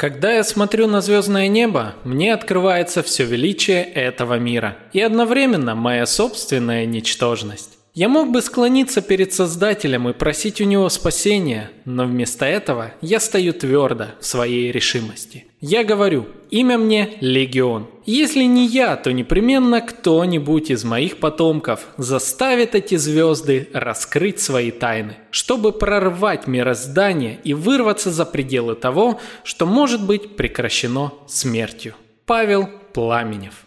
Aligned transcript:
Когда 0.00 0.32
я 0.32 0.44
смотрю 0.44 0.86
на 0.86 1.02
звездное 1.02 1.46
небо, 1.48 1.94
мне 2.04 2.32
открывается 2.32 3.02
все 3.02 3.24
величие 3.24 3.82
этого 3.84 4.38
мира 4.38 4.78
и 4.94 5.00
одновременно 5.02 5.74
моя 5.74 6.06
собственная 6.06 6.86
ничтожность. 6.86 7.79
Я 7.92 8.08
мог 8.08 8.30
бы 8.30 8.40
склониться 8.40 9.02
перед 9.02 9.32
Создателем 9.32 10.08
и 10.08 10.12
просить 10.12 10.60
у 10.60 10.64
него 10.64 10.88
спасения, 10.88 11.72
но 11.84 12.04
вместо 12.04 12.44
этого 12.44 12.92
я 13.00 13.18
стою 13.18 13.52
твердо 13.52 14.06
в 14.20 14.26
своей 14.26 14.70
решимости. 14.70 15.46
Я 15.60 15.82
говорю, 15.82 16.26
имя 16.50 16.78
мне 16.78 17.18
Легион. 17.20 17.88
Если 18.06 18.44
не 18.44 18.66
я, 18.66 18.96
то 18.96 19.12
непременно 19.12 19.80
кто-нибудь 19.80 20.70
из 20.70 20.84
моих 20.84 21.16
потомков 21.18 21.88
заставит 21.96 22.76
эти 22.76 22.94
звезды 22.94 23.68
раскрыть 23.72 24.40
свои 24.40 24.70
тайны, 24.70 25.16
чтобы 25.32 25.72
прорвать 25.72 26.46
мироздание 26.46 27.40
и 27.42 27.54
вырваться 27.54 28.12
за 28.12 28.24
пределы 28.24 28.76
того, 28.76 29.18
что 29.42 29.66
может 29.66 30.06
быть 30.06 30.36
прекращено 30.36 31.12
смертью. 31.26 31.94
Павел 32.24 32.68
Пламенев 32.92 33.66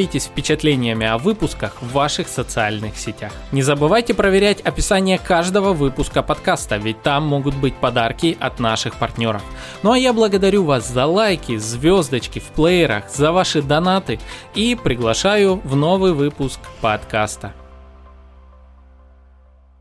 делитесь 0.01 0.25
впечатлениями 0.25 1.05
о 1.05 1.19
выпусках 1.19 1.79
в 1.81 1.91
ваших 1.91 2.27
социальных 2.27 2.97
сетях. 2.97 3.31
Не 3.51 3.61
забывайте 3.61 4.15
проверять 4.15 4.59
описание 4.61 5.19
каждого 5.19 5.73
выпуска 5.73 6.23
подкаста, 6.23 6.77
ведь 6.77 7.03
там 7.03 7.23
могут 7.23 7.55
быть 7.55 7.75
подарки 7.75 8.35
от 8.39 8.59
наших 8.59 8.95
партнеров. 8.95 9.43
Ну 9.83 9.91
а 9.91 9.97
я 9.97 10.11
благодарю 10.13 10.63
вас 10.63 10.87
за 10.87 11.05
лайки, 11.05 11.57
звездочки 11.57 12.39
в 12.39 12.45
плеерах, 12.55 13.11
за 13.11 13.31
ваши 13.31 13.61
донаты 13.61 14.19
и 14.55 14.75
приглашаю 14.75 15.61
в 15.63 15.75
новый 15.75 16.13
выпуск 16.13 16.59
подкаста. 16.81 17.53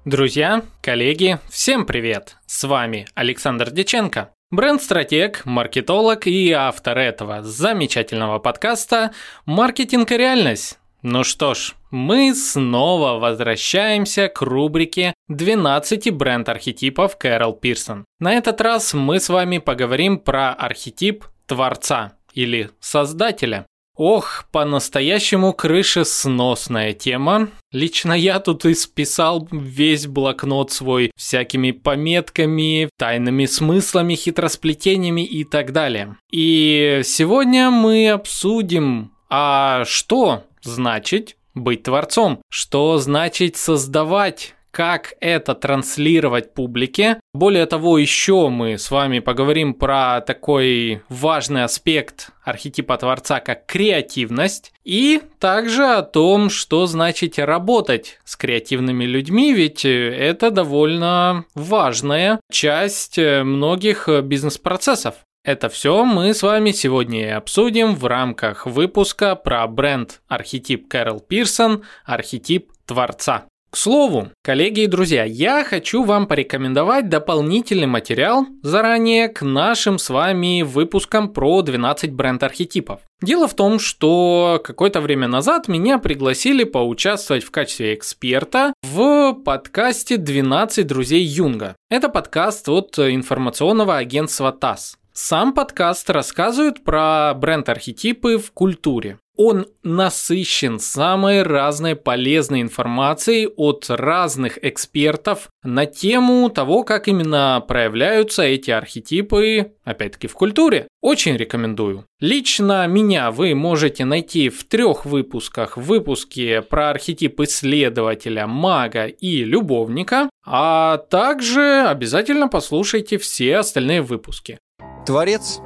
Друзья, 0.05 0.63
коллеги, 0.83 1.39
всем 1.49 1.87
привет! 1.87 2.37
С 2.47 2.65
вами 2.65 3.07
Александр 3.15 3.71
Деченко. 3.71 4.31
Бренд-стратег, 4.53 5.43
маркетолог 5.45 6.27
и 6.27 6.51
автор 6.51 6.99
этого 6.99 7.45
замечательного 7.45 8.41
подкаста 8.41 9.13
«Маркетинг 9.47 10.11
и 10.11 10.17
реальность». 10.17 10.81
Ну 11.03 11.23
что 11.23 11.55
ж, 11.55 11.77
мы 11.93 12.35
снова 12.35 13.21
возвращаемся 13.21 14.27
к 14.27 14.43
рубрике 14.43 15.15
12 15.29 16.13
бренд-архетипов 16.13 17.17
Кэрол 17.17 17.53
Пирсон. 17.53 18.05
На 18.19 18.33
этот 18.33 18.61
раз 18.61 18.93
мы 18.93 19.21
с 19.21 19.29
вами 19.29 19.59
поговорим 19.59 20.19
про 20.19 20.53
архетип 20.53 21.27
Творца 21.47 22.15
или 22.35 22.71
Создателя. 22.81 23.67
Ох, 24.03 24.47
по-настоящему 24.51 25.53
крышесносная 25.53 26.95
тема. 26.95 27.51
Лично 27.71 28.15
я 28.15 28.41
тут 28.41 28.65
исписал 28.65 29.47
весь 29.53 30.07
блокнот 30.07 30.73
свой 30.73 31.13
всякими 31.17 31.73
пометками, 31.73 32.89
тайными 32.97 33.45
смыслами, 33.45 34.15
хитросплетениями 34.15 35.23
и 35.23 35.45
так 35.45 35.75
далее. 35.75 36.17
И 36.31 37.03
сегодня 37.05 37.71
мы 37.71 38.09
обсудим, 38.09 39.13
а 39.29 39.85
что 39.85 40.45
значит 40.63 41.37
быть 41.55 41.83
творцом? 41.83 42.41
Что 42.49 42.97
значит 42.97 43.59
создавать 43.59 44.55
как 44.71 45.15
это 45.21 45.55
транслировать 45.55 46.55
публике. 46.55 47.21
Более 47.35 47.67
того, 47.67 47.99
еще 47.99 48.49
мы 48.49 48.79
с 48.79 48.91
вами 48.91 49.19
поговорим 49.21 49.75
про 49.75 50.21
такой 50.21 51.03
важный 51.09 51.65
аспект 51.65 52.31
архетипа 52.45 52.97
Творца, 52.97 53.41
как 53.41 53.67
креативность, 53.67 54.73
и 54.85 55.23
также 55.39 55.85
о 55.87 56.03
том, 56.03 56.51
что 56.51 56.87
значит 56.87 57.39
работать 57.39 58.19
с 58.25 58.37
креативными 58.37 59.05
людьми, 59.05 59.53
ведь 59.53 59.85
это 59.85 60.51
довольно 60.51 61.45
важная 61.55 62.41
часть 62.51 63.19
многих 63.19 64.09
бизнес-процессов. 64.09 65.15
Это 65.43 65.71
все 65.71 66.05
мы 66.05 66.35
с 66.35 66.43
вами 66.43 66.71
сегодня 66.71 67.23
и 67.23 67.31
обсудим 67.31 67.95
в 67.95 68.05
рамках 68.05 68.67
выпуска 68.67 69.35
про 69.37 69.67
бренд 69.67 70.21
архетип 70.29 70.87
Кэрол 70.89 71.21
Пирсон, 71.21 71.85
архетип 72.05 72.71
Творца. 72.85 73.47
К 73.71 73.77
слову, 73.77 74.31
коллеги 74.43 74.81
и 74.81 74.87
друзья, 74.89 75.23
я 75.23 75.63
хочу 75.63 76.03
вам 76.03 76.27
порекомендовать 76.27 77.09
дополнительный 77.09 77.87
материал 77.87 78.45
заранее 78.65 79.29
к 79.29 79.43
нашим 79.43 80.01
с 80.01 80.11
вами 80.11 80.63
выпускам 80.63 81.29
про 81.29 81.63
12 81.63 82.13
бренд-архетипов. 82.13 82.99
Дело 83.23 83.47
в 83.47 83.55
том, 83.55 83.79
что 83.79 84.61
какое-то 84.65 85.01
время 85.01 85.29
назад 85.29 85.69
меня 85.69 85.99
пригласили 85.99 86.65
поучаствовать 86.65 87.45
в 87.45 87.53
качестве 87.53 87.95
эксперта 87.95 88.73
в 88.83 89.35
подкасте 89.35 90.17
«12 90.17 90.83
друзей 90.83 91.23
Юнга». 91.23 91.77
Это 91.91 92.09
подкаст 92.09 92.69
от 92.69 92.99
информационного 92.99 93.99
агентства 93.99 94.51
ТАСС. 94.51 94.97
Сам 95.13 95.53
подкаст 95.53 96.11
рассказывает 96.11 96.83
про 96.83 97.35
бренд-архетипы 97.35 98.39
в 98.39 98.51
культуре. 98.51 99.19
Он 99.43 99.69
насыщен 99.83 100.79
самой 100.79 101.43
разной 101.43 101.97
полезной 101.97 102.61
информацией 102.61 103.49
от 103.57 103.87
разных 103.89 104.63
экспертов 104.63 105.49
на 105.63 105.87
тему 105.87 106.51
того, 106.51 106.85
как 106.85 107.09
именно 107.09 107.65
проявляются 107.67 108.43
эти 108.43 108.71
архетипы, 108.71 109.73
опять-таки, 109.83 110.27
в 110.27 110.35
культуре. 110.35 110.89
Очень 111.01 111.39
рекомендую. 111.39 112.05
Лично 112.21 112.87
меня 112.87 113.31
вы 113.31 113.55
можете 113.55 114.05
найти 114.05 114.51
в 114.51 114.65
трех 114.65 115.07
выпусках. 115.07 115.79
В 115.79 115.85
выпуске 115.85 116.61
про 116.61 116.91
архетип 116.91 117.41
исследователя, 117.41 118.47
мага 118.47 119.07
и 119.07 119.43
любовника, 119.43 120.29
а 120.45 120.99
также 120.99 121.87
обязательно 121.89 122.49
послушайте 122.49 123.17
все 123.17 123.57
остальные 123.57 124.03
выпуски. 124.03 124.59
Творец, 125.07 125.61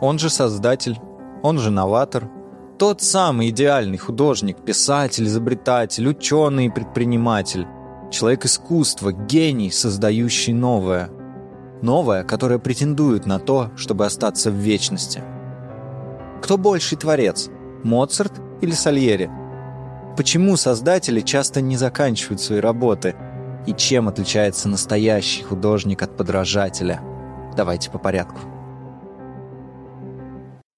он 0.00 0.18
же 0.18 0.30
создатель, 0.30 0.96
он 1.42 1.58
же 1.58 1.70
новатор– 1.70 2.30
тот 2.78 3.02
самый 3.02 3.50
идеальный 3.50 3.98
художник, 3.98 4.58
писатель, 4.58 5.26
изобретатель, 5.26 6.06
ученый 6.06 6.66
и 6.66 6.70
предприниматель. 6.70 7.66
Человек 8.10 8.46
искусства, 8.46 9.12
гений, 9.12 9.70
создающий 9.70 10.52
новое. 10.52 11.10
Новое, 11.82 12.22
которое 12.22 12.58
претендует 12.58 13.26
на 13.26 13.38
то, 13.40 13.70
чтобы 13.76 14.06
остаться 14.06 14.50
в 14.50 14.54
вечности. 14.54 15.22
Кто 16.40 16.56
больший 16.56 16.96
творец? 16.96 17.50
Моцарт 17.82 18.32
или 18.60 18.70
Сальери? 18.70 19.28
Почему 20.16 20.56
создатели 20.56 21.20
часто 21.20 21.60
не 21.60 21.76
заканчивают 21.76 22.40
свои 22.40 22.60
работы? 22.60 23.16
И 23.66 23.72
чем 23.72 24.08
отличается 24.08 24.68
настоящий 24.68 25.42
художник 25.42 26.02
от 26.02 26.16
подражателя? 26.16 27.00
Давайте 27.56 27.90
по 27.90 27.98
порядку. 27.98 28.57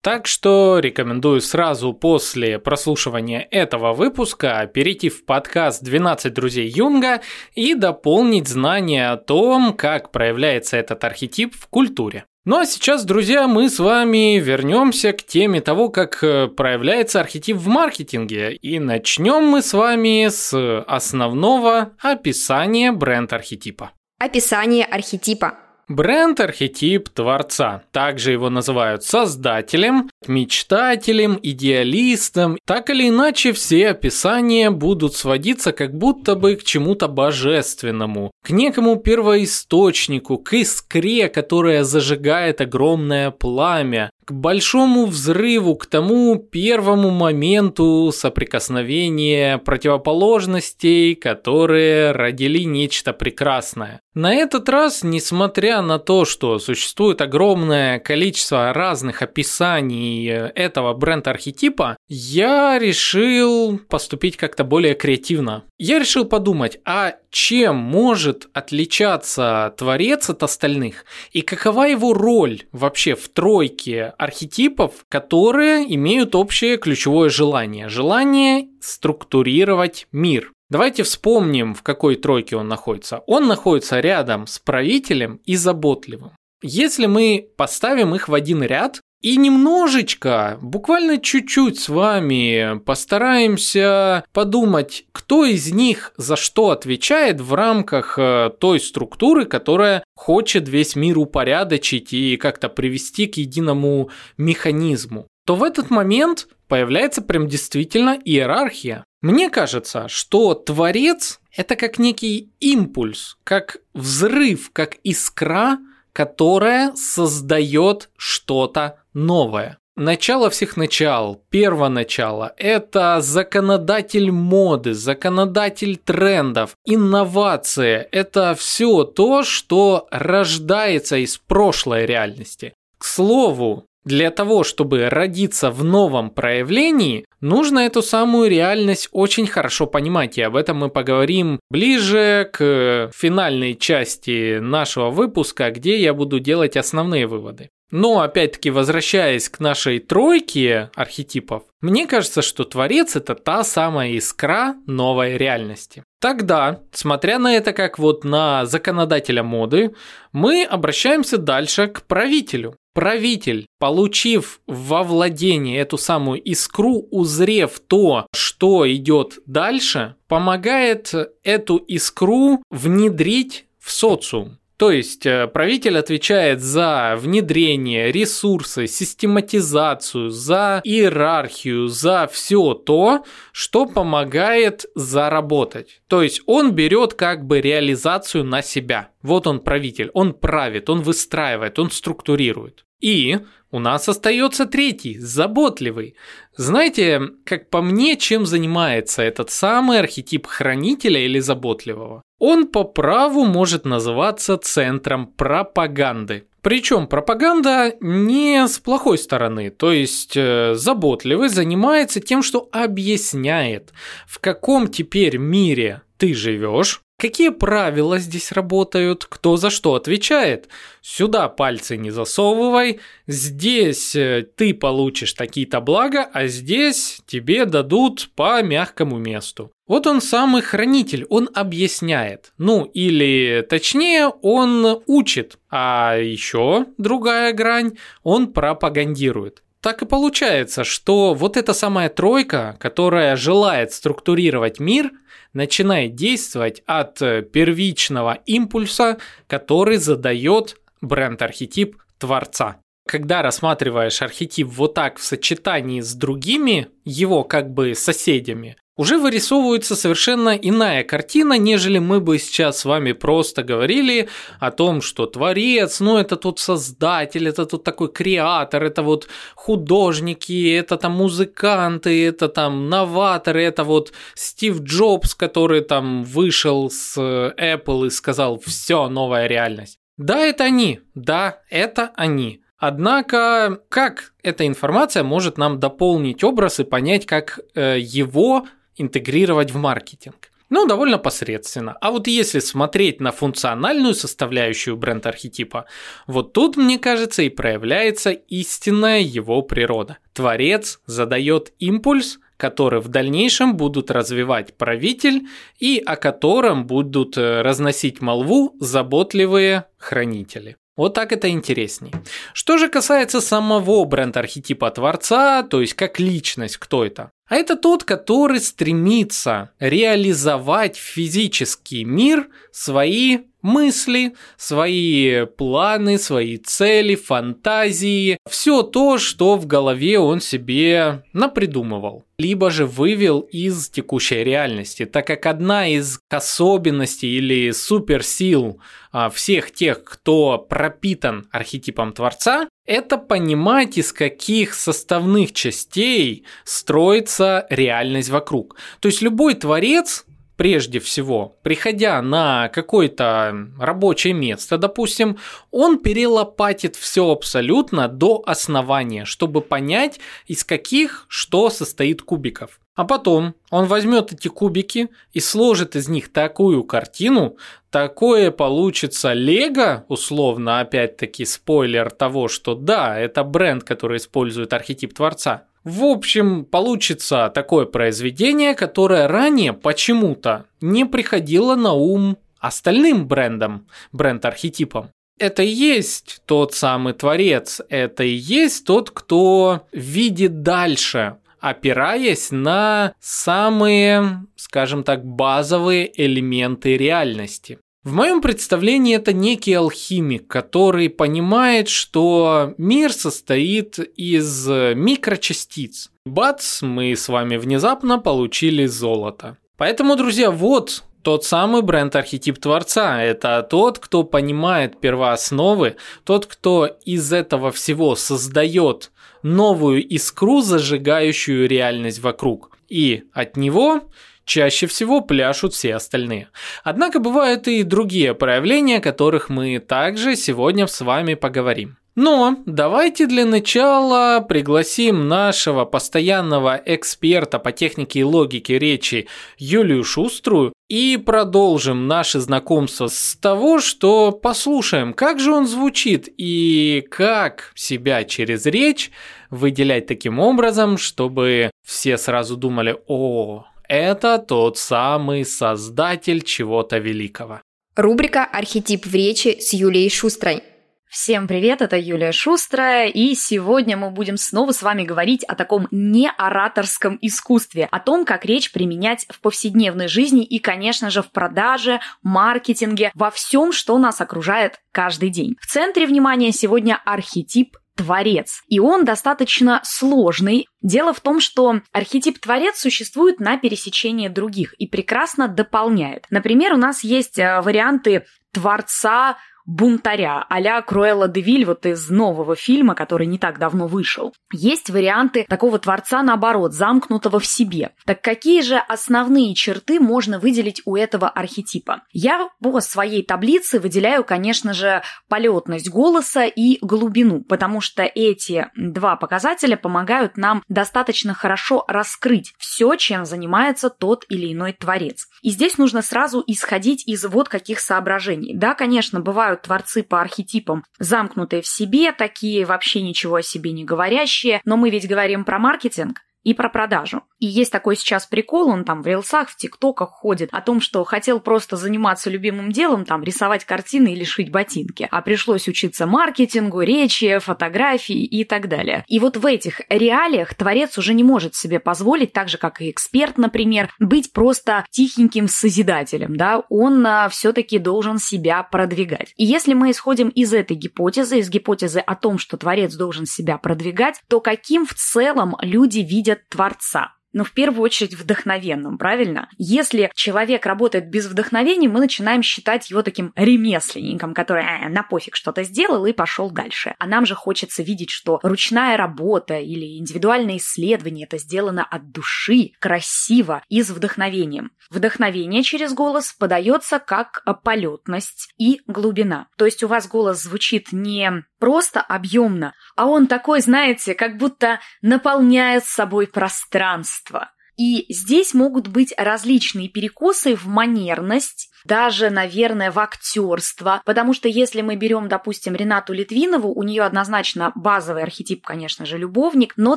Так 0.03 0.27
что 0.27 0.79
рекомендую 0.79 1.43
сразу 1.43 1.93
после 1.93 2.59
прослушивания 2.59 3.47
этого 3.51 3.93
выпуска 3.93 4.67
перейти 4.67 5.11
в 5.11 5.27
подкаст 5.27 5.83
«12 5.87 6.31
друзей 6.31 6.73
Юнга» 6.75 7.21
и 7.55 7.75
дополнить 7.75 8.49
знания 8.49 9.11
о 9.11 9.19
том, 9.19 9.75
как 9.75 10.11
проявляется 10.11 10.79
этот 10.79 11.05
архетип 11.05 11.55
в 11.55 11.67
культуре. 11.67 12.25
Ну 12.47 12.57
а 12.57 12.65
сейчас, 12.65 13.05
друзья, 13.05 13.47
мы 13.47 13.69
с 13.69 13.79
вами 13.79 14.39
вернемся 14.39 15.13
к 15.13 15.23
теме 15.23 15.61
того, 15.61 15.91
как 15.91 16.25
э, 16.25 16.49
проявляется 16.49 17.21
архетип 17.21 17.59
в 17.59 17.69
маркетинге. 17.69 18.55
И 18.55 18.79
начнем 18.79 19.45
мы 19.45 19.61
с 19.61 19.75
вами 19.75 20.29
с 20.29 20.83
основного 20.85 21.93
описания 22.01 22.93
бренд-архетипа. 22.93 23.91
Описание 24.19 24.87
архетипа. 24.87 25.59
Бренд– 25.91 26.39
архетип 26.41 27.09
творца. 27.09 27.83
Также 27.91 28.31
его 28.31 28.49
называют 28.49 29.03
создателем, 29.03 30.09
мечтателем, 30.29 31.37
идеалистом. 31.43 32.59
Так 32.65 32.91
или 32.91 33.09
иначе, 33.09 33.53
все 33.53 33.89
описания 33.89 34.71
будут 34.71 35.17
сводиться 35.17 35.73
как 35.73 35.93
будто 35.93 36.37
бы 36.37 36.55
к 36.55 36.63
чему-то 36.63 37.09
божественному, 37.09 38.31
к 38.45 38.51
некому 38.51 38.99
первоисточнику, 38.99 40.39
к 40.39 40.53
искре, 40.53 41.29
которая 41.29 41.83
зажигает 41.83 42.61
огромное 42.61 43.33
пламя, 43.33 44.13
к 44.31 44.33
большому 44.33 45.07
взрыву, 45.07 45.75
к 45.75 45.87
тому 45.87 46.37
первому 46.37 47.11
моменту 47.11 48.13
соприкосновения 48.15 49.59
противоположностей, 49.59 51.17
которые 51.17 52.13
родили 52.13 52.63
нечто 52.63 53.13
прекрасное. 53.13 54.01
На 54.15 54.35
этот 54.35 54.69
раз, 54.69 55.03
несмотря 55.03 55.83
на 55.83 55.99
то, 55.99 56.25
что 56.25 56.59
существует 56.59 57.21
огромное 57.21 57.99
количество 57.99 58.73
разных 58.73 59.23
описаний 59.23 60.29
этого 60.29 60.95
бренд-архетипа, 60.95 61.97
я 62.09 62.79
решил 62.79 63.79
поступить 63.89 64.37
как-то 64.37 64.63
более 64.63 64.95
креативно. 64.95 65.65
Я 65.79 65.99
решил 65.99 66.25
подумать, 66.25 66.81
а 66.85 67.15
чем 67.31 67.77
может 67.77 68.49
отличаться 68.53 69.73
творец 69.79 70.29
от 70.29 70.43
остальных 70.43 71.05
и 71.31 71.43
какова 71.43 71.85
его 71.85 72.13
роль 72.13 72.63
вообще 72.73 73.15
в 73.15 73.29
тройке 73.29 74.13
архетипов, 74.21 75.07
которые 75.09 75.93
имеют 75.95 76.35
общее 76.35 76.77
ключевое 76.77 77.31
желание. 77.31 77.89
Желание 77.89 78.69
структурировать 78.81 80.09
мир. 80.13 80.53
Давайте 80.69 81.05
вспомним, 81.05 81.75
в 81.75 81.83
какой 81.83 82.17
тройке 82.17 82.57
он 82.57 82.69
находится. 82.69 83.23
Он 83.27 83.49
находится 83.49 83.99
рядом 83.99 84.47
с 84.47 84.59
правителем 84.59 85.41
и 85.47 85.57
заботливым. 85.57 86.33
Если 86.63 87.07
мы 87.07 87.49
поставим 87.57 88.15
их 88.15 88.29
в 88.29 88.35
один 88.35 88.63
ряд 88.63 89.01
и 89.23 89.37
немножечко, 89.37 90.59
буквально 90.63 91.19
чуть-чуть 91.19 91.79
с 91.79 91.89
вами 91.89 92.79
постараемся 92.79 94.25
подумать, 94.33 95.05
кто 95.13 95.45
из 95.45 95.73
них 95.73 96.13
за 96.17 96.37
что 96.37 96.71
отвечает 96.71 97.41
в 97.41 97.53
рамках 97.55 98.19
э, 98.19 98.51
той 98.59 98.81
структуры, 98.81 99.45
которая 99.45 100.05
хочет 100.15 100.69
весь 100.69 100.97
мир 100.97 101.19
упорядочить 101.19 102.13
и 102.13 102.37
как-то 102.37 102.69
привести 102.69 103.27
к 103.27 103.37
единому 103.37 104.11
механизму, 104.39 105.27
то 105.45 105.55
в 105.55 105.63
этот 105.63 105.91
момент 105.91 106.49
появляется 106.69 107.21
прям 107.21 107.47
действительно 107.47 108.19
иерархия. 108.25 109.05
Мне 109.21 109.51
кажется, 109.51 110.09
что 110.09 110.55
творец– 110.55 111.41
это 111.57 111.77
как 111.77 111.99
некий 111.99 112.53
импульс, 112.59 113.37
как 113.45 113.79
взрыв, 113.93 114.71
как 114.73 114.97
искра, 115.05 115.79
которая 116.13 116.95
создает 116.95 118.09
что-то 118.17 119.00
новое. 119.15 119.79
Начало 119.97 120.49
всех 120.49 120.79
начал, 120.79 121.43
первоначало– 121.51 122.55
это 122.57 123.21
законодатель 123.21 124.31
моды, 124.31 124.95
законодатель 124.95 125.99
трендов, 125.99 126.75
инновация– 126.87 128.09
это 128.13 128.55
все 128.55 129.05
то, 129.05 129.43
что 129.43 130.07
рождается 130.11 131.17
из 131.17 131.37
прошлой 131.37 132.07
реальности. 132.07 132.73
К 132.97 133.05
слову, 133.05 133.85
для 134.05 134.31
того, 134.31 134.65
чтобы 134.65 135.11
родиться 135.11 135.71
в 135.71 135.85
новом 135.85 136.31
проявлении, 136.31 137.27
нужно 137.43 137.81
эту 137.81 138.01
самую 138.01 138.49
реальность 138.49 139.09
очень 139.13 139.47
хорошо 139.47 139.87
понимать, 139.87 140.39
и 140.39 140.43
об 140.43 140.57
этом 140.57 140.79
мы 140.79 140.89
поговорим 140.89 141.61
ближе 141.71 142.49
к 142.51 143.11
финальной 143.15 143.75
части 143.75 144.61
нашего 144.61 145.11
выпуска, 145.11 145.71
где 145.71 146.01
я 146.01 146.15
буду 146.15 146.41
делать 146.41 146.79
основные 146.79 147.27
выводы. 147.27 147.69
Но 147.91 148.21
опять-таки, 148.21 148.71
возвращаясь 148.71 149.49
к 149.49 149.61
нашей 149.61 149.99
тройке 149.99 150.91
архетипов, 150.95 151.65
мне 151.81 152.07
кажется, 152.07 152.43
что 152.43 152.65
Творец– 152.65 153.17
это 153.17 153.35
та 153.35 153.65
самая 153.65 154.11
искра 154.11 154.77
новой 154.87 155.37
реальности. 155.37 156.05
Тогда, 156.21 156.83
смотря 156.93 157.39
на 157.39 157.55
это 157.55 157.73
как 157.73 157.99
вот 157.99 158.25
на 158.25 158.67
законодателя 158.67 159.43
моды, 159.43 159.95
мы 160.33 160.65
обращаемся 160.65 161.39
дальше 161.39 161.89
к 161.89 162.03
правителю. 162.03 162.77
Правитель, 162.93 163.67
получив 163.79 164.61
во 164.67 165.03
владение 165.03 165.79
эту 165.81 165.97
самую 165.97 166.43
искру, 166.43 167.07
узрев 167.11 167.81
то, 167.81 168.27
что 168.35 168.91
идет 168.93 169.39
дальше, 169.47 170.17
помогает 170.29 171.15
эту 171.45 171.77
искру 171.77 172.63
внедрить 172.69 173.67
в 173.79 173.91
социум. 173.91 174.60
То 174.81 174.91
есть 174.91 175.27
э, 175.27 175.47
правитель 175.47 175.99
отвечает 175.99 176.63
за 176.63 177.15
внедрение, 177.19 178.11
ресурсы, 178.11 178.87
систематизацию, 178.87 180.31
за 180.31 180.81
иерархию, 180.85 181.89
за 181.89 182.27
все 182.33 182.73
то, 182.73 183.23
что 183.53 183.85
помогает 183.85 184.87
заработать. 184.95 186.01
То 186.09 186.23
есть 186.23 186.41
он 186.47 186.73
берет 186.73 187.13
как 187.13 187.45
бы 187.45 187.61
реализацию 187.61 188.43
на 188.43 188.63
себя. 188.63 189.11
Вот 189.21 189.47
он 189.47 189.61
правитель, 189.61 190.11
он 190.15 190.33
правит, 190.33 190.89
он 190.89 191.03
выстраивает, 191.03 191.79
он 191.79 191.91
структурирует. 191.91 192.87
И 193.03 193.39
у 193.73 193.79
нас 193.79 194.09
остается 194.09 194.67
третий, 194.67 195.19
заботливый. 195.19 196.15
Знаете, 196.57 197.23
как 197.45 197.71
по 197.71 197.83
мне, 197.83 198.17
чем 198.17 198.47
занимается 198.47 199.23
этот 199.23 199.51
самый 199.51 200.01
архетип 200.01 200.47
хранителя 200.47 201.25
или 201.25 201.39
заботливого? 201.39 202.23
Он 202.39 202.67
по 202.67 202.85
праву 202.85 203.45
может 203.45 203.85
называться 203.85 204.57
центром 204.57 205.27
пропаганды. 205.27 206.47
Причем 206.63 207.07
пропаганда 207.07 207.95
не 208.01 208.67
с 208.67 208.79
плохой 208.79 209.17
стороны, 209.17 209.71
то 209.71 209.93
есть 209.93 210.37
э, 210.37 210.75
заботливый 210.75 211.49
занимается 211.49 212.21
тем, 212.21 212.43
что 212.43 212.69
объясняет, 212.71 213.93
в 214.27 214.41
каком 214.41 214.89
теперь 214.89 215.39
мире 215.39 216.03
ты 216.19 216.35
живешь, 216.35 217.01
Какие 217.21 217.51
правила 217.51 218.19
здесь 218.19 218.51
работают? 218.51 219.27
Кто 219.27 219.59
за 219.59 219.69
что 219.69 219.95
отвечает? 219.95 220.71
Сюда 221.03 221.51
пальцы 221.51 221.99
не 221.99 222.11
засовывай. 222.11 223.01
Здесь 223.27 224.17
э, 224.17 224.47
ты 224.57 224.73
получишь 224.73 225.35
такие-то 225.35 225.83
блага, 225.83 226.31
а 226.33 226.47
здесь 226.47 227.21
тебе 227.27 227.67
дадут 227.67 228.31
по 228.35 228.63
мягкому 228.63 229.19
месту. 229.19 229.71
Вот 229.87 230.07
он 230.07 230.23
самый 230.23 230.63
хранитель, 230.63 231.27
он 231.29 231.51
объясняет. 231.53 232.55
Ну, 232.57 232.85
или 232.85 233.67
точнее, 233.69 234.29
он 234.29 235.03
учит. 235.07 235.59
А 235.71 236.17
еще 236.17 236.87
другая 236.97 237.53
грань, 237.53 237.99
он 238.23 238.51
пропагандирует. 238.51 239.63
Так 239.83 240.01
и 240.01 240.07
получается, 240.07 240.85
что 240.85 241.35
вот 241.35 241.59
эта 241.59 241.75
самая 241.75 242.09
тройка, 242.09 242.79
которая 242.81 243.37
желает 243.37 243.93
структурировать 243.93 244.81
мир– 244.81 245.11
начинает 245.53 246.15
действовать 246.15 246.83
от 246.87 247.21
э, 247.23 247.43
первичного 247.43 248.39
импульса, 248.47 249.19
который 249.47 249.97
задает 249.97 250.77
бренд-архетип 251.01 251.97
Творца. 252.19 252.77
Когда 253.09 253.43
рассматриваешь 253.43 254.23
архетип 254.23 254.69
вот 254.69 254.95
так 254.95 255.19
в 255.19 255.25
сочетании 255.25 256.01
с 256.01 256.15
другими 256.15 256.89
его 257.05 257.43
как 257.45 257.73
бы 257.73 257.95
соседями, 257.95 258.77
уже 258.97 259.19
вырисовывается 259.19 259.97
совершенно 259.97 260.51
иная 260.51 261.05
картина, 261.05 261.57
нежели 261.59 261.99
мы 261.99 262.21
бы 262.21 262.39
сейчас 262.39 262.81
с 262.81 262.85
вами 262.85 263.13
просто 263.13 263.63
говорили 263.63 264.29
о 264.59 264.71
том, 264.71 265.01
что 265.01 265.27
творец, 265.27 266.01
ну 266.01 266.19
это 266.19 266.37
тут 266.37 266.59
создатель, 266.59 267.49
это 267.49 267.67
тут 267.67 267.83
такой 267.83 268.13
креатор, 268.13 268.85
это 268.85 269.03
вот 269.03 269.29
художники, 269.55 270.75
это 270.75 270.97
там 270.97 271.13
музыканты, 271.13 272.27
это 272.27 272.49
там 272.49 272.89
новаторы, 272.89 273.63
это 273.63 273.85
вот 273.85 274.13
Стив 274.35 274.83
Джобс, 274.83 275.35
который 275.35 275.81
там 275.81 276.25
вышел 276.25 276.91
с 276.91 277.17
Apple 277.19 278.09
и 278.09 278.11
сказал 278.11 278.59
«все, 278.59 279.09
новая 279.09 279.47
реальность». 279.47 279.99
Да, 280.19 280.41
это 280.41 280.65
они, 280.65 281.01
да, 281.15 281.61
это 281.71 282.11
они. 282.17 282.61
Однако, 282.77 283.81
как 283.89 284.33
эта 284.43 284.67
информация 284.67 285.23
может 285.23 285.59
нам 285.59 285.81
дополнить 285.81 286.43
образ 286.43 286.81
и 286.81 286.85
понять, 286.85 287.27
как 287.27 287.61
э, 287.75 287.99
его 287.99 288.67
интегрировать 289.01 289.71
в 289.73 289.77
маркетинг? 289.77 290.51
Ну, 290.71 290.87
довольно 290.87 291.19
посредственно. 291.19 291.97
А 292.01 292.13
вот 292.13 292.29
если 292.29 292.61
смотреть 292.61 293.21
на 293.21 293.33
функциональную 293.33 294.15
составляющую 294.15 294.97
бренд-архетипа, 294.97 295.87
вот 296.29 296.53
тут, 296.53 296.77
мне 296.77 296.97
кажется, 296.99 297.43
и 297.43 297.49
проявляется 297.49 298.31
истинная 298.31 299.21
его 299.21 299.63
природа. 299.63 300.19
Творец 300.33 301.01
задает 301.07 301.73
импульс, 301.81 302.39
который 302.57 303.01
в 303.01 303.09
дальнейшем 303.09 303.77
будут 303.77 304.13
развивать 304.13 304.77
правитель 304.77 305.49
и 305.81 306.01
о 306.07 306.15
котором 306.15 306.87
будут 306.87 307.37
э, 307.37 307.63
разносить 307.63 308.21
молву 308.21 308.77
заботливые 308.79 309.87
хранители. 309.97 310.77
Вот 310.97 311.15
так 311.15 311.33
это 311.33 311.49
интересней. 311.49 312.13
Что 312.53 312.77
же 312.77 312.89
касается 312.89 313.41
самого 313.41 314.05
бренд-архетипа 314.05 314.91
Творца, 314.91 315.63
то 315.63 315.81
есть 315.81 315.95
как 315.95 316.21
личность, 316.21 316.77
кто 316.77 317.05
это? 317.05 317.33
А 317.51 317.57
это 317.57 317.75
тот, 317.75 318.05
который 318.05 318.61
стремится 318.61 319.73
реализовать 319.81 320.97
в 320.97 321.03
физический 321.03 322.05
мир 322.05 322.49
свои 322.71 323.39
мысли, 323.61 324.35
свои 324.57 325.47
планы, 325.47 326.19
свои 326.19 326.59
цели, 326.59 327.17
фантазии, 327.17 328.39
все 328.49 328.85
то, 328.85 329.19
что 329.19 329.57
в 329.57 329.67
голове 329.67 330.21
он 330.21 330.41
себе 330.41 331.25
напридумывал. 331.33 332.25
Либо 332.39 332.71
же 332.71 332.87
вывел 332.87 333.41
из 333.41 333.91
текущей 333.91 334.45
реальности, 334.45 335.05
так 335.05 335.27
как 335.27 335.45
одна 335.47 335.89
из 335.89 336.21
особенностей 336.31 337.37
или 337.37 337.73
суперсил 337.73 338.81
а, 339.13 339.29
всех 339.29 339.73
тех, 339.73 340.05
кто 340.05 340.57
пропитан 340.57 341.49
архетипом 341.51 342.13
Творца, 342.13 342.69
это 342.91 343.19
понимать, 343.19 343.99
из 343.99 344.13
каких 344.13 344.75
составных 344.75 345.53
частей 345.53 346.45
строится 346.65 347.65
реальность 347.71 348.31
вокруг. 348.31 348.77
То 348.99 349.07
есть 349.07 349.23
любой 349.23 349.55
творец 349.55 350.25
прежде 350.57 350.99
всего, 350.99 351.57
приходя 351.63 352.21
на 352.21 352.69
какое-то 352.69 353.69
рабочее 353.79 354.35
место, 354.35 354.77
допустим, 354.77 355.39
он 355.71 356.01
перелопатит 356.01 356.97
все 356.97 357.31
абсолютно 357.31 358.09
до 358.09 358.43
основания, 358.45 359.25
чтобы 359.25 359.63
понять, 359.63 360.19
из 360.47 360.65
каких 360.65 361.27
что 361.29 361.71
состоит 361.71 362.23
кубиков. 362.23 362.80
А 362.97 363.05
потом 363.05 363.55
он 363.71 363.87
возьмет 363.87 364.33
эти 364.33 364.49
кубики 364.49 365.09
и 365.33 365.41
сложит 365.41 365.97
из 365.97 366.09
них 366.09 366.33
такую 366.33 366.85
картину, 366.85 367.57
такое 367.91 368.51
получится 368.51 369.33
Лего, 369.33 370.05
условно, 370.09 370.81
опять-таки 370.81 371.45
спойлер 371.45 372.11
того, 372.11 372.49
что 372.49 372.75
да, 372.75 373.19
это 373.19 373.45
бренд, 373.45 373.85
который 373.85 374.19
использует 374.19 374.73
архетип 374.73 375.15
Творца, 375.15 375.65
в 375.85 376.05
общем, 376.05 376.67
получится 376.67 377.51
такое 377.55 377.87
произведение, 377.87 378.75
которое 378.75 379.27
ранее 379.29 379.73
почему-то 379.73 380.67
не 380.83 381.07
приходило 381.07 381.75
на 381.75 381.93
ум 381.93 382.37
остальным 382.59 383.27
брендам, 383.27 383.87
бренд-архетипам. 384.13 385.11
Это 385.39 385.63
и 385.63 385.69
есть 385.69 386.43
тот 386.45 386.75
самый 386.75 387.15
творец, 387.15 387.81
это 387.89 388.25
и 388.25 388.35
есть 388.35 388.85
тот, 388.85 389.11
кто 389.11 389.87
видит 389.91 390.63
дальше, 390.63 391.39
опираясь 391.61 392.51
на 392.51 393.15
самые, 393.21 394.47
скажем 394.57 395.05
так, 395.05 395.25
базовые 395.25 396.11
элементы 396.23 396.97
реальности. 396.97 397.79
В 398.03 398.15
моем 398.15 398.41
представлении 398.41 399.15
это 399.15 399.35
некий 399.35 399.75
алхимик, 399.75 400.49
который 400.49 401.11
понимает, 401.11 401.91
что 401.91 402.73
мир 402.79 403.13
состоит 403.13 403.99
из 403.99 404.67
микрочастиц. 404.67 406.11
Бац, 406.25 406.81
мы 406.81 407.15
с 407.15 407.29
вами 407.29 407.59
внезапно 407.59 408.19
получили 408.19 408.87
золото. 408.87 409.59
Поэтому, 409.77 410.17
друзья, 410.17 410.51
вот 410.51 411.05
тот 411.23 411.45
самый 411.45 411.83
бренд-архетип 411.83 412.59
Творца. 412.59 413.23
Это 413.23 413.67
тот, 413.69 413.99
кто 413.99 414.23
понимает 414.25 414.99
первоосновы, 415.01 415.97
тот, 416.25 416.47
кто 416.47 416.87
из 417.05 417.33
этого 417.33 417.71
всего 417.71 418.17
создает 418.17 419.11
новую 419.43 420.07
искру, 420.07 420.61
зажигающую 420.61 421.69
реальность 421.69 422.21
вокруг. 422.21 422.77
И 422.89 423.25
от 423.33 423.57
него 423.57 424.03
чаще 424.45 424.87
всего 424.87 425.21
пляшут 425.21 425.75
все 425.75 425.95
остальные. 425.95 426.49
Однако 426.83 427.21
бывают 427.21 427.69
и 427.69 427.83
другие 427.83 428.35
проявления, 428.35 428.99
о 428.99 429.01
которых 429.01 429.49
мы 429.49 429.79
также 429.79 430.35
сегодня 430.37 430.87
с 430.87 431.01
вами 431.01 431.35
поговорим. 431.35 432.00
Но 432.17 432.57
давайте 432.67 433.27
для 433.27 433.47
начала 433.47 434.41
пригласим 434.41 435.29
нашего 435.29 435.85
постоянного 435.85 436.81
эксперта 436.85 437.59
по 437.59 437.73
технике 437.73 438.21
и 438.21 438.25
логике 438.25 438.79
речи 438.79 439.29
Юлию 439.59 440.03
Шуструю 440.03 440.73
и 440.89 441.17
продолжим 441.17 442.09
наше 442.09 442.41
знакомство 442.41 443.07
с 443.07 443.37
того, 443.41 443.79
что 443.79 444.33
послушаем, 444.33 445.15
как 445.15 445.39
же 445.39 445.53
он 445.53 445.67
звучит 445.67 446.29
и 446.37 447.07
как 447.11 447.71
себя 447.77 448.25
через 448.25 448.67
речь 448.67 449.13
выделять 449.51 450.07
таким 450.07 450.41
образом, 450.41 450.99
чтобы 450.99 451.71
все 451.87 452.19
сразу 452.19 452.57
думали 452.57 452.97
«О, 453.07 453.67
это 453.89 454.39
тот 454.39 454.79
самый 454.79 455.45
создатель 455.45 456.43
чего-то 456.43 456.99
великого. 456.99 457.61
Рубрика 457.97 458.45
«Архетип 458.45 459.05
в 459.05 459.15
речи» 459.15 459.59
с 459.61 459.73
Юлией 459.73 460.09
Шустрой. 460.11 460.63
Всем 461.11 461.49
привет, 461.49 461.83
это 461.83 461.99
Юлия 461.99 462.31
Шустрая, 462.31 463.09
и 463.09 463.35
сегодня 463.35 463.97
мы 463.97 464.13
будем 464.13 464.37
снова 464.37 464.71
с 464.71 464.81
вами 464.81 465.03
говорить 465.03 465.43
о 465.43 465.57
таком 465.57 465.89
неораторском 465.91 467.19
искусстве, 467.21 467.89
о 467.91 467.99
том, 467.99 468.25
как 468.25 468.45
речь 468.45 468.71
применять 468.71 469.27
в 469.29 469.41
повседневной 469.41 470.07
жизни 470.07 470.45
и, 470.45 470.61
конечно 470.61 471.11
же, 471.11 471.23
в 471.23 471.33
продаже, 471.33 471.99
маркетинге, 472.23 473.11
во 473.15 473.33
всем, 473.33 473.73
что 473.73 473.99
нас 473.99 474.21
окружает 474.21 474.79
каждый 474.93 475.31
день. 475.31 475.57
В 475.61 475.67
центре 475.67 476.07
внимания 476.07 476.53
сегодня 476.53 477.03
архетип 477.05 477.77
творец. 477.97 478.63
И 478.69 478.79
он 478.79 479.05
достаточно 479.05 479.81
сложный. 479.83 480.69
Дело 480.81 481.13
в 481.13 481.19
том, 481.19 481.41
что 481.41 481.81
архетип 481.93 482.39
творец 482.39 482.79
существует 482.79 483.41
на 483.41 483.59
пересечении 483.59 484.29
других 484.29 484.75
и 484.75 484.87
прекрасно 484.87 485.49
дополняет. 485.49 486.25
Например, 486.31 486.73
у 486.73 486.77
нас 486.77 487.03
есть 487.03 487.39
э, 487.39 487.61
варианты 487.61 488.25
творца 488.53 489.37
бунтаря 489.71 490.45
а-ля 490.49 490.83
Круэлла 490.83 491.29
де 491.29 491.41
Виль 491.41 491.65
вот 491.65 491.87
из 491.87 492.11
нового 492.11 492.57
фильма, 492.57 492.95
который 492.95 493.27
не 493.27 493.39
так 493.39 493.59
давно 493.59 493.87
вышел. 493.87 494.35
Есть 494.53 494.91
варианты 494.91 495.47
такого 495.49 495.79
творца, 495.79 496.23
наоборот, 496.23 496.73
замкнутого 496.73 497.39
в 497.39 497.47
себе. 497.47 497.93
Так 498.05 498.21
какие 498.21 498.63
же 498.63 498.77
основные 498.77 499.55
черты 499.55 500.01
можно 500.01 500.41
выделить 500.41 500.83
у 500.85 500.97
этого 500.97 501.29
архетипа? 501.29 502.03
Я 502.13 502.49
по 502.61 502.81
своей 502.81 503.25
таблице 503.25 503.79
выделяю, 503.79 504.25
конечно 504.25 504.75
же, 504.75 505.03
полетность 505.29 505.89
голоса 505.89 506.45
и 506.45 506.79
глубину, 506.85 507.43
потому 507.43 507.81
что 507.81 508.03
эти 508.03 508.67
два 508.75 509.15
показателя 509.15 509.77
помогают 509.77 510.37
нам 510.37 510.65
достаточно 510.69 511.33
хорошо 511.33 511.85
раскрыть 511.87 512.55
все, 512.59 512.97
чем 512.97 513.25
занимается 513.25 513.89
тот 513.89 514.25
или 514.29 514.53
иной 514.53 514.73
творец. 514.73 515.29
И 515.43 515.51
здесь 515.51 515.79
нужно 515.79 516.03
сразу 516.03 516.43
исходить 516.47 517.07
из 517.07 517.25
вот 517.25 517.49
каких 517.49 517.79
соображений. 517.79 518.55
Да, 518.57 518.75
конечно, 518.75 519.21
бывают 519.21 519.60
творцы 519.63 520.03
по 520.03 520.21
архетипам, 520.21 520.85
замкнутые 520.99 521.63
в 521.63 521.67
себе, 521.67 522.13
такие 522.13 522.65
вообще 522.65 523.03
ничего 523.03 523.37
о 523.37 523.43
себе 523.43 523.73
не 523.73 523.85
говорящие, 523.85 524.61
но 524.65 524.77
мы 524.77 524.91
ведь 524.91 525.09
говорим 525.09 525.45
про 525.45 525.59
маркетинг, 525.59 526.21
и 526.43 526.55
про 526.55 526.69
продажу. 526.69 527.23
И 527.39 527.47
есть 527.47 527.73
такой 527.73 527.97
сейчас 527.97 528.27
прикол, 528.27 528.69
он 528.69 528.85
там 528.85 529.03
в 529.03 529.07
рилсах, 529.07 529.49
в 529.49 529.57
тиктоках 529.57 530.11
ходит, 530.11 530.51
о 530.53 530.61
том, 530.61 530.81
что 530.81 531.03
хотел 531.05 531.41
просто 531.41 531.77
заниматься 531.77 532.31
любимым 532.31 532.73
делом, 532.73 533.05
там, 533.05 533.23
рисовать 533.23 533.65
картины 533.65 534.13
или 534.13 534.25
шить 534.25 534.51
ботинки, 534.51 535.09
а 535.11 535.23
пришлось 535.23 535.69
учиться 535.69 536.07
маркетингу, 536.07 536.81
речи, 536.81 537.39
фотографии 537.39 538.25
и 538.25 538.45
так 538.45 538.69
далее. 538.69 539.05
И 539.07 539.19
вот 539.19 539.37
в 539.37 539.47
этих 539.47 539.81
реалиях 539.89 540.55
творец 540.55 540.99
уже 540.99 541.15
не 541.15 541.25
может 541.25 541.55
себе 541.55 541.81
позволить, 541.81 542.33
так 542.33 542.49
же, 542.49 542.59
как 542.59 542.81
и 542.81 542.91
эксперт, 542.91 543.39
например, 543.39 543.91
быть 543.99 544.33
просто 544.33 544.85
тихеньким 544.91 545.49
созидателем, 545.49 546.37
да, 546.37 546.63
он 546.69 547.07
а, 547.07 547.29
все-таки 547.29 547.79
должен 547.79 548.19
себя 548.19 548.63
продвигать. 548.63 549.33
И 549.37 549.45
если 549.45 549.75
мы 549.75 549.91
исходим 549.91 550.29
из 550.29 550.53
этой 550.53 550.77
гипотезы, 550.77 551.39
из 551.39 551.49
гипотезы 551.49 552.01
о 552.01 552.15
том, 552.15 552.39
что 552.39 552.57
творец 552.57 552.95
должен 552.95 553.27
себя 553.27 553.59
продвигать, 553.59 554.21
то 554.29 554.41
каким 554.41 554.87
в 554.87 554.95
целом 554.95 555.57
люди 555.61 556.01
видят 556.01 556.30
видят 556.31 556.49
Творца 556.49 557.15
но 557.33 557.45
в 557.45 557.53
первую 557.53 557.83
очередь 557.83 558.15
вдохновенным, 558.15 558.99
правильно? 558.99 559.49
Если 559.57 560.11
человек 560.15 560.67
работает 560.67 561.11
без 561.11 561.27
вдохновения, 561.27 561.89
мы 561.89 562.01
начинаем 562.01 562.43
считать 562.43 562.91
его 562.91 563.03
таким 563.03 563.33
ремесленником, 563.37 564.35
который 564.35 564.65
э, 564.65 564.89
на 564.89 565.03
пофиг 565.03 565.37
что-то 565.37 565.63
сделал 565.63 566.05
и 566.07 566.13
пошел 566.13 566.51
дальше. 566.51 566.95
А 566.99 567.07
нам 567.07 567.27
же 567.27 567.37
хочется 567.37 567.83
видеть, 567.83 568.11
что 568.11 568.41
ручная 568.43 568.97
работа 568.97 569.59
или 569.59 569.99
индивидуальное 569.99 570.57
исследование 570.57 571.27
это 571.27 571.39
сделано 571.39 571.85
от 571.85 572.11
души, 572.11 572.73
красиво 572.81 573.63
и 573.69 573.81
с 573.83 573.91
вдохновением. 573.91 574.73
Вдохновение 574.91 575.63
через 575.63 575.93
голос 575.93 576.33
подается 576.33 576.99
как 576.99 577.45
полетность 577.63 578.53
и 578.59 578.81
глубина. 578.89 579.47
То 579.57 579.67
есть 579.67 579.85
у 579.85 579.87
вас 579.87 580.09
голос 580.09 580.43
звучит 580.43 580.89
не 580.91 581.45
просто 581.61 582.01
объемно, 582.01 582.75
а 582.97 583.07
он 583.07 583.29
такой, 583.29 583.61
знаете, 583.61 584.15
как 584.15 584.37
будто 584.37 584.81
наполняет 585.03 585.85
собой 585.85 586.27
пространство. 586.27 587.53
И 587.77 588.07
здесь 588.13 588.53
могут 588.53 588.89
быть 588.89 589.15
различные 589.17 589.89
перекосы 589.89 590.57
в 590.57 590.67
манерность 590.67 591.71
даже, 591.85 592.31
наверное, 592.31 592.91
в 592.91 592.99
актерство. 592.99 594.03
Потому 594.05 594.33
что 594.33 594.49
если 594.49 594.83
мы 594.83 594.97
берем, 594.97 595.29
допустим, 595.29 595.75
Ренату 595.75 596.13
Литвинову, 596.13 596.73
у 596.73 596.83
нее 596.83 597.03
однозначно 597.03 597.73
базовый 597.75 598.23
архетип, 598.23 598.65
конечно 598.65 599.07
же, 599.07 599.19
любовник, 599.19 599.75
но 599.77 599.97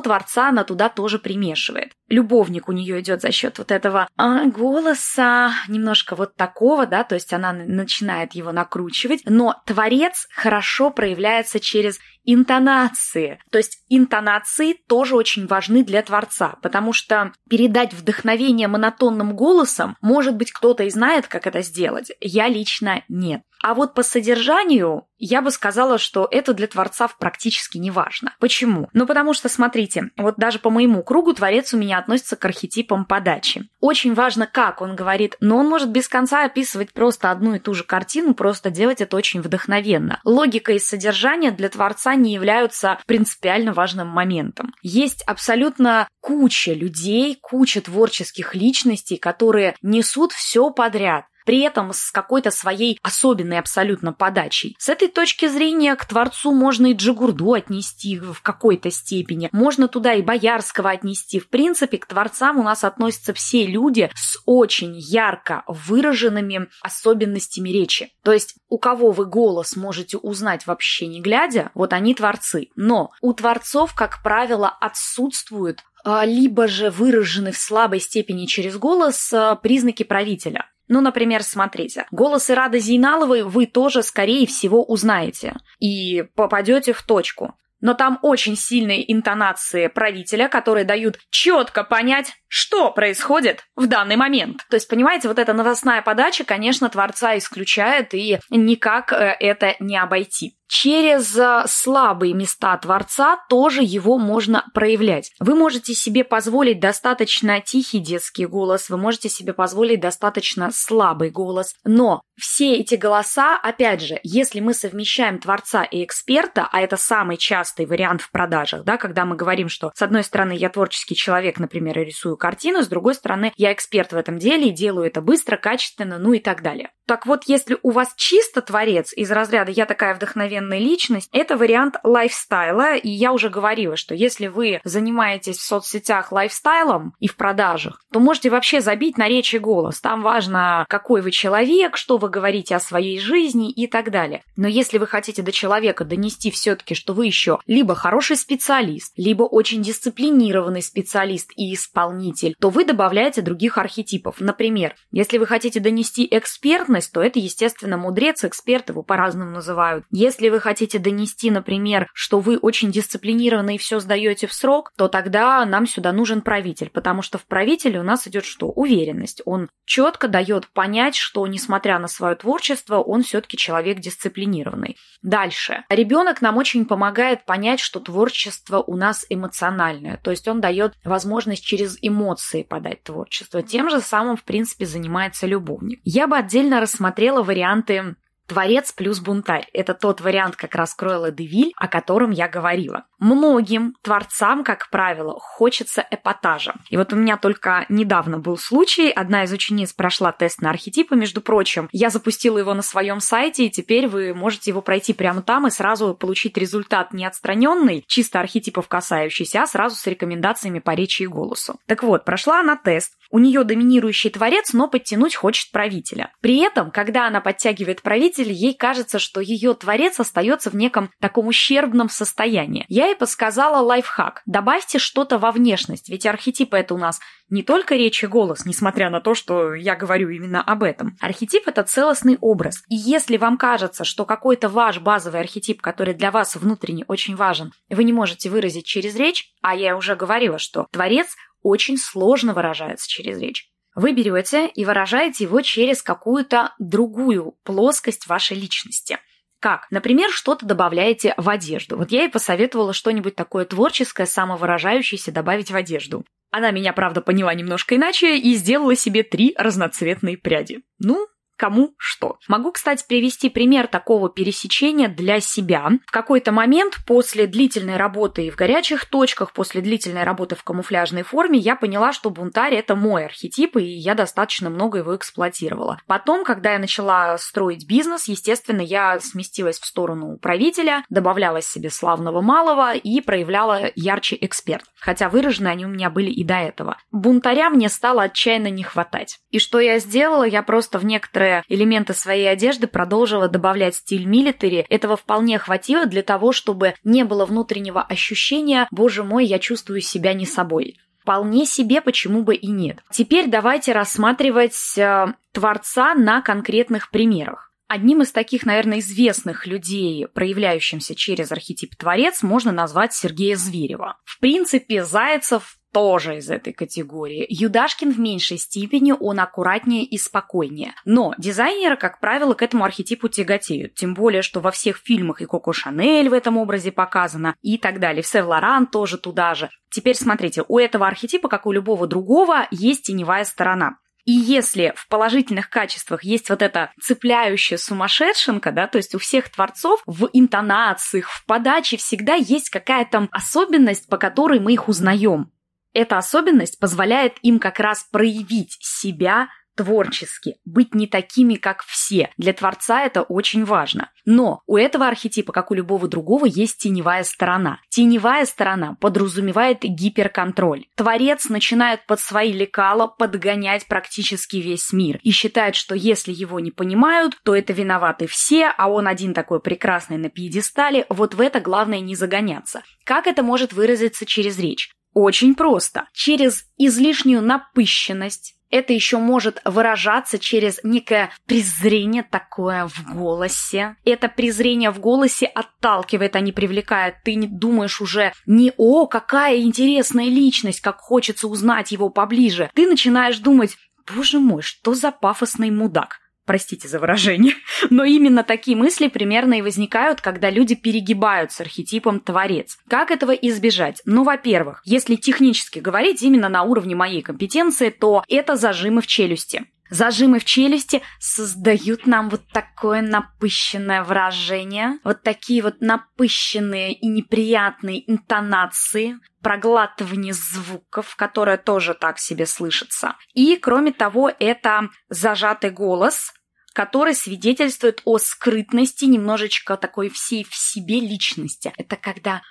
творца 0.00 0.48
она 0.48 0.64
туда 0.64 0.88
тоже 0.88 1.18
примешивает. 1.18 1.92
Любовник 2.08 2.68
у 2.68 2.72
нее 2.72 3.00
идет 3.00 3.22
за 3.22 3.30
счет 3.32 3.58
вот 3.58 3.70
этого 3.70 4.08
а, 4.16 4.44
голоса, 4.44 5.52
немножко 5.68 6.14
вот 6.16 6.36
такого, 6.36 6.86
да, 6.86 7.02
то 7.04 7.14
есть 7.14 7.32
она 7.32 7.52
начинает 7.52 8.34
его 8.34 8.52
накручивать, 8.52 9.22
но 9.24 9.60
творец 9.66 10.28
хорошо 10.30 10.90
проявляется 10.90 11.60
через 11.60 11.98
интонации. 12.24 13.38
То 13.50 13.58
есть 13.58 13.84
интонации 13.88 14.74
тоже 14.88 15.14
очень 15.14 15.46
важны 15.46 15.84
для 15.84 16.02
творца, 16.02 16.56
потому 16.62 16.92
что 16.92 17.32
передать 17.48 17.92
вдохновение 17.92 18.68
монотонным 18.68 19.36
голосом, 19.36 19.96
может 20.00 20.36
быть, 20.36 20.52
кто-то 20.52 20.84
и 20.84 20.90
знает, 20.90 21.26
как 21.26 21.46
это 21.46 21.62
сделать, 21.62 21.73
сделать? 21.74 22.12
Я 22.20 22.48
лично 22.48 23.02
нет. 23.08 23.42
А 23.64 23.72
вот 23.72 23.94
по 23.94 24.02
содержанию 24.02 25.06
я 25.16 25.40
бы 25.40 25.50
сказала, 25.50 25.96
что 25.96 26.28
это 26.30 26.52
для 26.52 26.66
творцов 26.66 27.16
практически 27.16 27.78
не 27.78 27.90
важно. 27.90 28.34
Почему? 28.38 28.90
Ну, 28.92 29.06
потому 29.06 29.32
что, 29.32 29.48
смотрите, 29.48 30.10
вот 30.18 30.36
даже 30.36 30.58
по 30.58 30.68
моему 30.68 31.02
кругу 31.02 31.32
творец 31.32 31.72
у 31.72 31.78
меня 31.78 31.96
относится 31.96 32.36
к 32.36 32.44
архетипам 32.44 33.06
подачи. 33.06 33.66
Очень 33.80 34.12
важно, 34.12 34.46
как 34.46 34.82
он 34.82 34.94
говорит, 34.94 35.36
но 35.40 35.56
он 35.56 35.66
может 35.66 35.88
без 35.88 36.08
конца 36.08 36.44
описывать 36.44 36.92
просто 36.92 37.30
одну 37.30 37.54
и 37.54 37.58
ту 37.58 37.72
же 37.72 37.84
картину, 37.84 38.34
просто 38.34 38.68
делать 38.68 39.00
это 39.00 39.16
очень 39.16 39.40
вдохновенно. 39.40 40.20
Логика 40.24 40.72
и 40.72 40.78
содержание 40.78 41.50
для 41.50 41.70
творца 41.70 42.14
не 42.16 42.34
являются 42.34 42.98
принципиально 43.06 43.72
важным 43.72 44.08
моментом. 44.08 44.74
Есть 44.82 45.22
абсолютно 45.22 46.06
куча 46.20 46.74
людей, 46.74 47.38
куча 47.40 47.80
творческих 47.80 48.54
личностей, 48.54 49.16
которые 49.16 49.74
несут 49.80 50.32
все 50.32 50.70
подряд 50.70 51.24
при 51.44 51.60
этом 51.60 51.92
с 51.92 52.10
какой-то 52.10 52.50
своей 52.50 52.98
особенной 53.02 53.58
абсолютно 53.58 54.12
подачей. 54.12 54.76
С 54.78 54.88
этой 54.88 55.08
точки 55.08 55.48
зрения 55.48 55.94
к 55.96 56.04
творцу 56.04 56.52
можно 56.52 56.88
и 56.88 56.94
Джигурду 56.94 57.52
отнести 57.52 58.18
в 58.18 58.40
какой-то 58.42 58.90
степени, 58.90 59.48
можно 59.52 59.88
туда 59.88 60.14
и 60.14 60.22
Боярского 60.22 60.90
отнести. 60.90 61.38
В 61.38 61.48
принципе, 61.48 61.98
к 61.98 62.06
творцам 62.06 62.58
у 62.58 62.62
нас 62.62 62.84
относятся 62.84 63.34
все 63.34 63.66
люди 63.66 64.10
с 64.14 64.38
очень 64.46 64.94
ярко 64.96 65.62
выраженными 65.66 66.68
особенностями 66.80 67.70
речи. 67.70 68.12
То 68.22 68.32
есть 68.32 68.56
у 68.68 68.78
кого 68.78 69.10
вы 69.10 69.26
голос 69.26 69.76
можете 69.76 70.18
узнать 70.18 70.66
вообще 70.66 71.06
не 71.06 71.20
глядя, 71.20 71.70
вот 71.74 71.92
они 71.92 72.14
творцы. 72.14 72.68
Но 72.76 73.10
у 73.20 73.32
творцов, 73.32 73.94
как 73.94 74.22
правило, 74.22 74.68
отсутствуют 74.68 75.84
а, 76.04 76.24
либо 76.24 76.68
же 76.68 76.90
выражены 76.90 77.50
в 77.52 77.58
слабой 77.58 78.00
степени 78.00 78.46
через 78.46 78.76
голос 78.76 79.32
а, 79.32 79.54
признаки 79.56 80.02
правителя. 80.02 80.66
Ну, 80.88 81.00
например, 81.00 81.42
смотрите, 81.42 82.06
голос 82.10 82.50
Ирады 82.50 82.78
Зейналовой 82.78 83.42
вы 83.42 83.66
тоже, 83.66 84.02
скорее 84.02 84.46
всего, 84.46 84.84
узнаете 84.84 85.54
и 85.78 86.24
попадете 86.34 86.92
в 86.92 87.02
точку. 87.02 87.54
Но 87.80 87.92
там 87.92 88.18
очень 88.22 88.56
сильные 88.56 89.12
интонации 89.12 89.88
правителя, 89.88 90.48
которые 90.48 90.86
дают 90.86 91.18
четко 91.30 91.84
понять, 91.84 92.32
что 92.48 92.90
происходит 92.90 93.64
в 93.76 93.86
данный 93.86 94.16
момент. 94.16 94.64
То 94.70 94.76
есть, 94.76 94.88
понимаете, 94.88 95.28
вот 95.28 95.38
эта 95.38 95.52
новостная 95.52 96.00
подача, 96.00 96.44
конечно, 96.44 96.88
творца 96.88 97.36
исключает, 97.36 98.14
и 98.14 98.38
никак 98.48 99.12
э, 99.12 99.36
это 99.38 99.76
не 99.80 99.98
обойти. 99.98 100.56
Через 100.66 101.36
э, 101.36 101.64
слабые 101.66 102.32
места 102.34 102.76
Творца 102.78 103.38
тоже 103.48 103.82
его 103.82 104.18
можно 104.18 104.64
проявлять. 104.72 105.30
Вы 105.38 105.54
можете 105.54 105.94
себе 105.94 106.24
позволить 106.24 106.80
достаточно 106.80 107.60
тихий 107.60 107.98
детский 107.98 108.46
голос, 108.46 108.88
вы 108.88 108.96
можете 108.96 109.28
себе 109.28 109.52
позволить 109.52 110.00
достаточно 110.00 110.70
слабый 110.72 111.30
голос, 111.30 111.74
но 111.84 112.22
все 112.36 112.76
эти 112.76 112.94
голоса, 112.94 113.56
опять 113.56 114.00
же, 114.00 114.18
если 114.22 114.60
мы 114.60 114.74
совмещаем 114.74 115.38
Творца 115.38 115.84
и 115.84 116.02
эксперта, 116.02 116.68
а 116.72 116.80
это 116.80 116.96
самый 116.96 117.36
частый 117.36 117.86
вариант 117.86 118.22
в 118.22 118.30
продажах, 118.30 118.84
да, 118.84 118.96
когда 118.96 119.24
мы 119.24 119.36
говорим, 119.36 119.68
что 119.68 119.92
с 119.94 120.02
одной 120.02 120.24
стороны 120.24 120.52
я 120.52 120.70
творческий 120.70 121.14
человек, 121.14 121.60
например, 121.60 121.98
и 121.98 122.04
рисую 122.04 122.36
картину, 122.36 122.82
с 122.82 122.88
другой 122.88 123.14
стороны 123.14 123.52
я 123.56 123.72
эксперт 123.72 124.12
в 124.12 124.16
этом 124.16 124.38
деле 124.38 124.68
и 124.68 124.72
делаю 124.72 125.06
это 125.06 125.20
быстро, 125.20 125.56
качественно, 125.56 126.18
ну 126.18 126.32
и 126.32 126.40
так 126.40 126.62
далее. 126.62 126.90
Так 127.06 127.26
вот, 127.26 127.44
если 127.46 127.76
у 127.82 127.90
вас 127.90 128.14
чисто 128.16 128.62
творец 128.62 129.12
из 129.12 129.30
разряда 129.30 129.70
«я 129.70 129.84
такая 129.84 130.14
вдохновенная 130.14 130.53
личность», 130.60 131.28
это 131.32 131.56
вариант 131.56 131.96
лайфстайла, 132.02 132.96
и 132.96 133.08
я 133.08 133.32
уже 133.32 133.48
говорила, 133.48 133.96
что 133.96 134.14
если 134.14 134.46
вы 134.46 134.80
занимаетесь 134.84 135.58
в 135.58 135.64
соцсетях 135.64 136.32
лайфстайлом 136.32 137.14
и 137.20 137.28
в 137.28 137.36
продажах, 137.36 138.00
то 138.12 138.20
можете 138.20 138.50
вообще 138.50 138.80
забить 138.80 139.18
на 139.18 139.28
речь 139.28 139.54
и 139.54 139.58
голос. 139.58 140.00
Там 140.00 140.22
важно, 140.22 140.86
какой 140.88 141.22
вы 141.22 141.30
человек, 141.30 141.96
что 141.96 142.18
вы 142.18 142.28
говорите 142.28 142.76
о 142.76 142.80
своей 142.80 143.18
жизни 143.18 143.70
и 143.70 143.86
так 143.86 144.10
далее. 144.10 144.42
Но 144.56 144.68
если 144.68 144.98
вы 144.98 145.06
хотите 145.06 145.42
до 145.42 145.52
человека 145.52 146.04
донести 146.04 146.50
все-таки, 146.50 146.94
что 146.94 147.14
вы 147.14 147.26
еще 147.26 147.58
либо 147.66 147.94
хороший 147.94 148.36
специалист, 148.36 149.12
либо 149.16 149.42
очень 149.42 149.82
дисциплинированный 149.82 150.82
специалист 150.82 151.50
и 151.56 151.74
исполнитель, 151.74 152.54
то 152.60 152.70
вы 152.70 152.84
добавляете 152.84 153.42
других 153.42 153.78
архетипов. 153.78 154.36
Например, 154.38 154.94
если 155.10 155.38
вы 155.38 155.46
хотите 155.46 155.80
донести 155.80 156.26
экспертность, 156.30 157.12
то 157.12 157.22
это, 157.22 157.38
естественно, 157.38 157.96
мудрец, 157.96 158.44
эксперт, 158.44 158.90
его 158.90 159.02
по-разному 159.02 159.50
называют. 159.50 160.04
Если 160.10 160.43
вы 160.50 160.60
хотите 160.60 160.98
донести, 160.98 161.50
например, 161.50 162.08
что 162.14 162.40
вы 162.40 162.56
очень 162.56 162.90
дисциплинированы 162.90 163.76
и 163.76 163.78
все 163.78 164.00
сдаете 164.00 164.46
в 164.46 164.52
срок, 164.52 164.92
то 164.96 165.08
тогда 165.08 165.64
нам 165.64 165.86
сюда 165.86 166.12
нужен 166.12 166.40
правитель, 166.40 166.90
потому 166.90 167.22
что 167.22 167.38
в 167.38 167.46
правителе 167.46 168.00
у 168.00 168.02
нас 168.02 168.26
идет 168.26 168.44
что? 168.44 168.68
Уверенность. 168.68 169.42
Он 169.44 169.68
четко 169.84 170.28
дает 170.28 170.68
понять, 170.68 171.16
что, 171.16 171.46
несмотря 171.46 171.98
на 171.98 172.08
свое 172.08 172.34
творчество, 172.36 172.98
он 172.98 173.22
все-таки 173.22 173.56
человек 173.56 173.98
дисциплинированный. 173.98 174.96
Дальше. 175.22 175.84
Ребенок 175.88 176.42
нам 176.42 176.56
очень 176.56 176.86
помогает 176.86 177.44
понять, 177.44 177.80
что 177.80 178.00
творчество 178.00 178.78
у 178.78 178.96
нас 178.96 179.24
эмоциональное, 179.28 180.18
то 180.22 180.30
есть 180.30 180.46
он 180.48 180.60
дает 180.60 180.94
возможность 181.04 181.64
через 181.64 181.98
эмоции 182.02 182.62
подать 182.62 183.02
творчество. 183.02 183.62
Тем 183.62 183.90
же 183.90 184.00
самым, 184.00 184.36
в 184.36 184.44
принципе, 184.44 184.86
занимается 184.86 185.46
любовник. 185.46 186.00
Я 186.04 186.26
бы 186.26 186.36
отдельно 186.36 186.80
рассмотрела 186.80 187.42
варианты 187.42 188.16
Творец 188.46 188.92
плюс 188.92 189.20
бунтарь– 189.20 189.68
это 189.72 189.94
тот 189.94 190.20
вариант 190.20 190.56
как 190.56 190.74
раз 190.74 190.94
Кройла 190.94 191.30
Девиль, 191.30 191.72
о 191.76 191.88
котором 191.88 192.30
я 192.30 192.46
говорила. 192.46 193.04
Многим 193.24 193.96
творцам, 194.02 194.64
как 194.64 194.90
правило, 194.90 195.40
хочется 195.40 196.06
эпатажа. 196.10 196.74
И 196.90 196.98
вот 196.98 197.14
у 197.14 197.16
меня 197.16 197.38
только 197.38 197.86
недавно 197.88 198.38
был 198.38 198.58
случай, 198.58 199.08
одна 199.08 199.44
из 199.44 199.52
учениц 199.54 199.94
прошла 199.94 200.30
тест 200.30 200.60
на 200.60 200.68
архетипы, 200.68 201.16
между 201.16 201.40
прочим. 201.40 201.88
Я 201.90 202.10
запустила 202.10 202.58
его 202.58 202.74
на 202.74 202.82
своем 202.82 203.20
сайте, 203.20 203.64
и 203.64 203.70
теперь 203.70 204.08
вы 204.08 204.34
можете 204.34 204.72
его 204.72 204.82
пройти 204.82 205.14
прямо 205.14 205.40
там 205.40 205.66
и 205.66 205.70
сразу 205.70 206.12
получить 206.12 206.58
результат 206.58 207.14
не 207.14 207.24
отстраненный, 207.24 208.04
чисто 208.06 208.40
архетипов 208.40 208.88
касающийся, 208.88 209.62
а 209.62 209.66
сразу 209.66 209.96
с 209.96 210.06
рекомендациями 210.06 210.80
по 210.80 210.90
речи 210.90 211.22
и 211.22 211.26
голосу. 211.26 211.80
Так 211.86 212.02
вот, 212.02 212.26
прошла 212.26 212.60
она 212.60 212.76
тест, 212.76 213.14
у 213.30 213.38
нее 213.38 213.64
доминирующий 213.64 214.30
творец, 214.30 214.74
но 214.74 214.86
подтянуть 214.86 215.34
хочет 215.34 215.72
правителя. 215.72 216.30
При 216.40 216.58
этом, 216.58 216.90
когда 216.90 217.26
она 217.26 217.40
подтягивает 217.40 218.02
правителя, 218.02 218.52
ей 218.52 218.74
кажется, 218.74 219.18
что 219.18 219.40
ее 219.40 219.72
творец 219.74 220.20
остается 220.20 220.70
в 220.70 220.76
неком 220.76 221.10
таком 221.20 221.48
ущербном 221.48 222.10
состоянии. 222.10 222.84
Я 222.88 223.13
ей 223.14 223.18
подсказала 223.18 223.82
лайфхак. 223.82 224.42
Добавьте 224.44 224.98
что-то 224.98 225.38
во 225.38 225.52
внешность, 225.52 226.08
ведь 226.08 226.26
архетипы 226.26 226.76
это 226.76 226.94
у 226.94 226.98
нас 226.98 227.20
не 227.48 227.62
только 227.62 227.94
речь 227.94 228.22
и 228.22 228.26
голос, 228.26 228.66
несмотря 228.66 229.10
на 229.10 229.20
то, 229.20 229.34
что 229.34 229.74
я 229.74 229.94
говорю 229.96 230.28
именно 230.28 230.62
об 230.62 230.82
этом. 230.82 231.16
Архетип– 231.20 231.62
это 231.66 231.84
целостный 231.84 232.36
образ. 232.40 232.82
И 232.88 232.96
если 232.96 233.36
вам 233.36 233.56
кажется, 233.56 234.04
что 234.04 234.24
какой-то 234.24 234.68
ваш 234.68 234.98
базовый 234.98 235.40
архетип, 235.40 235.80
который 235.80 236.14
для 236.14 236.30
вас 236.30 236.56
внутренне 236.56 237.04
очень 237.08 237.36
важен, 237.36 237.72
вы 237.88 238.04
не 238.04 238.12
можете 238.12 238.50
выразить 238.50 238.86
через 238.86 239.14
речь, 239.16 239.52
а 239.62 239.74
я 239.74 239.96
уже 239.96 240.16
говорила, 240.16 240.58
что 240.58 240.86
творец 240.90 241.36
очень 241.62 241.96
сложно 241.96 242.52
выражается 242.52 243.08
через 243.08 243.38
речь. 243.38 243.70
Вы 243.94 244.12
берете 244.12 244.66
и 244.66 244.84
выражаете 244.84 245.44
его 245.44 245.60
через 245.60 246.02
какую-то 246.02 246.74
другую 246.80 247.56
плоскость 247.62 248.26
вашей 248.26 248.56
личности. 248.56 249.18
Как? 249.64 249.86
Например, 249.90 250.28
что-то 250.28 250.66
добавляете 250.66 251.32
в 251.38 251.48
одежду. 251.48 251.96
Вот 251.96 252.10
я 252.10 252.24
и 252.24 252.28
посоветовала 252.28 252.92
что-нибудь 252.92 253.34
такое 253.34 253.64
творческое, 253.64 254.26
самовыражающееся 254.26 255.32
добавить 255.32 255.70
в 255.70 255.74
одежду. 255.74 256.26
Она 256.50 256.70
меня, 256.70 256.92
правда, 256.92 257.22
поняла 257.22 257.54
немножко 257.54 257.96
иначе 257.96 258.36
и 258.36 258.56
сделала 258.56 258.94
себе 258.94 259.22
три 259.22 259.54
разноцветные 259.56 260.36
пряди. 260.36 260.82
Ну, 260.98 261.28
кому 261.56 261.94
что. 261.96 262.38
Могу, 262.48 262.72
кстати, 262.72 263.04
привести 263.06 263.48
пример 263.48 263.86
такого 263.86 264.28
пересечения 264.28 265.08
для 265.08 265.40
себя. 265.40 265.90
В 266.06 266.10
какой-то 266.10 266.52
момент 266.52 266.98
после 267.06 267.46
длительной 267.46 267.96
работы 267.96 268.50
в 268.50 268.56
горячих 268.56 269.06
точках, 269.06 269.52
после 269.52 269.80
длительной 269.80 270.24
работы 270.24 270.56
в 270.56 270.64
камуфляжной 270.64 271.22
форме, 271.22 271.58
я 271.58 271.76
поняла, 271.76 272.12
что 272.12 272.30
бунтарь– 272.30 272.74
это 272.76 272.96
мой 272.96 273.26
архетип, 273.26 273.76
и 273.76 273.84
я 273.84 274.14
достаточно 274.14 274.70
много 274.70 274.98
его 274.98 275.16
эксплуатировала. 275.16 276.00
Потом, 276.06 276.44
когда 276.44 276.72
я 276.72 276.78
начала 276.78 277.38
строить 277.38 277.86
бизнес, 277.86 278.28
естественно, 278.28 278.80
я 278.80 279.18
сместилась 279.20 279.78
в 279.78 279.86
сторону 279.86 280.38
правителя, 280.38 281.04
добавляла 281.08 281.62
себе 281.62 281.90
славного 281.90 282.40
малого 282.40 282.94
и 282.94 283.20
проявляла 283.20 283.90
ярче 283.94 284.36
эксперт. 284.40 284.84
Хотя 285.00 285.28
выражены 285.28 285.68
они 285.68 285.84
у 285.84 285.88
меня 285.88 286.10
были 286.10 286.30
и 286.30 286.44
до 286.44 286.54
этого. 286.54 286.96
Бунтаря 287.12 287.70
мне 287.70 287.88
стало 287.88 288.22
отчаянно 288.24 288.68
не 288.68 288.82
хватать. 288.82 289.38
И 289.50 289.58
что 289.58 289.80
я 289.80 289.98
сделала? 289.98 290.44
Я 290.44 290.62
просто 290.62 290.98
в 290.98 291.04
некоторые 291.04 291.43
некоторые 291.44 291.64
элементы 291.68 292.14
своей 292.14 292.50
одежды 292.50 292.86
продолжила 292.86 293.48
добавлять 293.48 293.96
стиль 293.96 294.24
милитари. 294.24 294.86
Этого 294.88 295.16
вполне 295.16 295.58
хватило 295.58 296.06
для 296.06 296.22
того, 296.22 296.52
чтобы 296.52 296.94
не 297.04 297.24
было 297.24 297.44
внутреннего 297.46 298.02
ощущения 298.02 298.88
«Боже 298.90 299.22
мой, 299.22 299.44
я 299.44 299.58
чувствую 299.58 300.00
себя 300.00 300.34
не 300.34 300.46
собой». 300.46 300.96
Вполне 301.22 301.64
себе, 301.64 302.02
почему 302.02 302.42
бы 302.42 302.54
и 302.54 302.66
нет. 302.66 302.98
Теперь 303.10 303.48
давайте 303.48 303.92
рассматривать 303.92 304.98
э, 304.98 305.28
творца 305.52 306.14
на 306.14 306.42
конкретных 306.42 307.10
примерах. 307.10 307.72
Одним 307.88 308.20
из 308.20 308.30
таких, 308.30 308.66
наверное, 308.66 308.98
известных 308.98 309.66
людей, 309.66 310.26
проявляющимся 310.26 311.14
через 311.14 311.50
архетип 311.50 311.96
творец, 311.96 312.42
можно 312.42 312.72
назвать 312.72 313.14
Сергея 313.14 313.56
Зверева. 313.56 314.18
В 314.24 314.38
принципе, 314.38 315.02
Зайцев 315.02 315.78
тоже 315.94 316.38
из 316.38 316.50
этой 316.50 316.72
категории. 316.72 317.46
Юдашкин 317.48 318.12
в 318.12 318.18
меньшей 318.18 318.58
степени, 318.58 319.14
он 319.18 319.38
аккуратнее 319.38 320.04
и 320.04 320.18
спокойнее. 320.18 320.94
Но 321.04 321.34
дизайнеры, 321.38 321.96
как 321.96 322.18
правило, 322.18 322.54
к 322.54 322.62
этому 322.62 322.84
архетипу 322.84 323.28
тяготеют. 323.28 323.94
Тем 323.94 324.12
более, 324.12 324.42
что 324.42 324.60
во 324.60 324.72
всех 324.72 324.96
фильмах 324.96 325.40
и 325.40 325.46
Коко 325.46 325.72
Шанель 325.72 326.28
в 326.28 326.32
этом 326.32 326.58
образе 326.58 326.90
показана, 326.90 327.54
и 327.62 327.78
так 327.78 328.00
далее. 328.00 328.22
В 328.22 328.26
Сев 328.26 328.44
Лоран 328.44 328.88
тоже 328.88 329.18
туда 329.18 329.54
же. 329.54 329.70
Теперь 329.90 330.16
смотрите, 330.16 330.64
у 330.66 330.78
этого 330.80 331.06
архетипа, 331.06 331.48
как 331.48 331.66
у 331.66 331.72
любого 331.72 332.08
другого, 332.08 332.66
есть 332.72 333.04
теневая 333.04 333.44
сторона. 333.44 333.98
И 334.24 334.32
если 334.32 334.94
в 334.96 335.06
положительных 335.08 335.68
качествах 335.68 336.24
есть 336.24 336.48
вот 336.48 336.62
эта 336.62 336.92
цепляющая 337.00 337.76
сумасшедшенка, 337.76 338.72
да, 338.72 338.86
то 338.86 338.96
есть 338.96 339.14
у 339.14 339.18
всех 339.18 339.50
творцов 339.50 340.02
в 340.06 340.28
интонациях, 340.32 341.28
в 341.28 341.44
подаче 341.44 341.98
всегда 341.98 342.34
есть 342.34 342.70
какая-то 342.70 343.28
особенность, 343.30 344.08
по 344.08 344.16
которой 344.16 344.60
мы 344.60 344.72
их 344.72 344.88
узнаем. 344.88 345.50
Эта 345.94 346.18
особенность 346.18 346.78
позволяет 346.78 347.34
им 347.42 347.58
как 347.58 347.80
раз 347.80 348.06
проявить 348.10 348.76
себя 348.80 349.48
творчески, 349.76 350.56
быть 350.64 350.94
не 350.94 351.06
такими, 351.06 351.54
как 351.54 351.82
все. 351.84 352.30
Для 352.36 352.52
творца 352.52 353.02
это 353.02 353.22
очень 353.22 353.64
важно. 353.64 354.10
Но 354.24 354.62
у 354.66 354.76
этого 354.76 355.06
архетипа, 355.06 355.52
как 355.52 355.70
у 355.70 355.74
любого 355.74 356.08
другого, 356.08 356.46
есть 356.46 356.78
теневая 356.78 357.24
сторона. 357.24 357.80
Теневая 357.88 358.46
сторона 358.46 358.96
подразумевает 359.00 359.80
гиперконтроль. 359.82 360.86
Творец 360.94 361.48
начинает 361.48 362.06
под 362.06 362.20
свои 362.20 362.52
лекала 362.52 363.06
подгонять 363.06 363.86
практически 363.86 364.56
весь 364.56 364.92
мир 364.92 365.18
и 365.22 365.30
считает, 365.30 365.74
что 365.74 365.94
если 365.94 366.32
его 366.32 366.60
не 366.60 366.70
понимают, 366.70 367.36
то 367.42 367.54
это 367.54 367.72
виноваты 367.72 368.26
все, 368.26 368.72
а 368.76 368.88
он 368.88 369.06
один 369.06 369.34
такой 369.34 369.60
прекрасный 369.60 370.16
на 370.16 370.30
пьедестале, 370.30 371.06
вот 371.08 371.34
в 371.34 371.40
это 371.40 371.60
главное 371.60 372.00
не 372.00 372.14
загоняться. 372.14 372.82
Как 373.04 373.26
это 373.26 373.42
может 373.42 373.72
выразиться 373.72 374.24
через 374.24 374.58
речь? 374.58 374.90
Очень 375.14 375.54
просто. 375.54 376.08
Через 376.12 376.66
излишнюю 376.76 377.40
напыщенность, 377.40 378.56
это 378.68 378.92
еще 378.92 379.18
может 379.18 379.62
выражаться 379.64 380.40
через 380.40 380.80
некое 380.82 381.30
презрение 381.46 382.24
такое 382.24 382.88
в 382.88 383.14
голосе. 383.14 383.94
Это 384.04 384.28
презрение 384.28 384.90
в 384.90 384.98
голосе 384.98 385.46
отталкивает, 385.46 386.34
а 386.34 386.40
не 386.40 386.50
привлекает. 386.50 387.22
Ты 387.24 387.36
не 387.36 387.46
думаешь 387.46 388.00
уже 388.00 388.32
не 388.46 388.72
«О, 388.76 389.06
какая 389.06 389.58
интересная 389.58 390.26
личность, 390.26 390.80
как 390.80 390.98
хочется 390.98 391.46
узнать 391.46 391.92
его 391.92 392.08
поближе». 392.08 392.68
Ты 392.74 392.88
начинаешь 392.88 393.38
думать 393.38 393.76
«Боже 394.12 394.40
мой, 394.40 394.62
что 394.62 394.94
за 394.94 395.12
пафосный 395.12 395.70
мудак». 395.70 396.23
Простите 396.46 396.88
за 396.88 396.98
выражение. 396.98 397.54
Но 397.90 398.04
именно 398.04 398.44
такие 398.44 398.76
мысли 398.76 399.08
примерно 399.08 399.54
и 399.54 399.62
возникают, 399.62 400.20
когда 400.20 400.50
люди 400.50 400.74
перегибают 400.74 401.52
с 401.52 401.60
архетипом 401.60 402.20
творец. 402.20 402.78
Как 402.88 403.10
этого 403.10 403.32
избежать? 403.32 404.02
Ну, 404.04 404.24
во-первых, 404.24 404.82
если 404.84 405.16
технически 405.16 405.78
говорить 405.78 406.22
именно 406.22 406.48
на 406.48 406.62
уровне 406.62 406.94
моей 406.94 407.22
компетенции, 407.22 407.88
то 407.90 408.22
это 408.28 408.56
зажимы 408.56 409.00
в 409.00 409.06
челюсти. 409.06 409.64
Зажимы 409.94 410.40
в 410.40 410.44
челюсти 410.44 411.02
создают 411.20 412.04
нам 412.04 412.28
вот 412.28 412.48
такое 412.48 413.00
напыщенное 413.00 414.02
выражение, 414.02 414.98
вот 415.04 415.22
такие 415.22 415.62
вот 415.62 415.80
напыщенные 415.80 416.92
и 416.94 417.06
неприятные 417.06 418.10
интонации, 418.10 419.20
проглатывание 419.40 420.32
звуков, 420.32 421.14
которое 421.14 421.58
тоже 421.58 421.94
так 421.94 422.18
себе 422.18 422.44
слышится. 422.44 423.14
И, 423.34 423.54
кроме 423.54 423.92
того, 423.92 424.32
это 424.40 424.88
зажатый 425.10 425.70
голос, 425.70 426.32
который 426.72 427.14
свидетельствует 427.14 428.02
о 428.04 428.18
скрытности 428.18 429.04
немножечко 429.04 429.76
такой 429.76 430.10
всей 430.10 430.42
в 430.42 430.56
себе 430.56 430.98
личности. 430.98 431.72
Это 431.76 431.94
когда 431.94 432.42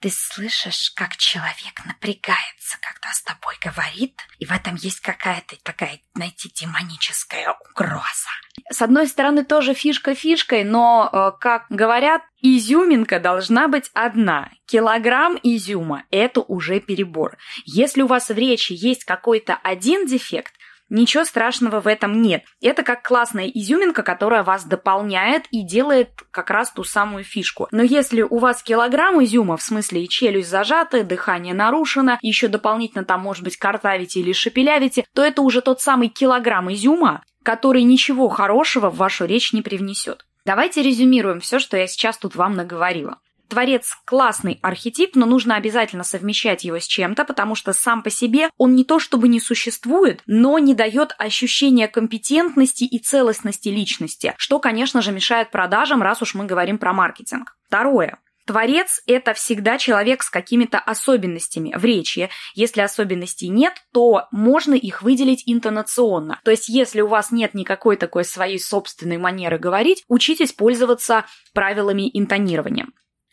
ты 0.00 0.10
слышишь, 0.10 0.92
как 0.94 1.16
человек 1.16 1.84
напрягается, 1.84 2.76
когда 2.80 3.12
с 3.12 3.22
тобой 3.22 3.54
говорит, 3.62 4.20
и 4.38 4.44
в 4.44 4.52
этом 4.52 4.74
есть 4.76 5.00
какая-то 5.00 5.56
такая, 5.62 6.00
знаете, 6.14 6.50
демоническая 6.54 7.56
угроза. 7.70 8.30
С 8.70 8.82
одной 8.82 9.06
стороны, 9.06 9.44
тоже 9.44 9.74
фишка 9.74 10.14
фишкой, 10.14 10.64
но, 10.64 11.08
э, 11.12 11.32
как 11.40 11.66
говорят, 11.70 12.22
изюминка 12.42 13.20
должна 13.20 13.68
быть 13.68 13.90
одна. 13.94 14.50
Килограмм 14.66 15.38
изюма– 15.42 16.04
это 16.10 16.40
уже 16.40 16.80
перебор. 16.80 17.38
Если 17.64 18.02
у 18.02 18.06
вас 18.06 18.28
в 18.28 18.36
речи 18.36 18.72
есть 18.72 19.04
какой-то 19.04 19.58
один 19.62 20.06
дефект, 20.06 20.52
Ничего 20.88 21.24
страшного 21.24 21.80
в 21.80 21.88
этом 21.88 22.22
нет. 22.22 22.44
Это 22.60 22.84
как 22.84 23.02
классная 23.02 23.48
изюминка, 23.48 24.02
которая 24.02 24.44
вас 24.44 24.64
дополняет 24.64 25.46
и 25.50 25.62
делает 25.62 26.10
как 26.30 26.50
раз 26.50 26.70
ту 26.70 26.84
самую 26.84 27.24
фишку. 27.24 27.66
Но 27.72 27.82
если 27.82 28.22
у 28.22 28.38
вас 28.38 28.62
килограмм 28.62 29.22
изюма, 29.24 29.56
в 29.56 29.62
смысле 29.62 30.04
и 30.04 30.08
челюсть 30.08 30.48
зажата, 30.48 31.02
дыхание 31.02 31.54
нарушено, 31.54 32.18
еще 32.22 32.46
дополнительно 32.46 33.04
там, 33.04 33.20
может 33.20 33.42
быть, 33.42 33.56
картавите 33.56 34.20
или 34.20 34.32
шепелявите, 34.32 35.04
то 35.12 35.24
это 35.24 35.42
уже 35.42 35.60
тот 35.60 35.80
самый 35.80 36.08
килограмм 36.08 36.72
изюма, 36.72 37.24
который 37.42 37.82
ничего 37.82 38.28
хорошего 38.28 38.88
в 38.88 38.96
вашу 38.96 39.24
речь 39.24 39.52
не 39.52 39.62
привнесет. 39.62 40.24
Давайте 40.44 40.82
резюмируем 40.82 41.40
все, 41.40 41.58
что 41.58 41.76
я 41.76 41.88
сейчас 41.88 42.16
тут 42.18 42.36
вам 42.36 42.54
наговорила. 42.54 43.18
Творец 43.48 43.96
классный 44.04 44.58
архетип, 44.62 45.14
но 45.14 45.26
нужно 45.26 45.56
обязательно 45.56 46.04
совмещать 46.04 46.64
его 46.64 46.78
с 46.78 46.86
чем-то, 46.86 47.24
потому 47.24 47.54
что 47.54 47.72
сам 47.72 48.02
по 48.02 48.10
себе 48.10 48.50
он 48.56 48.74
не 48.74 48.84
то 48.84 48.98
чтобы 48.98 49.28
не 49.28 49.40
существует, 49.40 50.22
но 50.26 50.58
не 50.58 50.74
дает 50.74 51.14
ощущения 51.18 51.88
компетентности 51.88 52.84
и 52.84 52.98
целостности 52.98 53.68
личности, 53.68 54.34
что, 54.36 54.58
конечно 54.58 55.02
же, 55.02 55.12
мешает 55.12 55.50
продажам, 55.50 56.02
раз 56.02 56.22
уж 56.22 56.34
мы 56.34 56.44
говорим 56.44 56.78
про 56.78 56.92
маркетинг. 56.92 57.56
Второе. 57.66 58.18
Творец– 58.46 59.02
это 59.06 59.34
всегда 59.34 59.76
человек 59.76 60.22
с 60.22 60.30
какими-то 60.30 60.78
особенностями 60.78 61.74
в 61.76 61.84
речи. 61.84 62.30
Если 62.54 62.80
особенностей 62.80 63.48
нет, 63.48 63.74
то 63.92 64.28
можно 64.30 64.74
их 64.74 65.02
выделить 65.02 65.42
интонационно. 65.46 66.40
То 66.44 66.52
есть, 66.52 66.68
если 66.68 67.00
у 67.00 67.08
вас 67.08 67.32
нет 67.32 67.54
никакой 67.54 67.96
такой 67.96 68.24
своей 68.24 68.60
собственной 68.60 69.18
манеры 69.18 69.58
говорить, 69.58 70.04
учитесь 70.06 70.52
пользоваться 70.52 71.26
правилами 71.52 72.08
интонирования. 72.14 72.86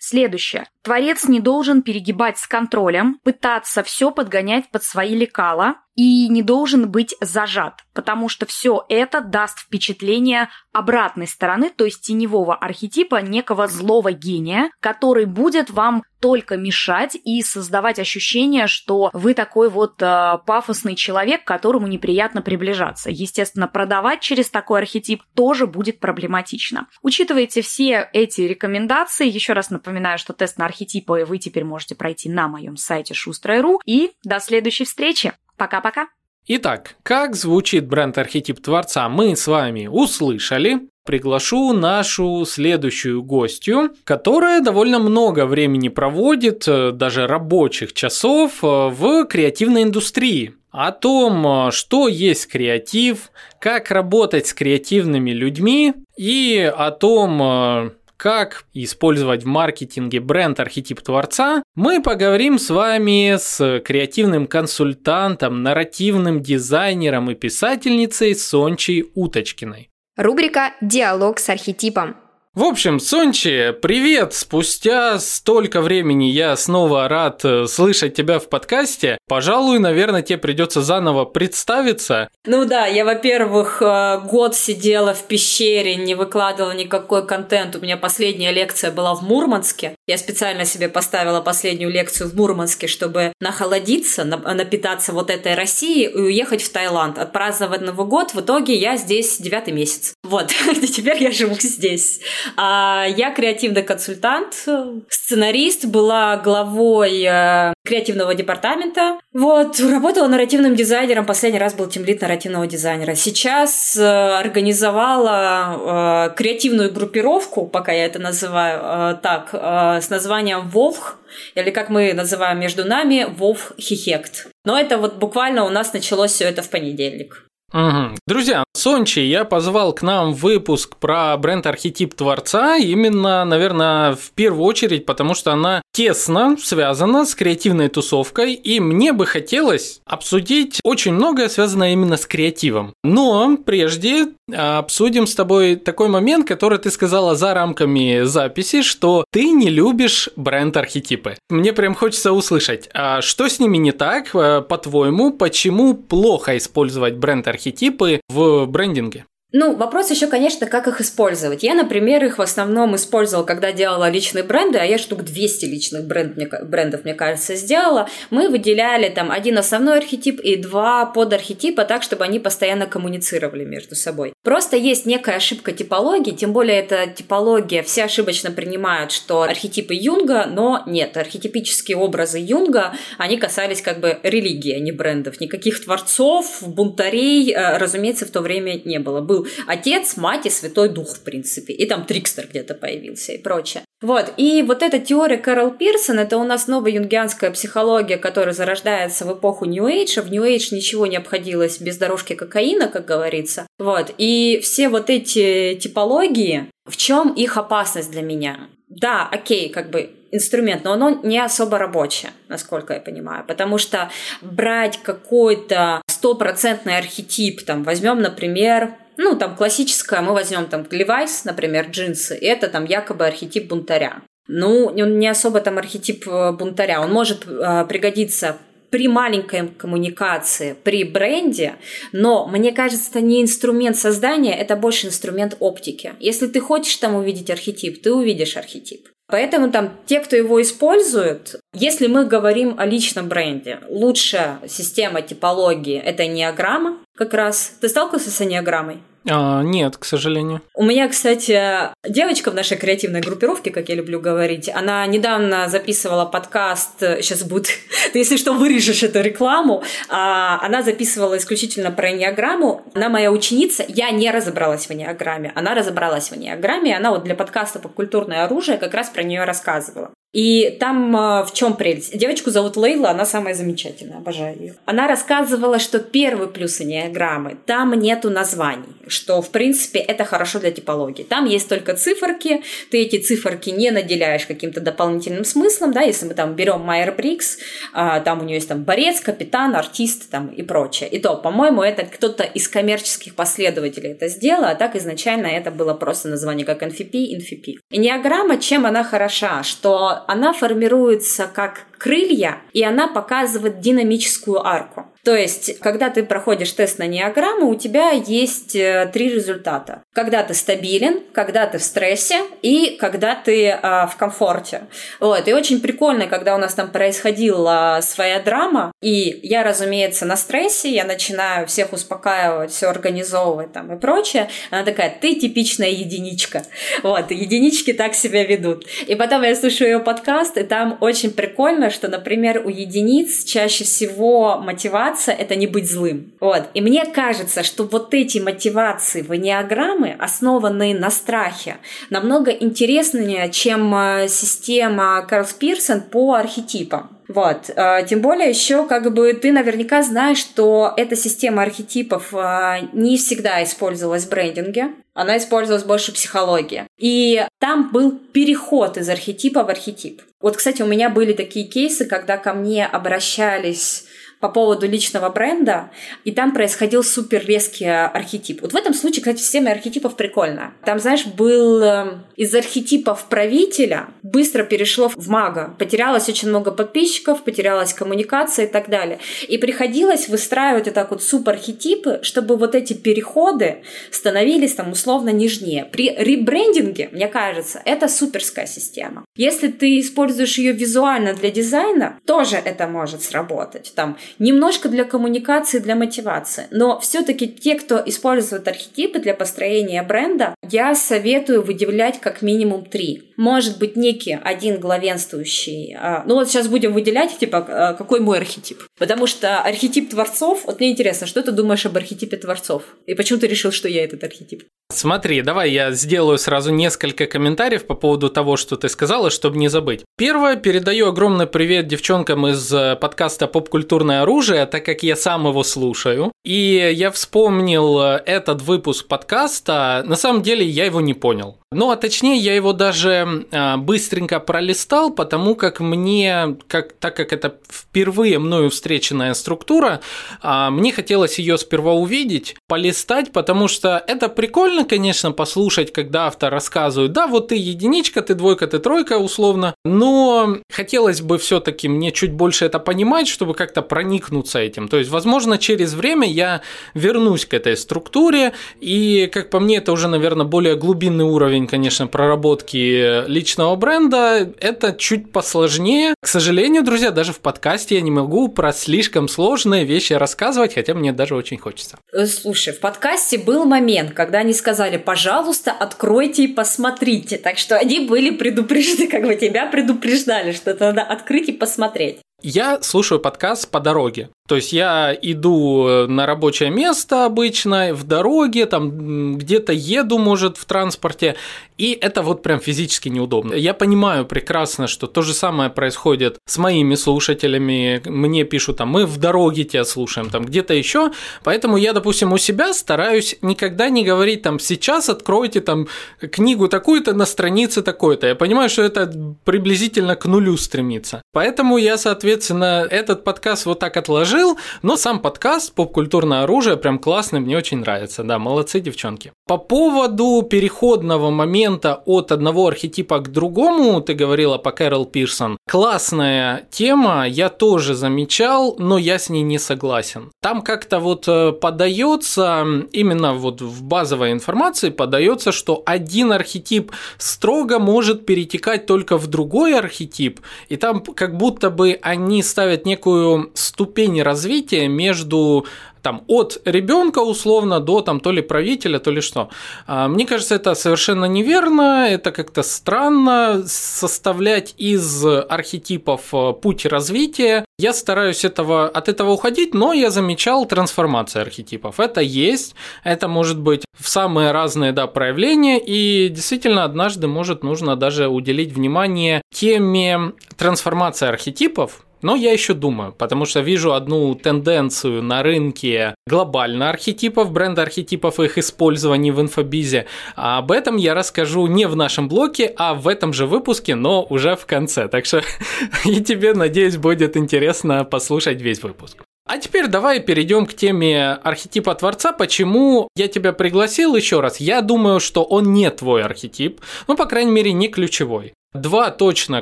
Следующее. 0.05 0.67
Творец 0.83 1.29
не 1.29 1.39
должен 1.39 1.81
перегибать 1.81 2.37
с 2.37 2.45
контролем, 2.45 3.19
пытаться 3.23 3.83
все 3.83 4.11
подгонять 4.11 4.69
под 4.69 4.83
свои 4.83 5.15
лекала 5.15 5.75
и 5.95 6.27
не 6.27 6.41
должен 6.41 6.89
быть 6.89 7.15
зажат, 7.21 7.81
потому 7.93 8.27
что 8.27 8.45
все 8.45 8.83
это 8.89 9.21
даст 9.21 9.59
впечатление 9.59 10.49
обратной 10.71 11.27
стороны, 11.27 11.69
то 11.69 11.85
есть 11.85 12.01
теневого 12.01 12.55
архетипа 12.55 13.17
некого 13.17 13.67
злого 13.67 14.11
гения, 14.11 14.71
который 14.79 15.25
будет 15.25 15.69
вам 15.69 16.03
только 16.19 16.55
мешать 16.55 17.17
и 17.21 17.41
создавать 17.43 17.99
ощущение, 17.99 18.67
что 18.67 19.09
вы 19.11 19.33
такой 19.33 19.69
вот 19.69 20.01
э, 20.01 20.37
пафосный 20.45 20.95
человек, 20.95 21.43
к 21.43 21.47
которому 21.47 21.85
неприятно 21.87 22.41
приближаться. 22.41 23.09
Естественно, 23.09 23.67
продавать 23.67 24.21
через 24.21 24.49
такой 24.49 24.79
архетип 24.79 25.21
тоже 25.35 25.67
будет 25.67 25.99
проблематично. 25.99 26.87
Учитывайте 27.01 27.61
все 27.61 28.09
эти 28.13 28.39
рекомендации. 28.39 29.27
Еще 29.27 29.51
раз 29.51 29.69
напоминаю, 29.69 30.17
что 30.17 30.31
тест 30.31 30.57
на 30.57 30.65
архетипы 30.73 31.25
вы 31.27 31.37
теперь 31.37 31.63
можете 31.63 31.95
пройти 31.95 32.29
на 32.29 32.47
моем 32.47 32.75
сайте 32.75 33.13
шустрая.ру. 33.13 33.79
И 33.85 34.11
до 34.23 34.39
следующей 34.39 34.85
встречи! 34.85 35.33
Пока-пока. 35.55 36.07
Итак, 36.47 36.95
как 37.03 37.35
звучит 37.35 37.87
бренд-архетип 37.87 38.61
Творца, 38.61 39.07
мы 39.07 39.35
с 39.35 39.47
вами 39.47 39.87
услышали. 39.87 40.89
Приглашу 41.05 41.73
нашу 41.73 42.43
следующую 42.45 43.23
гостью, 43.23 43.91
которая 44.03 44.61
довольно 44.61 44.99
много 44.99 45.45
времени 45.45 45.89
проводит, 45.89 46.67
э, 46.67 46.91
даже 46.91 47.27
рабочих 47.27 47.93
часов, 47.93 48.63
э, 48.63 48.67
в 48.67 49.25
креативной 49.25 49.83
индустрии. 49.83 50.53
О 50.71 50.91
том, 50.91 51.45
э, 51.45 51.71
что 51.71 52.07
есть 52.07 52.47
креатив, 52.47 53.31
как 53.59 53.91
работать 53.91 54.47
с 54.47 54.53
креативными 54.53 55.31
людьми 55.31 55.93
и 56.17 56.71
о 56.75 56.91
том, 56.91 57.93
как 58.23 58.63
использовать 58.71 59.43
в 59.43 59.47
маркетинге 59.47 60.21
бренд 60.21 60.57
архетип 60.57 61.01
творца, 61.01 61.61
мы 61.75 62.01
поговорим 62.01 62.57
с 62.57 62.69
вами 62.69 63.35
с 63.37 63.81
креативным 63.81 64.47
консультантом, 64.47 65.61
нарративным 65.61 66.41
дизайнером 66.41 67.29
и 67.31 67.35
писательницей 67.35 68.33
Сончей 68.33 69.11
Уточкиной. 69.13 69.89
Рубрика 70.15 70.71
«Диалог 70.79 71.37
с 71.37 71.49
архетипом». 71.49 72.22
В 72.55 72.65
общем, 72.65 72.99
Сончи, 72.99 73.73
привет! 73.81 74.35
Спустя 74.35 75.17
столько 75.17 75.81
времени 75.81 76.25
я 76.25 76.55
снова 76.55 77.07
рад 77.07 77.43
э, 77.43 77.65
слышать 77.65 78.13
тебя 78.13 78.37
в 78.37 78.47
подкасте. 78.47 79.17
Пожалуй, 79.27 79.79
наверное, 79.79 80.21
тебе 80.21 80.37
придется 80.37 80.83
заново 80.83 81.25
представиться. 81.25 82.29
Ну 82.45 82.65
да, 82.65 82.85
я, 82.85 83.05
во-первых, 83.05 83.81
э, 83.81 84.21
год 84.29 84.55
сидела 84.55 85.15
в 85.15 85.23
пещере, 85.23 85.95
не 85.95 86.13
выкладывала 86.13 86.73
никакой 86.73 87.25
контент. 87.25 87.75
У 87.75 87.79
меня 87.79 87.97
последняя 87.97 88.51
лекция 88.51 88.91
была 88.91 89.15
в 89.15 89.23
Мурманске. 89.23 89.95
Я 90.05 90.19
специально 90.19 90.63
себе 90.63 90.89
поставила 90.89 91.41
последнюю 91.41 91.91
лекцию 91.91 92.29
в 92.29 92.35
Мурманске, 92.35 92.85
чтобы 92.85 93.33
нахолодиться, 93.39 94.25
напитаться 94.25 95.11
вот 95.11 95.31
этой 95.31 95.55
Россией 95.55 96.05
и 96.07 96.21
уехать 96.21 96.61
в 96.61 96.71
Таиланд. 96.71 97.17
Отпраздновать 97.17 97.81
Новый 97.81 98.05
год. 98.05 98.35
В 98.35 98.41
итоге 98.41 98.75
я 98.75 98.95
здесь 98.97 99.39
девятый 99.39 99.73
месяц. 99.73 100.13
Вот, 100.21 100.49
теперь 100.95 101.23
я 101.23 101.31
живу 101.31 101.55
здесь. 101.59 102.19
А 102.57 103.05
я 103.07 103.31
креативный 103.31 103.83
консультант, 103.83 104.65
сценарист, 105.09 105.85
была 105.85 106.37
главой 106.37 107.23
э, 107.23 107.73
креативного 107.83 108.35
департамента. 108.35 109.19
Вот, 109.33 109.79
работала 109.79 110.27
нарративным 110.27 110.75
дизайнером, 110.75 111.25
последний 111.25 111.59
раз 111.59 111.73
был 111.73 111.87
тимлит 111.87 112.21
нарративного 112.21 112.67
дизайнера. 112.67 113.15
Сейчас 113.15 113.97
э, 113.97 114.03
организовала 114.03 116.29
э, 116.29 116.35
креативную 116.35 116.91
группировку, 116.91 117.67
пока 117.67 117.91
я 117.91 118.05
это 118.05 118.19
называю 118.19 119.17
так, 119.17 119.49
с 119.53 120.09
названием 120.09 120.69
«Вовх», 120.69 121.19
или 121.55 121.71
как 121.71 121.89
мы 121.89 122.13
называем 122.13 122.59
между 122.59 122.85
нами, 122.85 123.25
«Вов 123.27 123.73
Хихект». 123.79 124.47
Но 124.65 124.79
это 124.79 124.97
вот 124.97 125.15
буквально 125.15 125.65
у 125.65 125.69
нас 125.69 125.93
началось 125.93 126.31
все 126.31 126.45
это 126.45 126.61
в 126.61 126.69
понедельник. 126.69 127.45
Угу. 127.73 128.15
Друзья, 128.27 128.63
Сончи 128.75 129.19
я 129.21 129.45
позвал 129.45 129.93
к 129.93 130.03
нам 130.03 130.33
выпуск 130.33 130.97
про 130.97 131.35
бренд-архетип 131.37 132.13
Творца 132.13 132.77
именно, 132.77 133.43
наверное, 133.45 134.13
в 134.13 134.31
первую 134.31 134.65
очередь, 134.65 135.05
потому 135.05 135.33
что 135.33 135.51
она 135.51 135.81
тесно 135.91 136.55
связана 136.61 137.25
с 137.25 137.33
креативной 137.33 137.89
тусовкой, 137.89 138.53
и 138.53 138.79
мне 138.79 139.11
бы 139.11 139.25
хотелось 139.25 140.01
обсудить 140.05 140.79
очень 140.83 141.13
многое, 141.13 141.49
связанное 141.49 141.93
именно 141.93 142.17
с 142.17 142.27
креативом. 142.27 142.93
Но 143.03 143.57
прежде 143.57 144.27
обсудим 144.51 145.25
с 145.25 145.33
тобой 145.33 145.75
такой 145.75 146.09
момент, 146.09 146.47
который 146.47 146.77
ты 146.77 146.91
сказала 146.91 147.35
за 147.35 147.53
рамками 147.53 148.23
записи, 148.23 148.83
что 148.83 149.23
ты 149.31 149.49
не 149.49 149.69
любишь 149.69 150.29
бренд-архетипы. 150.35 151.37
Мне 151.49 151.73
прям 151.73 151.95
хочется 151.95 152.33
услышать, 152.33 152.89
а 152.93 153.21
что 153.21 153.47
с 153.47 153.59
ними 153.59 153.77
не 153.77 153.91
так, 153.91 154.35
э, 154.35 154.61
по-твоему, 154.61 155.31
почему 155.31 155.93
плохо 155.95 156.57
использовать 156.57 157.15
бренд-архетипы 157.15 157.62
архетипы 157.63 158.19
в 158.27 158.65
брендинге? 158.65 159.25
Ну, 159.55 159.75
вопрос 159.75 160.09
еще, 160.09 160.25
конечно, 160.25 160.65
как 160.65 160.87
их 160.87 160.99
использовать. 160.99 161.61
Я, 161.61 161.75
например, 161.75 162.25
их 162.25 162.39
в 162.39 162.41
основном 162.41 162.95
использовала, 162.95 163.45
когда 163.45 163.71
делала 163.71 164.09
личные 164.09 164.43
бренды, 164.43 164.79
а 164.79 164.83
я 164.83 164.97
штук 164.97 165.23
200 165.23 165.65
личных 165.65 166.07
бренд, 166.07 166.35
мне, 166.35 166.49
брендов, 166.63 167.03
мне 167.03 167.13
кажется, 167.13 167.53
сделала. 167.53 168.09
Мы 168.31 168.49
выделяли 168.49 169.09
там 169.09 169.29
один 169.29 169.59
основной 169.59 169.99
архетип 169.99 170.39
и 170.39 170.55
два 170.55 171.05
подархетипа 171.05 171.85
так, 171.85 172.01
чтобы 172.01 172.23
они 172.23 172.39
постоянно 172.39 172.87
коммуницировали 172.87 173.63
между 173.63 173.93
собой. 173.93 174.33
Просто 174.41 174.75
есть 174.75 175.05
некая 175.05 175.35
ошибка 175.35 175.71
типологии, 175.71 176.31
тем 176.31 176.51
более 176.51 176.79
эта 176.79 177.05
типология, 177.05 177.83
все 177.83 178.05
ошибочно 178.05 178.49
принимают, 178.49 179.11
что 179.11 179.43
архетипы 179.43 179.93
Юнга, 179.93 180.47
но 180.51 180.81
нет, 180.87 181.15
архетипические 181.15 181.97
образы 181.97 182.39
Юнга, 182.39 182.95
они 183.19 183.37
касались 183.37 183.83
как 183.83 183.99
бы 183.99 184.17
религии, 184.23 184.73
а 184.73 184.79
не 184.79 184.91
брендов. 184.91 185.39
Никаких 185.39 185.79
творцов, 185.83 186.63
бунтарей, 186.65 187.53
э, 187.53 187.77
разумеется, 187.77 188.25
в 188.25 188.31
то 188.31 188.41
время 188.41 188.81
не 188.83 188.97
было. 188.97 189.21
Был 189.21 189.42
отец, 189.67 190.17
мать 190.17 190.45
и 190.45 190.49
святой 190.49 190.89
дух, 190.89 191.15
в 191.15 191.23
принципе. 191.23 191.73
И 191.73 191.85
там 191.85 192.05
Трикстер 192.05 192.47
где-то 192.47 192.73
появился 192.73 193.33
и 193.33 193.37
прочее. 193.37 193.83
Вот, 194.01 194.33
и 194.35 194.63
вот 194.63 194.83
эта 194.83 194.99
теория 194.99 195.37
Кэрол 195.37 195.71
Пирсон, 195.71 196.19
это 196.19 196.37
у 196.37 196.43
нас 196.43 196.67
новая 196.67 196.91
юнгианская 196.91 197.51
психология, 197.51 198.17
которая 198.17 198.53
зарождается 198.53 199.25
в 199.25 199.33
эпоху 199.33 199.63
New 199.63 199.85
Age. 199.85 200.21
В 200.21 200.29
New 200.29 200.43
Age 200.43 200.75
ничего 200.75 201.07
не 201.07 201.15
обходилось 201.15 201.79
без 201.79 201.97
дорожки 201.97 202.35
кокаина, 202.35 202.89
как 202.89 203.05
говорится. 203.05 203.65
Вот, 203.79 204.13
и 204.17 204.59
все 204.61 204.89
вот 204.89 205.09
эти 205.09 205.75
типологии, 205.75 206.69
в 206.85 206.97
чем 206.97 207.31
их 207.33 207.55
опасность 207.55 208.11
для 208.11 208.21
меня? 208.21 208.67
Да, 208.89 209.27
окей, 209.31 209.69
как 209.69 209.89
бы 209.89 210.09
инструмент, 210.33 210.83
но 210.83 210.93
оно 210.93 211.21
не 211.23 211.39
особо 211.39 211.77
рабочее, 211.77 212.31
насколько 212.49 212.93
я 212.93 212.99
понимаю, 212.99 213.45
потому 213.47 213.77
что 213.77 214.09
брать 214.41 214.99
какой-то 215.01 216.01
стопроцентный 216.07 216.97
архетип, 216.97 217.63
там, 217.63 217.83
возьмем, 217.83 218.19
например, 218.21 218.95
ну, 219.17 219.35
там 219.35 219.55
классическое, 219.55 220.21
мы 220.21 220.33
возьмем 220.33 220.65
там 220.67 220.81
Levi's, 220.81 221.41
например, 221.45 221.87
джинсы, 221.89 222.37
и 222.37 222.45
это 222.45 222.67
там 222.67 222.85
якобы 222.85 223.25
архетип 223.25 223.67
бунтаря. 223.67 224.21
Ну, 224.47 224.87
он 224.87 225.19
не 225.19 225.27
особо 225.27 225.61
там 225.61 225.77
архетип 225.77 226.27
э, 226.27 226.51
бунтаря, 226.51 227.01
он 227.01 227.11
может 227.11 227.47
э, 227.47 227.85
пригодиться 227.87 228.57
при 228.89 229.07
маленькой 229.07 229.69
коммуникации, 229.69 230.75
при 230.83 231.03
бренде, 231.03 231.75
но 232.11 232.45
мне 232.47 232.71
кажется, 232.71 233.09
это 233.09 233.21
не 233.21 233.41
инструмент 233.41 233.97
создания, 233.97 234.55
это 234.55 234.75
больше 234.75 235.07
инструмент 235.07 235.55
оптики. 235.59 236.13
Если 236.19 236.45
ты 236.45 236.59
хочешь 236.59 236.97
там 236.97 237.15
увидеть 237.15 237.49
архетип, 237.49 238.03
ты 238.03 238.13
увидишь 238.13 238.55
архетип. 238.55 239.07
Поэтому 239.27 239.71
там 239.71 239.97
те, 240.05 240.19
кто 240.19 240.35
его 240.35 240.61
использует, 240.61 241.59
если 241.73 242.07
мы 242.07 242.25
говорим 242.25 242.75
о 242.77 242.85
личном 242.85 243.29
бренде, 243.29 243.79
лучшая 243.89 244.59
система 244.67 245.21
типологии– 245.21 245.97
это 246.05 246.27
неограмма 246.27 246.99
как 247.15 247.33
раз. 247.33 247.75
Ты 247.79 247.89
сталкивался 247.89 248.31
с 248.31 248.41
энеограммой? 248.41 248.99
А, 249.29 249.61
нет, 249.61 249.97
к 249.97 250.05
сожалению. 250.05 250.61
У 250.73 250.83
меня, 250.83 251.07
кстати, 251.07 251.59
девочка 252.07 252.51
в 252.51 252.55
нашей 252.55 252.77
креативной 252.77 253.21
группировке, 253.21 253.71
как 253.71 253.89
я 253.89 253.95
люблю 253.95 254.19
говорить, 254.19 254.69
она 254.69 255.05
недавно 255.05 255.69
записывала 255.69 256.25
подкаст, 256.25 256.99
сейчас 256.99 257.43
будет, 257.43 257.67
ты 258.13 258.19
если 258.19 258.37
что, 258.37 258.53
вырежешь 258.53 259.03
эту 259.03 259.21
рекламу, 259.21 259.83
а, 260.09 260.59
она 260.61 260.83
записывала 260.83 261.37
исключительно 261.37 261.91
про 261.91 262.11
энеограмму. 262.11 262.83
Она 262.93 263.09
моя 263.09 263.31
ученица, 263.31 263.85
я 263.87 264.11
не 264.11 264.29
разобралась 264.31 264.87
в 264.87 264.91
энеограмме, 264.91 265.51
она 265.55 265.73
разобралась 265.73 266.29
в 266.29 266.35
энеограмме, 266.35 266.95
она 266.95 267.11
вот 267.11 267.23
для 267.23 267.35
подкаста 267.35 267.79
«Попкультурное 267.79 268.45
оружие» 268.45 268.77
как 268.77 268.93
раз 268.93 269.09
про 269.09 269.23
нее 269.23 269.43
рассказывала. 269.43 270.11
И 270.33 270.75
там 270.79 271.15
э, 271.15 271.45
в 271.45 271.53
чем 271.53 271.75
прелесть? 271.75 272.17
Девочку 272.17 272.49
зовут 272.49 272.75
Лейла, 272.75 273.11
она 273.11 273.23
самая 273.23 273.53
замечательная, 273.53 274.17
обожаю 274.17 274.59
ее. 274.59 274.75
Она 274.85 275.07
рассказывала, 275.07 275.77
что 275.77 275.99
первый 275.99 276.47
плюс 276.47 276.81
энеограммы, 276.81 277.55
там 277.67 277.93
нету 277.93 278.31
названий, 278.31 278.95
что 279.05 279.43
в 279.43 279.51
принципе 279.51 279.99
это 279.99 280.25
хорошо 280.25 280.59
для 280.59 280.71
типологии. 280.71 281.21
Там 281.21 281.45
есть 281.45 281.69
только 281.69 281.93
циферки, 281.95 282.63
ты 282.89 283.03
эти 283.03 283.19
циферки 283.19 283.69
не 283.69 283.91
наделяешь 283.91 284.47
каким-то 284.47 284.81
дополнительным 284.81 285.45
смыслом, 285.45 285.93
да, 285.93 286.01
если 286.01 286.25
мы 286.25 286.33
там 286.33 286.55
берем 286.55 286.81
Майер 286.81 287.13
Брикс, 287.13 287.59
а, 287.93 288.19
там 288.19 288.41
у 288.41 288.43
нее 288.43 288.55
есть 288.55 288.67
там 288.67 288.83
борец, 288.83 289.19
капитан, 289.19 289.75
артист 289.75 290.31
там 290.31 290.47
и 290.47 290.63
прочее. 290.63 291.09
И 291.09 291.19
то, 291.19 291.35
по-моему, 291.35 291.83
это 291.83 292.05
кто-то 292.05 292.43
из 292.43 292.67
коммерческих 292.67 293.35
последователей 293.35 294.13
это 294.13 294.27
сделал, 294.29 294.63
а 294.65 294.73
так 294.73 294.95
изначально 294.95 295.45
это 295.45 295.69
было 295.69 295.93
просто 295.93 296.29
название 296.29 296.65
как 296.65 296.81
NFP, 296.81 297.37
NFP. 297.37 297.75
Энеограмма, 297.91 298.57
чем 298.57 298.87
она 298.87 299.03
хороша? 299.03 299.61
Что 299.61 300.22
она 300.27 300.53
формируется 300.53 301.47
как 301.47 301.85
крылья, 302.03 302.57
и 302.73 302.83
она 302.83 303.07
показывает 303.07 303.79
динамическую 303.79 304.67
арку. 304.67 305.05
То 305.23 305.37
есть, 305.37 305.79
когда 305.79 306.09
ты 306.09 306.21
проходишь 306.23 306.73
тест 306.73 306.99
на 306.99 307.07
неограмму, 307.07 307.69
у 307.69 307.75
тебя 307.75 308.11
есть 308.11 308.75
э, 308.75 309.09
три 309.13 309.29
результата. 309.29 310.03
Когда 310.11 310.43
ты 310.43 310.53
стабилен, 310.53 311.21
когда 311.31 311.65
ты 311.65 311.77
в 311.77 311.83
стрессе 311.83 312.41
и 312.61 312.97
когда 312.99 313.33
ты 313.33 313.67
э, 313.67 313.79
в 313.81 314.17
комфорте. 314.17 314.81
Вот. 315.21 315.47
И 315.47 315.53
очень 315.53 315.79
прикольно, 315.79 316.27
когда 316.27 316.55
у 316.55 316.57
нас 316.57 316.73
там 316.73 316.91
происходила 316.91 317.99
своя 318.01 318.41
драма, 318.41 318.91
и 319.01 319.39
я, 319.43 319.63
разумеется, 319.63 320.25
на 320.25 320.35
стрессе, 320.35 320.91
я 320.91 321.05
начинаю 321.05 321.67
всех 321.67 321.93
успокаивать, 321.93 322.71
все 322.71 322.87
организовывать 322.87 323.71
там 323.71 323.95
и 323.95 323.99
прочее. 323.99 324.49
Она 324.71 324.83
такая, 324.83 325.17
ты 325.21 325.35
типичная 325.35 325.91
единичка. 325.91 326.63
Вот, 327.01 327.31
единички 327.31 327.93
так 327.93 328.13
себя 328.13 328.43
ведут. 328.43 328.85
И 329.07 329.15
потом 329.15 329.43
я 329.43 329.55
слушаю 329.55 329.89
ее 329.89 329.99
подкаст, 330.01 330.57
и 330.57 330.63
там 330.63 330.97
очень 330.99 331.31
прикольно, 331.31 331.89
что, 331.93 332.07
например, 332.09 332.61
у 332.65 332.69
единиц 332.69 333.43
чаще 333.45 333.83
всего 333.83 334.57
мотивация— 334.57 335.35
это 335.39 335.55
не 335.55 335.67
быть 335.67 335.89
злым. 335.89 336.33
Вот. 336.39 336.63
И 336.73 336.81
мне 336.81 337.05
кажется, 337.05 337.63
что 337.63 337.83
вот 337.85 338.13
эти 338.13 338.39
мотивации 338.39 339.21
в 339.21 339.35
энеограммы, 339.35 340.15
основанные 340.19 340.93
на 340.95 341.09
страхе, 341.11 341.77
намного 342.09 342.51
интереснее, 342.51 343.49
чем 343.51 343.93
э, 343.95 344.27
система 344.27 345.25
Карлс 345.29 345.53
Пирсон 345.53 346.01
по 346.01 346.33
архетипам. 346.33 347.09
Вот. 347.27 347.69
Э, 347.75 348.05
тем 348.07 348.21
более 348.21 348.49
еще 348.49 348.85
как 348.87 349.11
бы 349.13 349.33
ты 349.33 349.51
наверняка 349.51 350.01
знаешь, 350.03 350.39
что 350.39 350.93
эта 350.97 351.15
система 351.15 351.63
архетипов 351.63 352.33
э, 352.33 352.87
не 352.93 353.17
всегда 353.17 353.63
использовалась 353.63 354.25
в 354.25 354.29
брендинге. 354.29 354.93
Она 355.13 355.37
использовалась 355.37 355.85
больше 355.85 356.11
в 356.11 356.15
психологии. 356.15 356.85
И 356.97 357.45
там 357.59 357.91
был 357.91 358.11
переход 358.11 358.97
из 358.97 359.09
архетипа 359.09 359.63
в 359.63 359.69
архетип. 359.69 360.21
Вот, 360.41 360.57
кстати, 360.57 360.81
у 360.81 360.87
меня 360.87 361.09
были 361.09 361.33
такие 361.33 361.67
кейсы, 361.67 362.05
когда 362.05 362.37
ко 362.37 362.53
мне 362.53 362.85
обращались 362.85 364.05
по 364.43 364.49
поводу 364.49 364.85
личного 364.85 365.29
бренда, 365.29 365.89
и 366.25 366.33
там 366.33 366.53
происходил 366.53 367.01
супер 367.01 367.45
резкий 367.45 367.85
архетип. 367.85 368.61
Вот 368.61 368.73
в 368.73 368.75
этом 368.75 368.93
случае, 368.93 369.21
кстати, 369.21 369.39
система 369.39 369.71
архетипов 369.71 370.17
прикольная. 370.17 370.73
Там, 370.83 370.99
знаешь, 370.99 371.25
был 371.25 371.81
эм, 371.81 372.25
из 372.35 372.53
архетипов 372.53 373.23
правителя 373.29 374.07
быстро 374.21 374.65
перешло 374.65 375.07
в 375.07 375.29
мага. 375.29 375.73
Потерялось 375.79 376.27
очень 376.27 376.49
много 376.49 376.71
подписчиков, 376.71 377.45
потерялась 377.45 377.93
коммуникация 377.93 378.65
и 378.65 378.69
так 378.69 378.89
далее. 378.89 379.19
И 379.47 379.57
приходилось 379.57 380.27
выстраивать 380.27 380.87
вот 380.87 380.93
так 380.93 381.11
вот 381.11 381.23
суперархетипы, 381.23 382.19
чтобы 382.21 382.57
вот 382.57 382.75
эти 382.75 382.91
переходы 382.91 383.83
становились 384.11 384.73
там 384.75 384.91
условно 384.91 385.29
нежнее. 385.29 385.85
При 385.85 386.13
ребрендинге, 386.13 387.07
мне 387.13 387.29
кажется, 387.29 387.81
это 387.85 388.09
суперская 388.09 388.67
система. 388.67 389.23
Если 389.37 389.69
ты 389.69 390.01
используешь 390.01 390.57
ее 390.57 390.73
визуально 390.73 391.33
для 391.33 391.49
дизайна, 391.49 392.19
тоже 392.25 392.57
это 392.57 392.87
может 392.87 393.23
сработать. 393.23 393.93
Там 393.95 394.17
немножко 394.39 394.89
для 394.89 395.03
коммуникации, 395.03 395.79
для 395.79 395.95
мотивации. 395.95 396.67
Но 396.71 396.99
все-таки 396.99 397.47
те, 397.47 397.75
кто 397.75 398.01
использует 398.05 398.67
архетипы 398.67 399.19
для 399.19 399.33
построения 399.33 400.03
бренда, 400.03 400.55
я 400.69 400.95
советую 400.95 401.63
выделять 401.63 402.19
как 402.19 402.41
минимум 402.41 402.85
три. 402.85 403.31
Может 403.37 403.79
быть, 403.79 403.95
некий 403.95 404.37
один 404.41 404.79
главенствующий. 404.79 405.95
А, 405.99 406.23
ну 406.25 406.35
вот 406.35 406.49
сейчас 406.49 406.67
будем 406.67 406.93
выделять, 406.93 407.37
типа, 407.37 407.65
а, 407.67 407.93
какой 407.93 408.19
мой 408.19 408.37
архетип. 408.37 408.83
Потому 408.97 409.27
что 409.27 409.59
архетип 409.61 410.09
творцов, 410.09 410.65
вот 410.65 410.79
мне 410.79 410.91
интересно, 410.91 411.27
что 411.27 411.41
ты 411.41 411.51
думаешь 411.51 411.85
об 411.85 411.97
архетипе 411.97 412.37
творцов? 412.37 412.83
И 413.05 413.13
почему 413.13 413.39
ты 413.39 413.47
решил, 413.47 413.71
что 413.71 413.87
я 413.87 414.03
этот 414.03 414.23
архетип? 414.23 414.63
Смотри, 414.95 415.41
давай 415.41 415.71
я 415.71 415.91
сделаю 415.91 416.37
сразу 416.37 416.71
несколько 416.71 417.25
комментариев 417.25 417.85
по 417.85 417.95
поводу 417.95 418.29
того, 418.29 418.57
что 418.57 418.75
ты 418.75 418.89
сказала, 418.89 419.29
чтобы 419.29 419.57
не 419.57 419.67
забыть. 419.67 420.05
Первое, 420.17 420.55
передаю 420.55 421.07
огромный 421.07 421.47
привет 421.47 421.87
девчонкам 421.87 422.47
из 422.47 422.71
э, 422.71 422.95
подкаста 422.95 423.47
«Попкультурное 423.47 424.21
оружие», 424.21 424.65
так 424.67 424.85
как 424.85 425.01
я 425.01 425.15
сам 425.15 425.47
его 425.47 425.63
слушаю. 425.63 426.31
И 426.45 426.91
я 426.93 427.09
вспомнил 427.09 427.99
э, 427.99 428.23
этот 428.25 428.61
выпуск 428.61 429.07
подкаста. 429.07 430.03
На 430.05 430.15
самом 430.15 430.43
деле 430.43 430.65
я 430.65 430.85
его 430.85 431.01
не 431.01 431.15
понял. 431.15 431.57
Ну, 431.71 431.89
а 431.89 431.95
точнее, 431.95 432.37
я 432.37 432.55
его 432.55 432.71
даже 432.71 433.47
э, 433.49 433.77
быстренько 433.77 434.39
пролистал, 434.39 435.11
потому 435.11 435.55
как 435.55 435.79
мне, 435.79 436.55
как, 436.67 436.93
так 436.93 437.15
как 437.15 437.33
это 437.33 437.55
впервые 437.67 438.37
мною 438.37 438.69
встреченная 438.69 439.33
структура, 439.33 440.01
мне 440.43 440.91
хотелось 440.91 441.39
ее 441.39 441.57
сперва 441.57 441.93
увидеть, 441.93 442.55
полистать, 442.73 443.31
потому 443.31 443.67
что 443.67 444.03
это 444.07 444.29
прикольно, 444.29 444.83
конечно, 444.83 445.31
послушать, 445.31 445.93
когда 445.93 446.25
автор 446.25 446.51
рассказывает, 446.51 447.11
да, 447.11 447.27
вот 447.27 447.49
ты 447.49 447.55
единичка, 447.55 448.23
ты 448.23 448.33
двойка, 448.33 448.65
ты 448.65 448.79
тройка, 448.79 449.19
условно, 449.19 449.75
но 449.85 450.57
хотелось 450.71 451.21
бы 451.21 451.37
все-таки 451.37 451.87
мне 451.87 452.11
чуть 452.11 452.33
больше 452.33 452.65
это 452.65 452.79
понимать, 452.79 453.27
чтобы 453.27 453.53
как-то 453.53 453.83
проникнуться 453.83 454.57
этим. 454.57 454.87
То 454.87 454.97
есть, 454.97 455.11
возможно, 455.11 455.59
через 455.59 455.93
время 455.93 456.27
я 456.27 456.61
вернусь 456.95 457.45
к 457.45 457.53
этой 457.53 457.77
структуре, 457.77 458.53
и, 458.79 459.29
как 459.31 459.51
по 459.51 459.59
мне, 459.59 459.77
это 459.77 459.91
уже, 459.91 460.07
наверное, 460.07 460.47
более 460.47 460.75
глубинный 460.75 461.25
уровень, 461.25 461.67
конечно, 461.67 462.07
проработки 462.07 463.23
личного 463.29 463.75
бренда. 463.75 464.51
Это 464.59 464.93
чуть 464.93 465.31
посложнее. 465.31 466.15
К 466.19 466.27
сожалению, 466.27 466.83
друзья, 466.83 467.11
даже 467.11 467.33
в 467.33 467.39
подкасте 467.39 467.93
я 467.93 468.01
не 468.01 468.09
могу 468.09 468.47
про 468.47 468.73
слишком 468.73 469.27
сложные 469.27 469.85
вещи 469.85 470.13
рассказывать, 470.13 470.73
хотя 470.73 470.95
мне 470.95 471.13
даже 471.13 471.35
очень 471.35 471.59
хочется. 471.59 471.99
Э, 472.11 472.25
слушай, 472.63 472.77
в 472.77 472.79
подкасте 472.79 473.37
был 473.37 473.65
момент, 473.65 474.13
когда 474.13 474.39
они 474.39 474.53
сказали, 474.53 474.73
сказали, 474.73 474.97
пожалуйста, 474.97 475.71
откройте 475.71 476.45
и 476.45 476.47
посмотрите. 476.47 477.37
Так 477.37 477.57
что 477.57 477.77
они 477.77 477.99
были 477.99 478.29
предупреждены, 478.31 479.09
как 479.09 479.23
бы 479.23 479.35
тебя 479.35 479.65
предупреждали, 479.67 480.53
что 480.53 480.71
это 480.71 480.85
надо 480.85 481.01
открыть 481.01 481.49
и 481.49 481.51
посмотреть. 481.51 482.19
Я 482.41 482.81
слушаю 482.81 483.21
подкаст 483.21 483.69
по 483.69 483.79
дороге. 483.79 484.29
То 484.47 484.57
есть 484.57 484.73
я 484.73 485.15
иду 485.21 485.87
э, 485.87 486.07
на 486.07 486.25
рабочее 486.25 486.69
место 486.69 487.25
обычно, 487.25 487.93
в 487.93 488.03
дороге, 488.03 488.65
там 488.65 489.37
где-то 489.37 489.71
еду, 489.71 490.17
может, 490.17 490.57
в 490.57 490.65
транспорте, 490.65 491.35
и 491.83 491.97
это 491.99 492.21
вот 492.21 492.41
прям 492.43 492.61
физически 492.61 493.09
неудобно. 493.09 493.53
Я 493.55 493.73
понимаю 493.73 494.25
прекрасно, 494.25 494.87
что 494.87 495.07
то 495.07 495.21
же 495.21 495.33
самое 495.33 495.69
происходит 495.69 496.37
с 496.45 496.57
моими 496.57 496.95
слушателями. 496.95 498.01
Мне 498.05 498.45
пишут, 498.45 498.77
там, 498.77 498.87
мы 498.87 499.05
в 499.05 499.17
дороге 499.17 499.65
тебя 499.65 499.83
слушаем, 499.83 500.29
там 500.29 500.45
где-то 500.45 500.73
еще. 500.73 501.11
Поэтому 501.43 501.75
я, 501.75 501.91
допустим, 501.91 502.31
у 502.31 502.37
себя 502.37 502.73
стараюсь 502.73 503.35
никогда 503.41 503.89
не 503.89 504.05
говорить, 504.05 504.43
там, 504.43 504.59
сейчас 504.59 505.09
откройте 505.09 505.59
там 505.59 505.87
книгу 506.19 506.69
такую-то 506.69 507.13
на 507.13 507.25
странице 507.25 507.81
такой-то. 507.81 508.27
Я 508.27 508.35
понимаю, 508.35 508.69
что 508.69 508.81
это 508.81 509.35
приблизительно 509.43 510.15
к 510.15 510.25
нулю 510.25 510.55
стремится. 510.55 511.21
Поэтому 511.33 511.77
я, 511.77 511.97
соответственно, 511.97 512.87
этот 512.89 513.25
подкаст 513.25 513.65
вот 513.65 513.79
так 513.79 513.97
отложил 513.97 514.57
но 514.81 514.97
сам 514.97 515.19
подкаст 515.19 515.73
«Поп-культурное 515.73 516.43
оружие» 516.43 516.77
прям 516.77 516.99
классный, 516.99 517.39
мне 517.39 517.57
очень 517.57 517.79
нравится. 517.79 518.23
Да, 518.23 518.39
молодцы, 518.39 518.79
девчонки. 518.79 519.31
По 519.47 519.57
поводу 519.57 520.41
переходного 520.49 521.29
момента 521.29 521.72
от 522.05 522.31
одного 522.31 522.67
архетипа 522.67 523.19
к 523.19 523.31
другому, 523.31 524.01
ты 524.01 524.13
говорила 524.13 524.57
по 524.57 524.71
Кэрол 524.71 525.05
Пирсон. 525.05 525.57
Классная 525.69 526.67
тема, 526.71 527.27
я 527.27 527.49
тоже 527.49 527.95
замечал, 527.95 528.75
но 528.77 528.97
я 528.97 529.19
с 529.19 529.29
ней 529.29 529.43
не 529.43 529.59
согласен. 529.59 530.31
Там 530.41 530.61
как-то 530.61 530.99
вот 530.99 531.27
э, 531.27 531.51
подается, 531.51 532.65
именно 532.91 533.33
вот 533.33 533.61
в 533.61 533.83
базовой 533.83 534.31
информации 534.31 534.89
подается, 534.89 535.51
что 535.51 535.83
один 535.85 536.31
архетип 536.31 536.91
строго 537.17 537.79
может 537.79 538.25
перетекать 538.25 538.85
только 538.85 539.17
в 539.17 539.27
другой 539.27 539.77
архетип, 539.77 540.41
и 540.69 540.77
там 540.77 541.01
как 541.01 541.37
будто 541.37 541.69
бы 541.69 541.99
они 542.01 542.43
ставят 542.43 542.85
некую 542.85 543.51
ступень 543.53 544.21
развития 544.21 544.87
между 544.87 545.65
там 546.03 546.23
от 546.27 546.61
ребенка 546.65 547.19
условно 547.19 547.79
до 547.79 548.01
там 548.01 548.19
то 548.19 548.31
ли 548.31 548.41
правителя, 548.41 548.99
то 548.99 549.09
ли 549.09 549.21
что. 549.21 549.49
А, 549.87 550.07
мне 550.07 550.27
кажется, 550.27 550.55
это 550.55 550.75
совершенно 550.75 551.25
неверно, 551.25 552.07
это 552.09 552.31
как-то 552.31 552.61
странно 552.61 553.63
составлять 553.65 554.75
из 554.77 555.25
архетипов 555.25 556.33
э, 556.33 556.53
путь 556.61 556.85
развития. 556.85 557.65
Я 557.79 557.93
стараюсь 557.93 558.45
этого, 558.45 558.87
от 558.87 559.09
этого 559.09 559.31
уходить, 559.31 559.73
но 559.73 559.93
я 559.93 560.09
замечал 560.09 560.65
трансформации 560.65 561.41
архетипов. 561.41 561.99
Это 561.99 562.21
есть, 562.21 562.75
это 563.03 563.27
может 563.27 563.59
быть 563.59 563.85
в 563.97 564.09
самые 564.09 564.51
разные 564.51 564.91
да, 564.91 565.07
проявления, 565.07 565.79
и 565.79 566.29
действительно 566.29 566.83
однажды 566.83 567.27
может 567.27 567.63
нужно 567.63 567.95
даже 567.95 568.27
уделить 568.27 568.73
внимание 568.73 569.41
теме 569.53 570.33
трансформации 570.57 571.27
архетипов, 571.27 572.05
но 572.23 572.35
я 572.35 572.51
еще 572.51 572.73
думаю, 572.73 573.13
потому 573.13 573.45
что 573.45 573.59
вижу 573.59 573.93
одну 573.93 574.33
тенденцию 574.35 575.21
на 575.21 575.43
рынке 575.43 576.15
глобально 576.27 576.89
архетипов, 576.89 577.51
бренда 577.51 577.83
архетипов 577.83 578.39
и 578.39 578.45
их 578.45 578.57
использования 578.57 579.31
в 579.31 579.41
инфобизе. 579.41 580.07
А 580.35 580.57
об 580.57 580.71
этом 580.71 580.97
я 580.97 581.13
расскажу 581.13 581.67
не 581.67 581.85
в 581.85 581.95
нашем 581.95 582.27
блоке, 582.27 582.73
а 582.77 582.93
в 582.93 583.07
этом 583.07 583.33
же 583.33 583.45
выпуске, 583.45 583.95
но 583.95 584.23
уже 584.23 584.55
в 584.55 584.65
конце. 584.65 585.07
Так 585.07 585.25
что 585.25 585.41
и 586.05 586.21
тебе, 586.21 586.53
надеюсь, 586.53 586.97
будет 586.97 587.37
интересно 587.37 588.03
послушать 588.05 588.61
весь 588.61 588.81
выпуск. 588.81 589.23
А 589.45 589.57
теперь 589.57 589.87
давай 589.87 590.21
перейдем 590.21 590.65
к 590.65 590.73
теме 590.73 591.33
архетипа 591.33 591.93
Творца. 591.95 592.31
Почему 592.31 593.09
я 593.15 593.27
тебя 593.27 593.51
пригласил 593.51 594.15
еще 594.15 594.39
раз? 594.39 594.61
Я 594.61 594.81
думаю, 594.81 595.19
что 595.19 595.43
он 595.43 595.73
не 595.73 595.89
твой 595.91 596.23
архетип, 596.23 596.79
ну, 597.07 597.17
по 597.17 597.25
крайней 597.25 597.51
мере, 597.51 597.73
не 597.73 597.89
ключевой 597.89 598.53
два 598.73 599.11
точно 599.11 599.61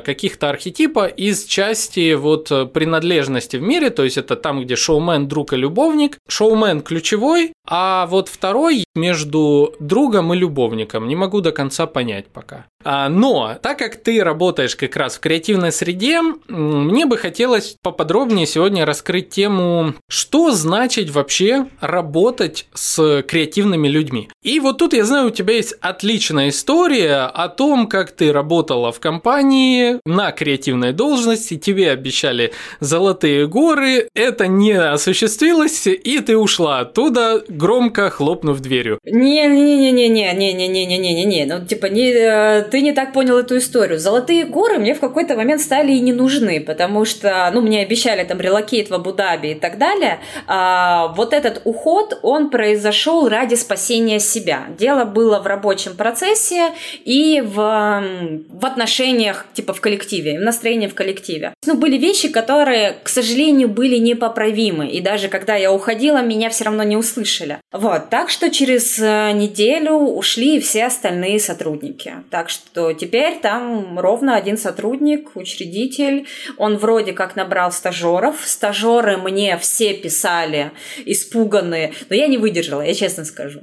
каких-то 0.00 0.48
архетипа 0.48 1.06
из 1.06 1.44
части 1.44 2.14
вот 2.14 2.50
э, 2.50 2.66
принадлежности 2.66 3.56
в 3.56 3.62
мире, 3.62 3.90
то 3.90 4.04
есть 4.04 4.16
это 4.16 4.36
там, 4.36 4.62
где 4.62 4.76
шоумен, 4.76 5.28
друг 5.28 5.52
и 5.52 5.56
любовник. 5.56 6.18
Шоумен 6.28 6.80
ключевой, 6.80 7.52
а 7.66 8.06
вот 8.06 8.28
второй 8.28 8.84
между 8.94 9.74
другом 9.78 10.34
и 10.34 10.36
любовником. 10.36 11.08
Не 11.08 11.16
могу 11.16 11.40
до 11.40 11.52
конца 11.52 11.86
понять 11.86 12.26
пока. 12.26 12.66
А, 12.84 13.08
но, 13.08 13.56
так 13.62 13.78
как 13.78 13.96
ты 13.96 14.22
работаешь 14.22 14.76
как 14.76 14.96
раз 14.96 15.16
в 15.16 15.20
креативной 15.20 15.72
среде, 15.72 16.20
мне 16.48 17.06
бы 17.06 17.16
хотелось 17.16 17.76
поподробнее 17.80 18.46
сегодня 18.46 18.84
раскрыть 18.84 19.30
тему, 19.30 19.94
что 20.08 20.50
значит 20.50 21.10
вообще 21.10 21.68
работать 21.80 22.66
с 22.74 23.22
креативными 23.22 23.88
людьми. 23.88 24.28
И 24.42 24.58
вот 24.60 24.78
тут 24.78 24.94
я 24.94 25.04
знаю, 25.04 25.28
у 25.28 25.30
тебя 25.30 25.54
есть 25.54 25.74
отличная 25.80 26.48
история 26.48 27.30
о 27.32 27.48
том, 27.48 27.86
как 27.86 28.10
ты 28.10 28.32
работала 28.32 28.92
в 28.92 29.00
компании 29.00 30.00
на 30.04 30.32
креативной 30.32 30.92
должности, 30.92 31.56
тебе 31.56 31.90
обещали 31.90 32.52
золотые 32.80 33.46
горы, 33.46 34.08
это 34.14 34.48
не 34.48 34.72
осуществилось, 34.72 35.86
и 35.86 36.18
ты 36.18 36.36
ушла 36.36 36.80
оттуда, 36.80 37.44
громко 37.56 38.10
хлопнув 38.10 38.60
дверью. 38.60 38.98
Не-не-не-не-не-не-не-не-не-не-не, 39.04 41.46
ну 41.46 41.64
типа 41.64 41.86
не, 41.86 42.62
ты 42.70 42.80
не 42.80 42.92
так 42.92 43.12
понял 43.12 43.38
эту 43.38 43.58
историю. 43.58 43.98
Золотые 43.98 44.44
горы 44.44 44.78
мне 44.78 44.94
в 44.94 45.00
какой-то 45.00 45.36
момент 45.36 45.60
стали 45.60 45.92
и 45.92 46.00
не 46.00 46.12
нужны, 46.12 46.60
потому 46.60 47.04
что, 47.04 47.50
ну, 47.52 47.60
мне 47.60 47.82
обещали 47.82 48.24
там 48.24 48.40
релокейт 48.40 48.90
в 48.90 48.94
Абу-Даби 48.94 49.52
и 49.52 49.54
так 49.54 49.78
далее. 49.78 50.18
А, 50.46 51.08
вот 51.16 51.32
этот 51.32 51.62
уход, 51.64 52.18
он 52.22 52.50
произошел 52.50 53.28
ради 53.28 53.54
спасения 53.54 54.20
себя. 54.20 54.64
Дело 54.78 55.04
было 55.04 55.40
в 55.40 55.46
рабочем 55.46 55.96
процессе 55.96 56.70
и 57.04 57.42
в, 57.44 57.54
в 57.54 58.64
отношениях, 58.64 59.46
типа 59.52 59.72
в 59.72 59.80
коллективе, 59.80 60.38
в 60.38 60.42
настроении 60.42 60.86
в 60.86 60.94
коллективе. 60.94 61.54
Ну, 61.66 61.74
были 61.74 61.98
вещи, 61.98 62.28
которые, 62.28 62.96
к 63.02 63.08
сожалению, 63.08 63.68
были 63.68 63.98
непоправимы. 63.98 64.88
И 64.88 65.00
даже 65.00 65.28
когда 65.28 65.56
я 65.56 65.72
уходила, 65.72 66.22
меня 66.22 66.50
все 66.50 66.64
равно 66.64 66.82
не 66.82 66.96
услышали. 66.96 67.41
Вот, 67.72 68.10
так 68.10 68.30
что 68.30 68.50
через 68.50 68.98
э, 68.98 69.32
неделю 69.32 69.92
ушли 69.92 70.60
все 70.60 70.86
остальные 70.86 71.40
сотрудники. 71.40 72.14
Так 72.30 72.48
что 72.48 72.92
теперь 72.92 73.38
там 73.40 73.98
ровно 73.98 74.36
один 74.36 74.58
сотрудник, 74.58 75.34
учредитель. 75.34 76.26
Он 76.58 76.76
вроде 76.76 77.12
как 77.12 77.36
набрал 77.36 77.72
стажеров. 77.72 78.40
Стажеры 78.44 79.16
мне 79.16 79.58
все 79.58 79.94
писали, 79.94 80.72
испуганные. 81.04 81.92
Но 82.08 82.16
я 82.16 82.26
не 82.26 82.38
выдержала, 82.38 82.82
я 82.82 82.94
честно 82.94 83.24
скажу. 83.24 83.60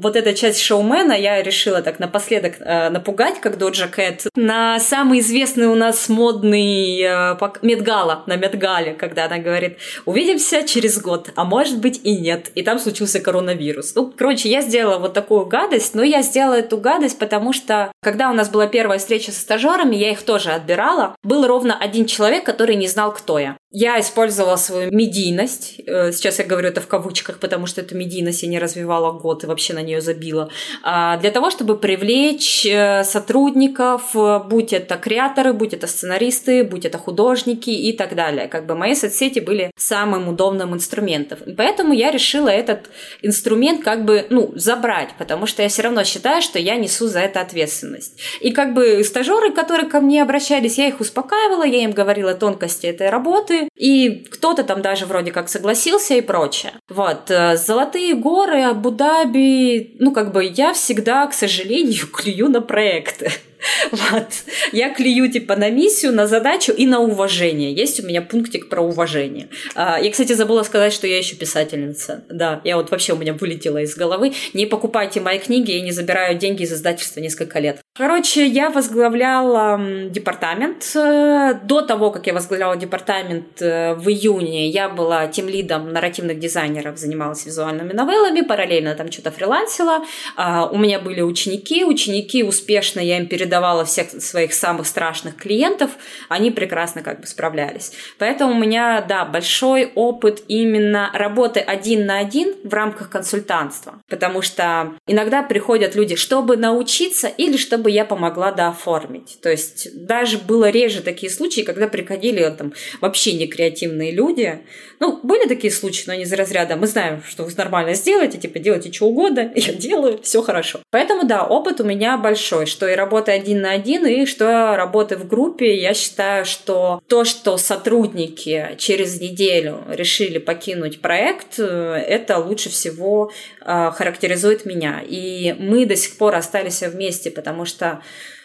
Вот 0.00 0.16
эта 0.16 0.34
часть 0.34 0.60
шоумена 0.60 1.12
я 1.12 1.42
решила 1.42 1.82
так 1.82 1.98
напоследок 1.98 2.54
э, 2.60 2.90
напугать, 2.90 3.40
как 3.40 3.58
Доджа 3.58 3.86
Кэт 3.88 4.26
на 4.34 4.80
самый 4.80 5.20
известный 5.20 5.66
у 5.66 5.74
нас 5.74 6.08
модный 6.08 7.00
э, 7.02 7.36
Медгала 7.62 8.24
на 8.26 8.36
Медгале, 8.36 8.94
когда 8.94 9.26
она 9.26 9.38
говорит, 9.38 9.78
увидимся 10.04 10.62
через 10.66 11.00
год, 11.00 11.30
а 11.36 11.44
может 11.44 11.78
быть 11.78 12.00
и 12.04 12.16
нет. 12.16 12.50
И 12.54 12.62
там 12.62 12.78
случился 12.78 13.19
коронавирус. 13.20 13.94
Ну, 13.94 14.12
короче, 14.16 14.48
я 14.48 14.60
сделала 14.60 14.98
вот 14.98 15.12
такую 15.12 15.46
гадость, 15.46 15.94
но 15.94 16.02
я 16.02 16.22
сделала 16.22 16.54
эту 16.54 16.76
гадость, 16.76 17.18
потому 17.18 17.52
что, 17.52 17.92
когда 18.02 18.30
у 18.30 18.34
нас 18.34 18.50
была 18.50 18.66
первая 18.66 18.98
встреча 18.98 19.32
со 19.32 19.40
стажерами, 19.40 19.96
я 19.96 20.10
их 20.10 20.22
тоже 20.22 20.50
отбирала. 20.50 21.14
Был 21.22 21.46
ровно 21.46 21.76
один 21.76 22.06
человек, 22.06 22.44
который 22.44 22.76
не 22.76 22.88
знал, 22.88 23.12
кто 23.12 23.38
я. 23.38 23.56
Я 23.72 24.00
использовала 24.00 24.56
свою 24.56 24.90
медийность. 24.90 25.80
Э, 25.86 26.10
сейчас 26.10 26.40
я 26.40 26.44
говорю 26.44 26.70
это 26.70 26.80
в 26.80 26.88
кавычках, 26.88 27.38
потому 27.38 27.66
что 27.66 27.80
эту 27.80 27.96
медийность 27.96 28.42
я 28.42 28.48
не 28.48 28.58
развивала 28.58 29.12
год 29.12 29.44
и 29.44 29.46
вообще 29.46 29.74
на 29.74 29.82
нее 29.82 30.00
забила. 30.00 30.50
А, 30.82 31.18
для 31.18 31.30
того, 31.30 31.50
чтобы 31.50 31.78
привлечь 31.78 32.66
э, 32.66 33.04
сотрудников, 33.04 34.16
будь 34.48 34.72
это 34.72 34.96
креаторы, 34.96 35.52
будь 35.52 35.72
это 35.72 35.86
сценаристы, 35.86 36.64
будь 36.64 36.84
это 36.84 36.98
художники 36.98 37.70
и 37.70 37.92
так 37.92 38.16
далее. 38.16 38.48
Как 38.48 38.66
бы 38.66 38.74
мои 38.74 38.96
соцсети 38.96 39.38
были 39.38 39.70
самым 39.76 40.28
удобным 40.28 40.74
инструментом. 40.74 41.38
Поэтому 41.56 41.92
я 41.92 42.10
решила 42.10 42.48
этот 42.48 42.90
инструмент 43.22 43.84
как 43.84 44.04
бы, 44.04 44.26
ну, 44.30 44.50
забрать, 44.56 45.10
потому 45.16 45.46
что 45.46 45.62
я 45.62 45.68
все 45.68 45.82
равно 45.82 46.02
считаю, 46.02 46.42
что 46.42 46.58
я 46.58 46.74
несу 46.74 47.06
за 47.06 47.20
это 47.20 47.40
ответственность. 47.40 48.18
И 48.40 48.50
как 48.50 48.74
бы 48.74 49.04
стажеры, 49.04 49.52
которые 49.52 49.88
ко 49.88 50.00
мне 50.00 50.22
обращались, 50.22 50.76
я 50.76 50.88
их 50.88 50.98
успокаивала, 50.98 51.62
я 51.62 51.84
им 51.84 51.92
говорила 51.92 52.34
тонкости 52.34 52.86
этой 52.86 53.10
работы, 53.10 53.59
и 53.76 54.26
кто-то 54.30 54.64
там 54.64 54.82
даже 54.82 55.06
вроде 55.06 55.32
как 55.32 55.48
согласился 55.48 56.14
и 56.14 56.20
прочее. 56.20 56.72
Вот. 56.88 57.30
Э, 57.30 57.56
Золотые 57.56 58.14
горы, 58.14 58.62
Абу-Даби, 58.62 59.96
ну, 59.98 60.12
как 60.12 60.32
бы 60.32 60.44
я 60.44 60.72
всегда, 60.72 61.26
к 61.26 61.34
сожалению, 61.34 62.06
клюю 62.12 62.48
на 62.48 62.60
проекты. 62.60 63.30
Вот. 63.90 64.28
Я 64.72 64.92
клюю 64.94 65.30
типа 65.30 65.56
на 65.56 65.70
миссию, 65.70 66.12
на 66.12 66.26
задачу 66.26 66.72
и 66.72 66.86
на 66.86 67.00
уважение. 67.00 67.72
Есть 67.72 68.02
у 68.02 68.06
меня 68.06 68.22
пунктик 68.22 68.68
про 68.68 68.80
уважение. 68.80 69.48
А, 69.74 69.98
я, 70.00 70.10
кстати, 70.10 70.32
забыла 70.32 70.62
сказать, 70.62 70.92
что 70.92 71.06
я 71.06 71.18
еще 71.18 71.36
писательница. 71.36 72.24
Да, 72.28 72.60
я 72.64 72.76
вот 72.76 72.90
вообще 72.90 73.12
у 73.12 73.16
меня 73.16 73.34
вылетела 73.34 73.78
из 73.78 73.94
головы. 73.94 74.32
Не 74.54 74.66
покупайте 74.66 75.20
мои 75.20 75.38
книги, 75.38 75.72
я 75.72 75.82
не 75.82 75.92
забираю 75.92 76.36
деньги 76.38 76.62
из 76.62 76.72
издательства 76.72 77.20
несколько 77.20 77.58
лет. 77.58 77.80
Короче, 77.96 78.46
я 78.46 78.70
возглавляла 78.70 79.80
департамент. 80.10 80.84
Э, 80.94 81.54
до 81.64 81.82
того, 81.82 82.10
как 82.10 82.26
я 82.26 82.34
возглавляла 82.34 82.76
департамент 82.76 83.60
э, 83.60 83.94
в 83.94 84.08
июне, 84.08 84.68
я 84.68 84.88
была 84.88 85.26
тем 85.26 85.48
лидом 85.48 85.92
нарративных 85.92 86.38
дизайнеров, 86.38 86.98
занималась 86.98 87.44
визуальными 87.46 87.92
новеллами, 87.92 88.42
параллельно 88.42 88.94
там 88.94 89.10
что-то 89.10 89.30
фрилансила. 89.30 90.04
А, 90.36 90.66
у 90.66 90.78
меня 90.78 91.00
были 91.00 91.20
ученики. 91.20 91.84
Ученики 91.84 92.42
успешно 92.42 93.00
я 93.00 93.18
им 93.18 93.26
передала 93.26 93.49
передавала 93.50 93.84
всех 93.84 94.10
своих 94.22 94.54
самых 94.54 94.86
страшных 94.86 95.36
клиентов, 95.36 95.90
они 96.28 96.52
прекрасно 96.52 97.02
как 97.02 97.20
бы 97.20 97.26
справлялись. 97.26 97.92
Поэтому 98.18 98.52
у 98.52 98.58
меня, 98.58 99.04
да, 99.08 99.24
большой 99.24 99.90
опыт 99.96 100.44
именно 100.46 101.10
работы 101.12 101.58
один 101.58 102.06
на 102.06 102.18
один 102.18 102.54
в 102.62 102.72
рамках 102.72 103.10
консультантства. 103.10 104.00
Потому 104.08 104.40
что 104.40 104.92
иногда 105.08 105.42
приходят 105.42 105.96
люди, 105.96 106.14
чтобы 106.14 106.56
научиться 106.56 107.26
или 107.26 107.56
чтобы 107.56 107.90
я 107.90 108.04
помогла 108.04 108.52
дооформить. 108.52 109.38
То 109.42 109.50
есть 109.50 110.06
даже 110.06 110.38
было 110.38 110.70
реже 110.70 111.02
такие 111.02 111.30
случаи, 111.32 111.62
когда 111.62 111.88
приходили 111.88 112.48
там 112.56 112.72
вообще 113.00 113.32
не 113.32 113.48
креативные 113.48 114.12
люди. 114.12 114.60
Ну, 115.00 115.18
были 115.22 115.48
такие 115.48 115.72
случаи, 115.72 116.04
но 116.06 116.14
не 116.14 116.22
из 116.22 116.32
разряда. 116.32 116.76
Мы 116.76 116.86
знаем, 116.86 117.22
что 117.28 117.42
вы 117.44 117.50
нормально 117.56 117.94
сделаете, 117.94 118.38
типа 118.38 118.58
делайте 118.60 118.92
что 118.92 119.06
угодно, 119.06 119.50
я 119.56 119.72
делаю, 119.72 120.20
все 120.22 120.40
хорошо. 120.42 120.80
Поэтому 120.90 121.24
да, 121.24 121.44
опыт 121.44 121.80
у 121.80 121.84
меня 121.84 122.16
большой, 122.16 122.66
что 122.66 122.86
и 122.86 122.94
работа 122.94 123.32
один 123.40 123.62
на 123.62 123.72
один, 123.72 124.06
и 124.06 124.26
что 124.26 124.76
работы 124.76 125.16
в 125.16 125.26
группе, 125.26 125.74
я 125.74 125.94
считаю, 125.94 126.44
что 126.44 127.02
то, 127.08 127.24
что 127.24 127.56
сотрудники 127.56 128.74
через 128.78 129.20
неделю 129.20 129.84
решили 129.88 130.38
покинуть 130.38 131.00
проект, 131.00 131.58
э, 131.58 131.64
это 131.64 132.38
лучше 132.38 132.70
всего 132.70 133.32
э, 133.60 133.90
характеризует 133.94 134.66
меня. 134.66 135.02
И 135.06 135.54
мы 135.58 135.86
до 135.86 135.96
сих 135.96 136.16
пор 136.18 136.34
остались 136.34 136.82
вместе, 136.82 137.30
потому 137.30 137.64
что 137.64 138.02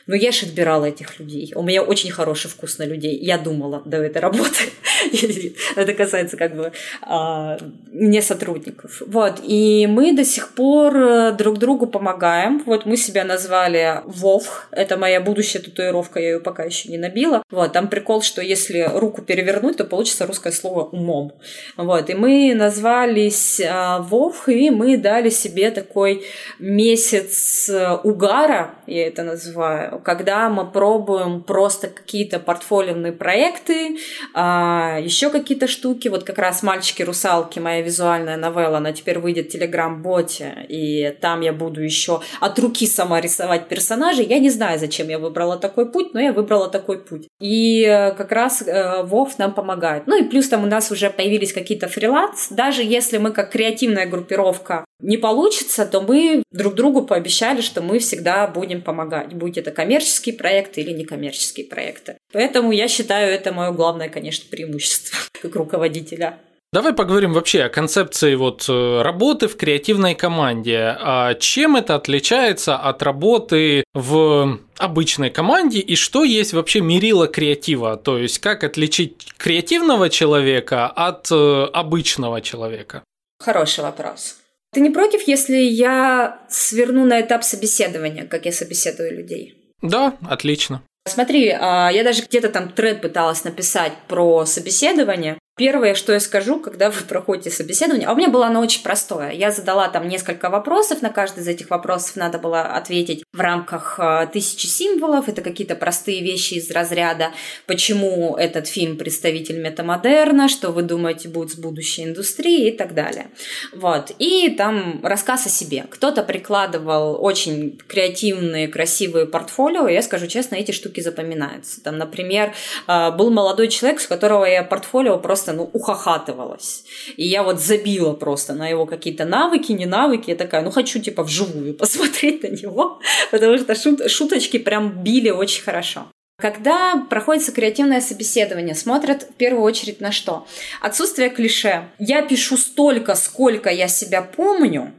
но 0.07 0.15
я 0.15 0.31
же 0.31 0.45
отбирала 0.45 0.85
этих 0.85 1.19
людей. 1.19 1.51
У 1.55 1.63
меня 1.63 1.81
очень 1.81 2.11
хороший 2.11 2.49
вкус 2.49 2.77
на 2.77 2.83
людей. 2.83 3.17
Я 3.17 3.37
думала 3.37 3.81
до 3.85 3.97
этой 3.97 4.19
работы. 4.19 4.71
Это 5.75 5.93
касается 5.93 6.37
как 6.37 6.55
бы 6.55 6.71
а, 7.01 7.57
не 7.91 8.21
сотрудников. 8.21 9.01
Вот. 9.07 9.39
И 9.43 9.87
мы 9.87 10.13
до 10.13 10.23
сих 10.23 10.53
пор 10.53 10.95
э, 10.95 11.31
друг 11.33 11.57
другу 11.57 11.87
помогаем. 11.87 12.61
Вот 12.65 12.85
мы 12.85 12.97
себя 12.97 13.23
назвали 13.23 14.01
Вов. 14.05 14.67
Это 14.71 14.97
моя 14.97 15.21
будущая 15.21 15.61
татуировка. 15.61 16.19
Я 16.19 16.33
ее 16.33 16.39
пока 16.39 16.63
еще 16.63 16.89
не 16.89 16.97
набила. 16.97 17.43
Вот. 17.49 17.73
Там 17.73 17.87
прикол, 17.87 18.21
что 18.21 18.41
если 18.41 18.87
руку 18.93 19.21
перевернуть, 19.21 19.77
то 19.77 19.85
получится 19.85 20.27
русское 20.27 20.51
слово 20.51 20.83
умом. 20.83 21.33
Вот. 21.77 22.09
И 22.09 22.13
мы 22.13 22.53
назвались 22.55 23.61
а, 23.61 23.99
Вов, 23.99 24.47
и 24.47 24.69
мы 24.69 24.97
дали 24.97 25.29
себе 25.29 25.71
такой 25.71 26.25
месяц 26.59 27.69
э, 27.69 27.93
угара, 28.03 28.75
я 28.87 29.07
это 29.07 29.23
называю, 29.23 29.94
когда 30.03 30.49
мы 30.49 30.69
пробуем 30.69 31.43
просто 31.43 31.87
какие-то 31.87 32.39
портфолиные 32.39 33.13
проекты, 33.13 33.97
а, 34.33 34.99
еще 34.99 35.29
какие-то 35.29 35.67
штуки. 35.67 36.07
Вот 36.07 36.23
как 36.23 36.37
раз 36.37 36.63
«Мальчики-русалки», 36.63 37.59
моя 37.59 37.81
визуальная 37.81 38.37
новелла, 38.37 38.77
она 38.77 38.91
теперь 38.91 39.19
выйдет 39.19 39.47
в 39.47 39.51
Телеграм-боте, 39.51 40.65
и 40.69 41.15
там 41.21 41.41
я 41.41 41.53
буду 41.53 41.81
еще 41.81 42.21
от 42.39 42.59
руки 42.59 42.87
сама 42.87 43.21
рисовать 43.21 43.67
персонажей. 43.67 44.25
Я 44.25 44.39
не 44.39 44.49
знаю, 44.49 44.79
зачем 44.79 45.09
я 45.09 45.19
выбрала 45.19 45.57
такой 45.57 45.91
путь, 45.91 46.13
но 46.13 46.19
я 46.19 46.33
выбрала 46.33 46.69
такой 46.69 46.99
путь. 46.99 47.27
И 47.39 47.83
э, 47.83 48.11
как 48.11 48.31
раз 48.31 48.61
э, 48.61 49.03
Вов 49.03 49.37
нам 49.37 49.53
помогает. 49.53 50.07
Ну 50.07 50.17
и 50.17 50.23
плюс 50.23 50.47
там 50.49 50.63
у 50.63 50.67
нас 50.67 50.91
уже 50.91 51.09
появились 51.09 51.53
какие-то 51.53 51.87
фриланс. 51.87 52.47
Даже 52.49 52.83
если 52.83 53.17
мы 53.17 53.31
как 53.31 53.51
креативная 53.51 54.05
группировка 54.05 54.85
не 54.99 55.17
получится, 55.17 55.85
то 55.85 56.01
мы 56.01 56.43
друг 56.51 56.75
другу 56.75 57.03
пообещали, 57.03 57.61
что 57.61 57.81
мы 57.81 57.99
всегда 57.99 58.47
будем 58.47 58.81
помогать, 58.81 59.33
будь 59.33 59.57
это 59.57 59.71
коммерческие 59.86 60.36
проекты 60.36 60.81
или 60.81 60.91
некоммерческие 60.91 61.67
проекты. 61.67 62.17
Поэтому 62.33 62.71
я 62.71 62.88
считаю, 62.88 63.31
это 63.31 63.53
мое 63.53 63.71
главное, 63.71 64.09
конечно, 64.09 64.45
преимущество 64.49 65.17
как 65.41 65.55
руководителя. 65.55 66.39
Давай 66.73 66.91
поговорим 66.91 67.33
вообще 67.33 67.61
о 67.61 67.69
концепции 67.69 68.33
вот 68.36 68.65
э, 68.67 69.01
работы 69.01 69.47
в 69.47 69.55
креативной 69.55 70.15
команде. 70.15 70.97
А 70.99 71.36
чем 71.36 71.75
это 71.75 71.95
отличается 71.95 72.75
от 72.75 73.03
работы 73.03 73.83
в 73.93 74.59
обычной 74.77 75.29
команде 75.29 75.79
и 75.79 75.95
что 75.95 76.23
есть 76.23 76.53
вообще 76.53 76.81
мерило 76.81 77.27
креатива? 77.27 77.95
То 77.95 78.17
есть 78.17 78.39
как 78.39 78.63
отличить 78.63 79.31
креативного 79.38 80.09
человека 80.09 80.88
от 80.88 81.31
э, 81.31 81.65
обычного 81.71 82.41
человека? 82.41 83.03
Хороший 83.39 83.83
вопрос. 83.83 84.38
Ты 84.73 84.81
не 84.81 84.89
против, 84.89 85.25
если 85.27 85.55
я 85.55 86.41
сверну 86.49 87.05
на 87.05 87.21
этап 87.21 87.45
собеседования, 87.45 88.25
как 88.25 88.45
я 88.45 88.51
собеседую 88.51 89.15
людей? 89.15 89.64
Да, 89.82 90.17
отлично. 90.28 90.82
Смотри, 91.07 91.49
а, 91.49 91.89
я 91.91 92.03
даже 92.03 92.23
где-то 92.23 92.49
там 92.49 92.69
тред 92.69 93.01
пыталась 93.01 93.43
написать 93.43 93.93
про 94.07 94.45
собеседование. 94.45 95.38
Первое, 95.57 95.95
что 95.95 96.11
я 96.11 96.19
скажу, 96.19 96.59
когда 96.59 96.89
вы 96.89 97.01
проходите 97.07 97.49
собеседование, 97.49 98.07
а 98.09 98.13
у 98.13 98.15
меня 98.15 98.27
было 98.27 98.47
оно 98.47 98.59
очень 98.59 98.83
простое. 98.83 99.31
Я 99.31 99.51
задала 99.51 99.87
там 99.87 100.07
несколько 100.09 100.49
вопросов, 100.49 101.01
на 101.01 101.09
каждый 101.09 101.43
из 101.43 101.47
этих 101.47 101.69
вопросов 101.69 102.17
надо 102.17 102.39
было 102.39 102.61
ответить 102.63 103.23
в 103.31 103.39
рамках 103.39 103.97
э, 103.97 104.27
тысячи 104.33 104.67
символов. 104.67 105.29
Это 105.29 105.41
какие-то 105.41 105.75
простые 105.75 106.21
вещи 106.21 106.55
из 106.55 106.69
разряда, 106.71 107.31
почему 107.67 108.35
этот 108.35 108.67
фильм 108.67 108.97
представитель 108.97 109.61
метамодерна, 109.61 110.49
что 110.49 110.71
вы 110.71 110.81
думаете 110.81 111.29
будет 111.29 111.51
с 111.51 111.55
будущей 111.55 112.03
индустрией 112.03 112.69
и 112.69 112.77
так 112.77 112.93
далее. 112.93 113.27
Вот. 113.73 114.11
И 114.19 114.49
там 114.49 114.99
рассказ 115.03 115.45
о 115.45 115.49
себе. 115.49 115.85
Кто-то 115.89 116.23
прикладывал 116.23 117.23
очень 117.23 117.79
креативные, 117.87 118.67
красивые 118.67 119.25
портфолио, 119.25 119.87
я 119.87 120.01
скажу 120.01 120.27
честно, 120.27 120.55
эти 120.55 120.71
штуки 120.71 120.99
запоминаются. 120.99 121.81
Там, 121.81 121.97
например, 121.97 122.53
э, 122.87 123.11
был 123.11 123.29
молодой 123.29 123.69
человек, 123.69 124.01
с 124.01 124.07
которого 124.07 124.43
я 124.43 124.61
портфолио 124.61 125.17
просто 125.17 125.44
просто, 125.45 125.53
ну, 125.53 125.69
ухахатывалась. 125.73 126.83
И 127.17 127.27
я 127.27 127.43
вот 127.43 127.59
забила 127.59 128.13
просто 128.13 128.53
на 128.53 128.67
его 128.67 128.85
какие-то 128.85 129.25
навыки, 129.25 129.71
не 129.73 129.85
навыки. 129.85 130.31
Я 130.31 130.35
такая, 130.35 130.61
ну, 130.61 130.71
хочу, 130.71 130.99
типа, 130.99 131.23
вживую 131.23 131.73
посмотреть 131.77 132.43
на 132.43 132.47
него, 132.47 132.99
потому 133.31 133.57
что 133.57 133.75
шут 133.75 134.09
шуточки 134.09 134.59
прям 134.59 135.03
били 135.03 135.29
очень 135.29 135.63
хорошо. 135.63 136.05
Когда 136.37 137.05
проходится 137.09 137.53
креативное 137.53 138.01
собеседование, 138.01 138.75
смотрят 138.75 139.23
в 139.23 139.33
первую 139.35 139.63
очередь 139.63 140.01
на 140.01 140.11
что? 140.11 140.45
Отсутствие 140.81 141.29
клише. 141.29 141.87
Я 141.97 142.21
пишу 142.21 142.57
столько, 142.57 143.15
сколько 143.15 143.69
я 143.69 143.87
себя 143.87 144.21
помню, 144.21 144.91